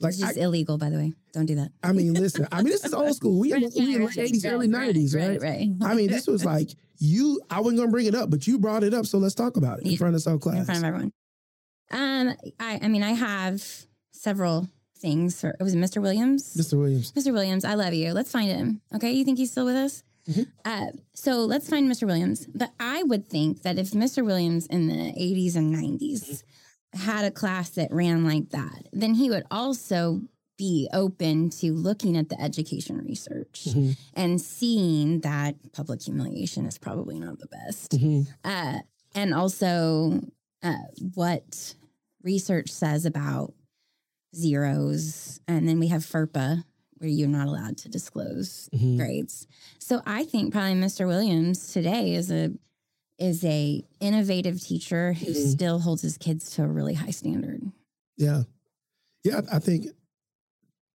Like, 0.00 0.14
Which 0.14 0.22
is 0.30 0.38
I, 0.38 0.40
illegal, 0.40 0.78
by 0.78 0.88
the 0.90 0.96
way. 0.96 1.12
Don't 1.32 1.46
do 1.46 1.56
that. 1.56 1.72
I 1.82 1.92
mean, 1.92 2.14
listen, 2.14 2.48
I 2.50 2.62
mean, 2.62 2.72
this 2.72 2.84
is 2.86 2.94
old 2.94 3.14
school. 3.14 3.38
We, 3.38 3.52
in 3.52 3.60
the- 3.60 3.72
we 3.76 3.94
in 3.94 4.00
the 4.00 4.06
Right, 4.06 4.16
80s, 4.16 4.50
early 4.50 4.66
90s, 4.66 5.14
right? 5.14 5.40
Right. 5.40 5.42
right. 5.42 5.68
I 5.82 5.94
mean, 5.94 6.08
this 6.08 6.26
was 6.26 6.44
like 6.44 6.70
you. 6.98 7.40
I 7.50 7.60
wasn't 7.60 7.78
gonna 7.80 7.90
bring 7.90 8.06
it 8.06 8.14
up, 8.14 8.30
but 8.30 8.46
you 8.46 8.58
brought 8.58 8.82
it 8.82 8.94
up, 8.94 9.04
so 9.06 9.18
let's 9.18 9.34
talk 9.34 9.56
about 9.58 9.80
it 9.80 9.84
in 9.84 9.90
Yeah. 9.92 9.98
front 9.98 10.16
of 10.16 10.26
our 10.26 10.32
in 10.34 10.38
class. 10.40 10.64
front 10.66 10.78
of 10.78 10.84
everyone. 10.84 11.12
Um, 11.90 12.34
I, 12.58 12.78
I 12.82 12.88
mean, 12.88 13.02
I 13.02 13.12
have 13.12 13.62
several 14.12 14.68
things. 14.98 15.40
For, 15.40 15.50
it 15.50 15.62
was 15.62 15.74
Mr. 15.76 16.00
Williams. 16.00 16.54
Mr. 16.56 16.78
Williams. 16.78 17.12
Mr. 17.12 17.32
Williams, 17.32 17.64
I 17.64 17.74
love 17.74 17.92
you. 17.94 18.12
Let's 18.12 18.30
find 18.30 18.48
him. 18.50 18.80
Okay, 18.94 19.12
you 19.12 19.24
think 19.24 19.38
he's 19.38 19.50
still 19.50 19.64
with 19.66 19.76
us? 19.76 20.02
Mhm. 20.28 20.46
Uh, 20.64 20.86
so 21.14 21.44
let's 21.44 21.68
find 21.68 21.90
Mr. 21.90 22.06
Williams. 22.06 22.46
But 22.54 22.72
I 22.78 23.02
would 23.02 23.28
think 23.28 23.62
that 23.62 23.78
if 23.78 23.90
Mr. 23.90 24.24
Williams 24.24 24.66
in 24.66 24.86
the 24.88 25.12
80s 25.16 25.56
and 25.56 25.74
90s 25.74 26.42
had 26.92 27.24
a 27.24 27.30
class 27.30 27.70
that 27.70 27.92
ran 27.92 28.24
like 28.24 28.50
that, 28.50 28.88
then 28.92 29.14
he 29.14 29.30
would 29.30 29.44
also 29.50 30.22
be 30.58 30.88
open 30.92 31.48
to 31.48 31.72
looking 31.72 32.16
at 32.16 32.28
the 32.28 32.38
education 32.40 32.98
research 32.98 33.64
Mhm. 33.70 33.96
and 34.14 34.40
seeing 34.40 35.20
that 35.20 35.54
public 35.72 36.02
humiliation 36.02 36.66
is 36.66 36.76
probably 36.76 37.18
not 37.18 37.38
the 37.38 37.46
best. 37.46 37.92
Mhm. 37.92 38.26
Uh, 38.44 38.80
and 39.14 39.32
also 39.34 40.20
uh, 40.62 40.74
what 41.14 41.74
research 42.22 42.68
says 42.70 43.06
about 43.06 43.54
zeros. 44.36 45.40
And 45.48 45.68
then 45.68 45.78
we 45.80 45.88
have 45.88 46.02
FERPA, 46.04 46.64
where 46.98 47.08
you're 47.10 47.28
not 47.28 47.48
allowed 47.48 47.78
to 47.78 47.88
disclose 47.88 48.68
Mhm. 48.74 48.98
grades. 48.98 49.46
So 49.78 50.02
I 50.04 50.24
think 50.24 50.52
probably 50.52 50.74
Mr. 50.78 51.06
Williams 51.06 51.72
today 51.72 52.14
is 52.14 52.30
a 52.30 52.52
is 53.20 53.44
a 53.44 53.84
innovative 54.00 54.60
teacher 54.60 55.12
who 55.12 55.26
Mhm. 55.26 55.52
still 55.52 55.78
holds 55.80 56.02
his 56.02 56.16
kids 56.18 56.50
to 56.52 56.64
a 56.64 56.66
really 56.66 56.94
high 56.94 57.10
standard. 57.10 57.62
Yeah, 58.16 58.44
yeah. 59.22 59.42
I 59.52 59.58
think 59.60 59.86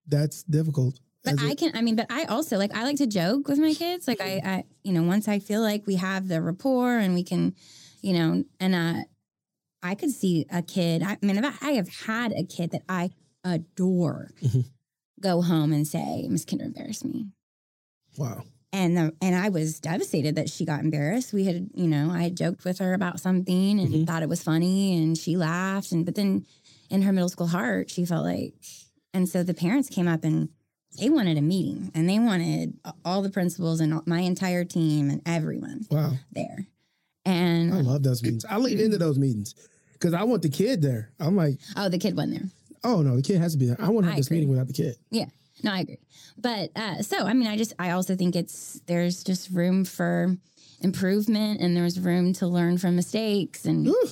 that's 0.08 0.44
difficult. 0.44 1.00
But 1.24 1.36
I 1.42 1.56
can, 1.56 1.72
I 1.76 1.82
mean, 1.82 1.96
but 1.96 2.06
I 2.12 2.26
also 2.26 2.58
like, 2.58 2.74
I 2.76 2.84
like 2.84 2.98
to 2.98 3.08
joke 3.08 3.48
with 3.48 3.58
my 3.58 3.74
kids. 3.74 4.08
Like, 4.08 4.22
I, 4.22 4.42
I, 4.46 4.64
you 4.84 4.94
know, 4.94 5.02
once 5.04 5.28
I 5.28 5.40
feel 5.40 5.62
like 5.62 5.88
we 5.88 5.96
have 5.96 6.28
the 6.28 6.40
rapport 6.42 6.98
and 7.00 7.16
we 7.16 7.24
can, 7.24 7.56
you 8.02 8.14
know, 8.14 8.44
and 8.60 8.76
uh, 8.76 9.04
I 9.82 9.96
could 9.96 10.12
see 10.12 10.46
a 10.52 10.62
kid. 10.62 11.02
I, 11.02 11.18
mean, 11.24 11.38
if 11.38 11.46
I, 11.64 11.70
I 11.70 11.72
have 11.74 11.90
had 11.90 12.32
a 12.32 12.44
kid 12.44 12.72
that 12.72 12.84
I 12.88 13.10
adore 13.44 14.32
Mhm. 14.42 14.66
go 15.20 15.42
home 15.42 15.74
and 15.74 15.88
say, 15.88 16.28
Miss 16.30 16.46
Kinder 16.46 16.66
embarrassed 16.66 17.06
me. 17.06 17.28
wow. 18.18 18.44
And 18.76 18.98
the, 18.98 19.14
and 19.22 19.36
I 19.38 19.48
was 19.48 19.80
devastated 19.80 20.36
that 20.36 20.50
she 20.50 20.66
got 20.66 20.82
embarrassed. 20.82 21.32
We 21.32 21.46
had, 21.46 21.70
you 21.74 21.88
know, 21.88 22.10
I 22.12 22.24
had 22.24 22.36
joked 22.36 22.66
with 22.66 22.80
her 22.80 22.94
about 22.94 23.22
something 23.22 23.80
and 23.80 23.90
Mhm. 23.94 24.06
thought 24.06 24.22
it 24.22 24.28
was 24.28 24.44
funny, 24.44 24.98
and 24.98 25.18
she 25.18 25.38
laughed. 25.38 25.94
And 25.94 26.04
but 26.06 26.16
then, 26.16 26.46
in 26.90 27.02
her 27.04 27.14
middle 27.14 27.30
school 27.30 27.48
heart, 27.48 27.90
she 27.90 28.04
felt 28.06 28.26
like, 28.26 28.54
and 29.14 29.30
so 29.30 29.44
the 29.44 29.54
parents 29.54 29.88
came 29.90 30.10
up 30.10 30.26
and 30.26 30.50
they 31.00 31.10
wanted 31.10 31.38
a 31.38 31.42
meeting, 31.42 31.90
and 31.96 32.10
they 32.10 32.20
wanted 32.20 32.78
all 33.06 33.22
the 33.22 33.30
principals 33.30 33.80
and 33.80 33.94
all- 33.94 34.04
my 34.06 34.20
entire 34.20 34.66
team 34.66 35.10
and 35.10 35.22
everyone 35.26 35.86
Wow. 35.90 36.14
there. 36.34 36.68
And 37.26 37.74
I 37.74 37.80
love 37.82 38.04
those 38.04 38.22
meetings. 38.22 38.44
I 38.50 38.58
lean 38.58 38.80
into 38.80 38.98
those 38.98 39.18
meetings 39.18 39.56
because 39.94 40.14
I 40.14 40.24
want 40.24 40.42
the 40.42 40.50
kid 40.50 40.82
there. 40.82 41.12
I'm 41.20 41.36
like, 41.38 41.60
oh, 41.78 41.88
the 41.90 41.98
kid 41.98 42.16
wasn't 42.18 42.34
there. 42.42 42.50
oh 42.84 43.02
no, 43.02 43.16
the 43.16 43.22
kid 43.24 43.40
has 43.40 43.54
to 43.54 43.58
be 43.58 43.66
there. 43.68 43.78
I 43.82 43.90
want 43.90 44.04
to 44.04 44.10
have 44.10 44.16
I 44.16 44.20
this 44.20 44.28
agree. 44.28 44.38
meeting 44.38 44.50
without 44.50 44.68
the 44.68 44.74
kid. 44.74 44.96
No, 45.66 45.72
I 45.74 45.80
agree. 45.80 46.00
But 46.38 46.70
uh, 46.76 47.02
so, 47.02 47.26
I 47.26 47.34
mean, 47.34 47.48
I 47.48 47.58
just, 47.58 47.74
I 47.80 47.90
also 47.92 48.16
think 48.16 48.36
it's, 48.36 48.80
there's 48.86 49.24
just 49.24 49.50
room 49.50 49.84
for 49.84 50.38
improvement 50.82 51.60
and 51.60 51.76
there's 51.76 52.00
room 52.00 52.34
to 52.34 52.48
learn 52.48 52.78
from 52.78 52.96
mistakes. 52.96 53.66
And 53.66 53.88
Ooh. 53.88 54.08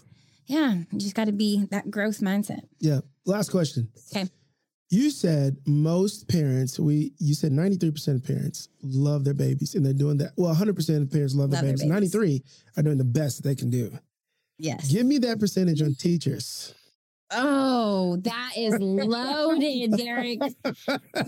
yeah, 0.48 0.74
you 0.92 1.00
just 1.00 1.14
got 1.16 1.26
to 1.26 1.32
be 1.32 1.66
that 1.70 1.92
growth 1.92 2.20
mindset. 2.20 2.62
Yeah. 2.80 3.02
Last 3.26 3.52
question. 3.52 3.90
Okay. 4.16 4.28
You 4.90 5.10
said 5.12 5.58
most 5.66 6.28
parents, 6.28 6.80
we 6.80 7.14
you 7.20 7.34
said 7.34 7.52
93% 7.52 8.16
of 8.16 8.24
parents 8.24 8.70
love 8.82 9.24
their 9.24 9.34
babies 9.34 9.76
and 9.76 9.86
they're 9.86 9.94
doing 9.94 10.18
that. 10.18 10.34
Well, 10.38 10.54
100% 10.54 11.02
of 11.02 11.12
parents 11.12 11.34
love, 11.36 11.52
Love 11.52 11.62
their 11.62 11.62
their 11.62 11.88
babies. 11.88 12.14
babies. 12.14 12.14
93 12.14 12.44
are 12.78 12.84
doing 12.84 12.98
the 12.98 13.04
best 13.04 13.44
they 13.44 13.56
can 13.56 13.70
do. 13.70 13.92
Yes. 14.60 14.92
Give 14.92 15.06
me 15.06 15.18
that 15.20 15.40
percentage 15.40 15.82
on 15.82 15.96
teachers. 15.96 16.74
Oh, 17.36 18.18
that 18.22 18.52
is 18.58 18.78
loaded, 18.80 19.98
Derrick. 19.98 20.40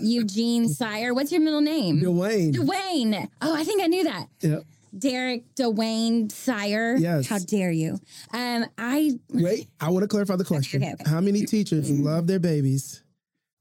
Eugene 0.00 0.68
Sire. 0.68 1.14
What's 1.14 1.32
your 1.32 1.40
middle 1.40 1.60
name? 1.60 2.00
Dwayne. 2.00 2.54
Dwayne. 2.54 3.28
Oh, 3.42 3.54
I 3.54 3.64
think 3.64 3.82
I 3.82 3.86
knew 3.86 4.04
that. 4.04 4.26
Yep. 4.40 4.62
Derrick 4.96 5.44
Dwayne 5.56 6.30
Sire. 6.32 6.96
Yes. 6.96 7.28
How 7.28 7.38
dare 7.38 7.70
you? 7.70 7.98
Um, 8.32 8.66
I 8.78 9.18
Wait, 9.30 9.68
I 9.80 9.90
want 9.90 10.02
to 10.04 10.08
clarify 10.08 10.36
the 10.36 10.44
question. 10.44 10.82
okay, 10.82 10.94
okay. 10.94 11.10
How 11.10 11.20
many 11.20 11.44
teachers 11.44 11.90
love 11.90 12.26
their 12.26 12.38
babies, 12.38 13.02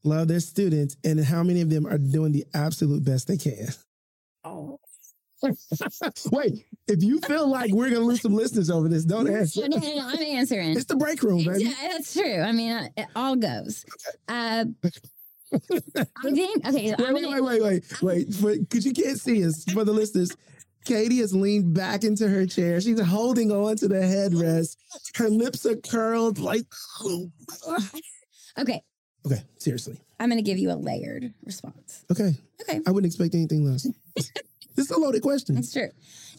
love 0.03 0.27
their 0.27 0.39
students, 0.39 0.95
and 1.03 1.19
how 1.23 1.43
many 1.43 1.61
of 1.61 1.69
them 1.69 1.85
are 1.87 1.97
doing 1.97 2.31
the 2.31 2.45
absolute 2.53 3.03
best 3.03 3.27
they 3.27 3.37
can? 3.37 3.67
oh 4.43 4.79
Wait, 6.31 6.65
if 6.87 7.01
you 7.03 7.19
feel 7.21 7.49
like 7.49 7.71
we're 7.71 7.89
going 7.89 8.01
to 8.01 8.07
lose 8.07 8.21
some 8.21 8.33
listeners 8.35 8.69
over 8.69 8.87
this, 8.87 9.05
don't 9.05 9.27
answer. 9.29 9.67
no, 9.67 9.77
no, 9.77 9.95
no, 9.95 10.07
I'm 10.07 10.21
answering. 10.21 10.71
It's 10.71 10.85
the 10.85 10.95
break 10.95 11.23
room, 11.23 11.43
baby. 11.43 11.63
Yeah, 11.65 11.73
that's 11.91 12.13
true. 12.13 12.41
I 12.41 12.51
mean, 12.51 12.89
it 12.95 13.07
all 13.15 13.35
goes. 13.35 13.85
Uh, 14.27 14.65
I 15.53 15.57
think 16.23 16.65
okay. 16.67 16.95
Wait, 16.97 16.99
I'm 16.99 17.13
wait, 17.13 17.41
wait, 17.41 17.61
wait, 17.61 17.83
wait, 18.01 18.41
wait. 18.41 18.59
Because 18.69 18.85
you 18.85 18.93
can't 18.93 19.19
see 19.19 19.45
us 19.45 19.63
for 19.71 19.83
the 19.83 19.93
listeners. 19.93 20.35
Katie 20.85 21.17
has 21.17 21.33
leaned 21.33 21.73
back 21.73 22.03
into 22.03 22.27
her 22.27 22.45
chair. 22.45 22.79
She's 22.79 22.99
holding 23.01 23.51
on 23.51 23.75
to 23.77 23.87
the 23.87 23.95
headrest. 23.95 24.77
Her 25.15 25.29
lips 25.29 25.65
are 25.65 25.75
curled 25.75 26.39
like. 26.39 26.65
Okay, 28.57 28.81
Okay, 29.25 29.41
seriously. 29.57 29.99
I'm 30.19 30.29
gonna 30.29 30.41
give 30.41 30.57
you 30.57 30.71
a 30.71 30.75
layered 30.77 31.33
response. 31.43 32.05
Okay, 32.09 32.35
Okay, 32.61 32.79
I 32.87 32.91
wouldn't 32.91 33.11
expect 33.11 33.33
anything 33.35 33.65
less. 33.69 33.85
this 34.75 34.85
is 34.85 34.91
a 34.91 34.99
loaded 34.99 35.21
question. 35.21 35.57
it's 35.57 35.71
true. 35.73 35.89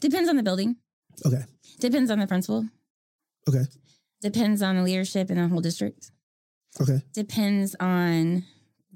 Depends 0.01 0.29
on 0.29 0.37
the 0.37 0.43
building. 0.43 0.77
Okay, 1.25 1.43
Depends 1.81 2.11
on 2.11 2.19
the 2.19 2.27
principal. 2.27 2.69
okay, 3.49 3.65
Depends 4.23 4.63
on 4.63 4.77
the 4.77 4.83
leadership 4.83 5.31
in 5.31 5.37
the 5.39 5.49
whole 5.49 5.61
district. 5.61 6.11
okay. 6.81 7.01
Depends 7.13 7.75
on 7.81 8.45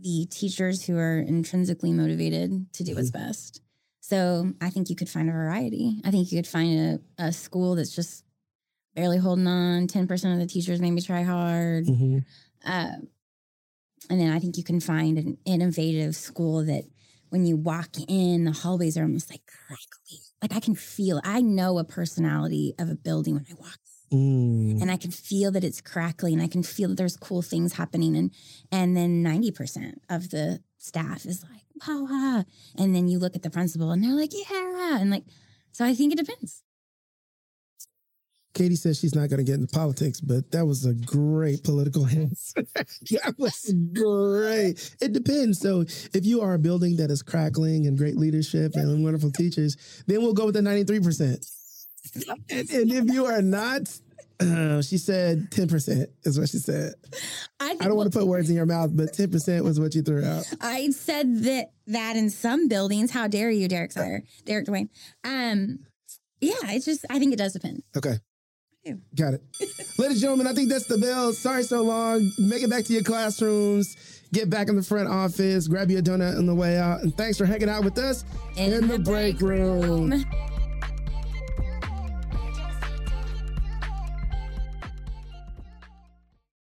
the 0.00 0.26
teachers 0.30 0.84
who 0.86 0.96
are 0.96 1.18
intrinsically 1.18 1.92
motivated 1.92 2.72
to 2.74 2.84
do 2.84 2.94
what's 2.94 3.10
best. 3.10 3.60
So 4.00 4.52
I 4.60 4.70
think 4.70 4.88
you 4.90 4.96
could 4.96 5.08
find 5.08 5.28
a 5.28 5.32
variety. 5.32 6.00
I 6.04 6.10
think 6.10 6.32
you 6.32 6.38
could 6.38 6.46
find 6.48 7.00
a, 7.18 7.24
a 7.26 7.32
school 7.32 7.74
that's 7.76 7.94
just 7.94 8.24
barely 8.94 9.18
holding 9.18 9.46
on. 9.46 9.86
Ten 9.86 10.06
percent 10.08 10.32
of 10.34 10.40
the 10.40 10.46
teachers 10.52 10.80
maybe 10.80 11.00
try 11.00 11.22
hard. 11.22 11.86
hmm 11.86 12.18
Uh, 12.66 12.96
and 14.08 14.20
then 14.20 14.32
I 14.32 14.38
think 14.40 14.56
you 14.56 14.64
can 14.64 14.80
find 14.80 15.16
an 15.18 15.36
innovative 15.44 16.16
school 16.16 16.64
that 16.64 16.84
when 17.30 17.46
you 17.46 17.56
walk 17.56 17.90
in, 18.08 18.44
the 18.44 18.52
hallways 18.52 18.96
are 18.96 19.02
almost 19.02 19.30
like 19.30 19.42
crackly. 19.46 20.20
Like 20.42 20.54
I 20.54 20.60
can 20.60 20.74
feel, 20.74 21.20
I 21.24 21.40
know 21.40 21.78
a 21.78 21.84
personality 21.84 22.74
of 22.78 22.88
a 22.90 22.94
building 22.94 23.34
when 23.34 23.46
I 23.50 23.54
walk 23.58 23.78
Mm. 24.12 24.82
and 24.82 24.90
I 24.90 24.96
can 24.96 25.12
feel 25.12 25.52
that 25.52 25.62
it's 25.62 25.80
crackly 25.80 26.32
and 26.32 26.42
I 26.42 26.48
can 26.48 26.64
feel 26.64 26.88
that 26.88 26.96
there's 26.96 27.16
cool 27.16 27.42
things 27.42 27.74
happening. 27.74 28.16
And 28.16 28.32
and 28.72 28.96
then 28.96 29.22
90% 29.22 29.98
of 30.08 30.30
the 30.30 30.60
staff 30.78 31.24
is 31.26 31.44
like, 31.44 31.62
wow, 31.86 32.06
wow. 32.10 32.44
And 32.76 32.92
then 32.92 33.06
you 33.06 33.20
look 33.20 33.36
at 33.36 33.42
the 33.42 33.50
principal 33.50 33.92
and 33.92 34.02
they're 34.02 34.10
like, 34.10 34.32
yeah. 34.32 34.98
And 35.00 35.10
like, 35.12 35.26
so 35.70 35.84
I 35.84 35.94
think 35.94 36.12
it 36.12 36.18
depends. 36.18 36.64
Katie 38.52 38.76
says 38.76 38.98
she's 38.98 39.14
not 39.14 39.28
going 39.28 39.38
to 39.38 39.44
get 39.44 39.60
into 39.60 39.68
politics, 39.68 40.20
but 40.20 40.50
that 40.50 40.66
was 40.66 40.84
a 40.84 40.94
great 40.94 41.62
political 41.62 42.06
answer. 42.06 42.62
that 42.74 43.34
was 43.38 43.72
great. 43.92 44.96
It 45.00 45.12
depends. 45.12 45.60
So, 45.60 45.82
if 46.12 46.26
you 46.26 46.40
are 46.40 46.54
a 46.54 46.58
building 46.58 46.96
that 46.96 47.10
is 47.10 47.22
crackling 47.22 47.86
and 47.86 47.96
great 47.96 48.16
leadership 48.16 48.72
and 48.74 49.04
wonderful 49.04 49.30
teachers, 49.30 49.76
then 50.06 50.20
we'll 50.20 50.34
go 50.34 50.46
with 50.46 50.54
the 50.54 50.60
93%. 50.60 51.56
And, 52.50 52.70
and 52.70 52.92
if 52.92 53.04
you 53.14 53.26
are 53.26 53.42
not, 53.42 53.82
uh, 54.40 54.82
she 54.82 54.98
said 54.98 55.50
10% 55.50 56.06
is 56.24 56.38
what 56.38 56.48
she 56.48 56.58
said. 56.58 56.94
I, 57.60 57.76
I 57.80 57.84
don't 57.84 57.96
want 57.96 58.12
to 58.12 58.18
put 58.18 58.26
words 58.26 58.48
in 58.50 58.56
your 58.56 58.66
mouth, 58.66 58.90
but 58.94 59.12
10% 59.12 59.62
was 59.62 59.78
what 59.78 59.94
you 59.94 60.02
threw 60.02 60.24
out. 60.24 60.44
I 60.60 60.90
said 60.90 61.44
that 61.44 61.72
that 61.86 62.16
in 62.16 62.30
some 62.30 62.68
buildings. 62.68 63.10
How 63.10 63.28
dare 63.28 63.50
you, 63.50 63.68
Derrick 63.68 63.92
Sire, 63.92 64.22
Derrick 64.44 64.66
Dwayne? 64.66 64.88
Um, 65.24 65.80
yeah, 66.40 66.54
it's 66.64 66.84
just 66.84 67.04
I 67.10 67.18
think 67.18 67.32
it 67.32 67.36
does 67.36 67.52
depend. 67.52 67.82
Okay. 67.96 68.18
Yeah. 68.84 68.94
Got 69.14 69.34
it. 69.34 69.42
Ladies 69.98 70.16
and 70.16 70.20
gentlemen, 70.20 70.46
I 70.46 70.54
think 70.54 70.70
that's 70.70 70.86
the 70.86 70.96
bell. 70.96 71.32
Sorry 71.32 71.62
so 71.62 71.82
long. 71.82 72.30
Make 72.38 72.62
it 72.62 72.70
back 72.70 72.84
to 72.84 72.92
your 72.92 73.02
classrooms. 73.02 73.96
Get 74.32 74.48
back 74.48 74.68
in 74.68 74.76
the 74.76 74.82
front 74.82 75.08
office. 75.08 75.68
Grab 75.68 75.90
your 75.90 76.02
donut 76.02 76.38
on 76.38 76.46
the 76.46 76.54
way 76.54 76.78
out. 76.78 77.02
And 77.02 77.14
thanks 77.16 77.36
for 77.36 77.44
hanging 77.44 77.68
out 77.68 77.84
with 77.84 77.98
us 77.98 78.24
in, 78.56 78.88
the 78.88 78.98
break 78.98 79.40
room. 79.40 80.24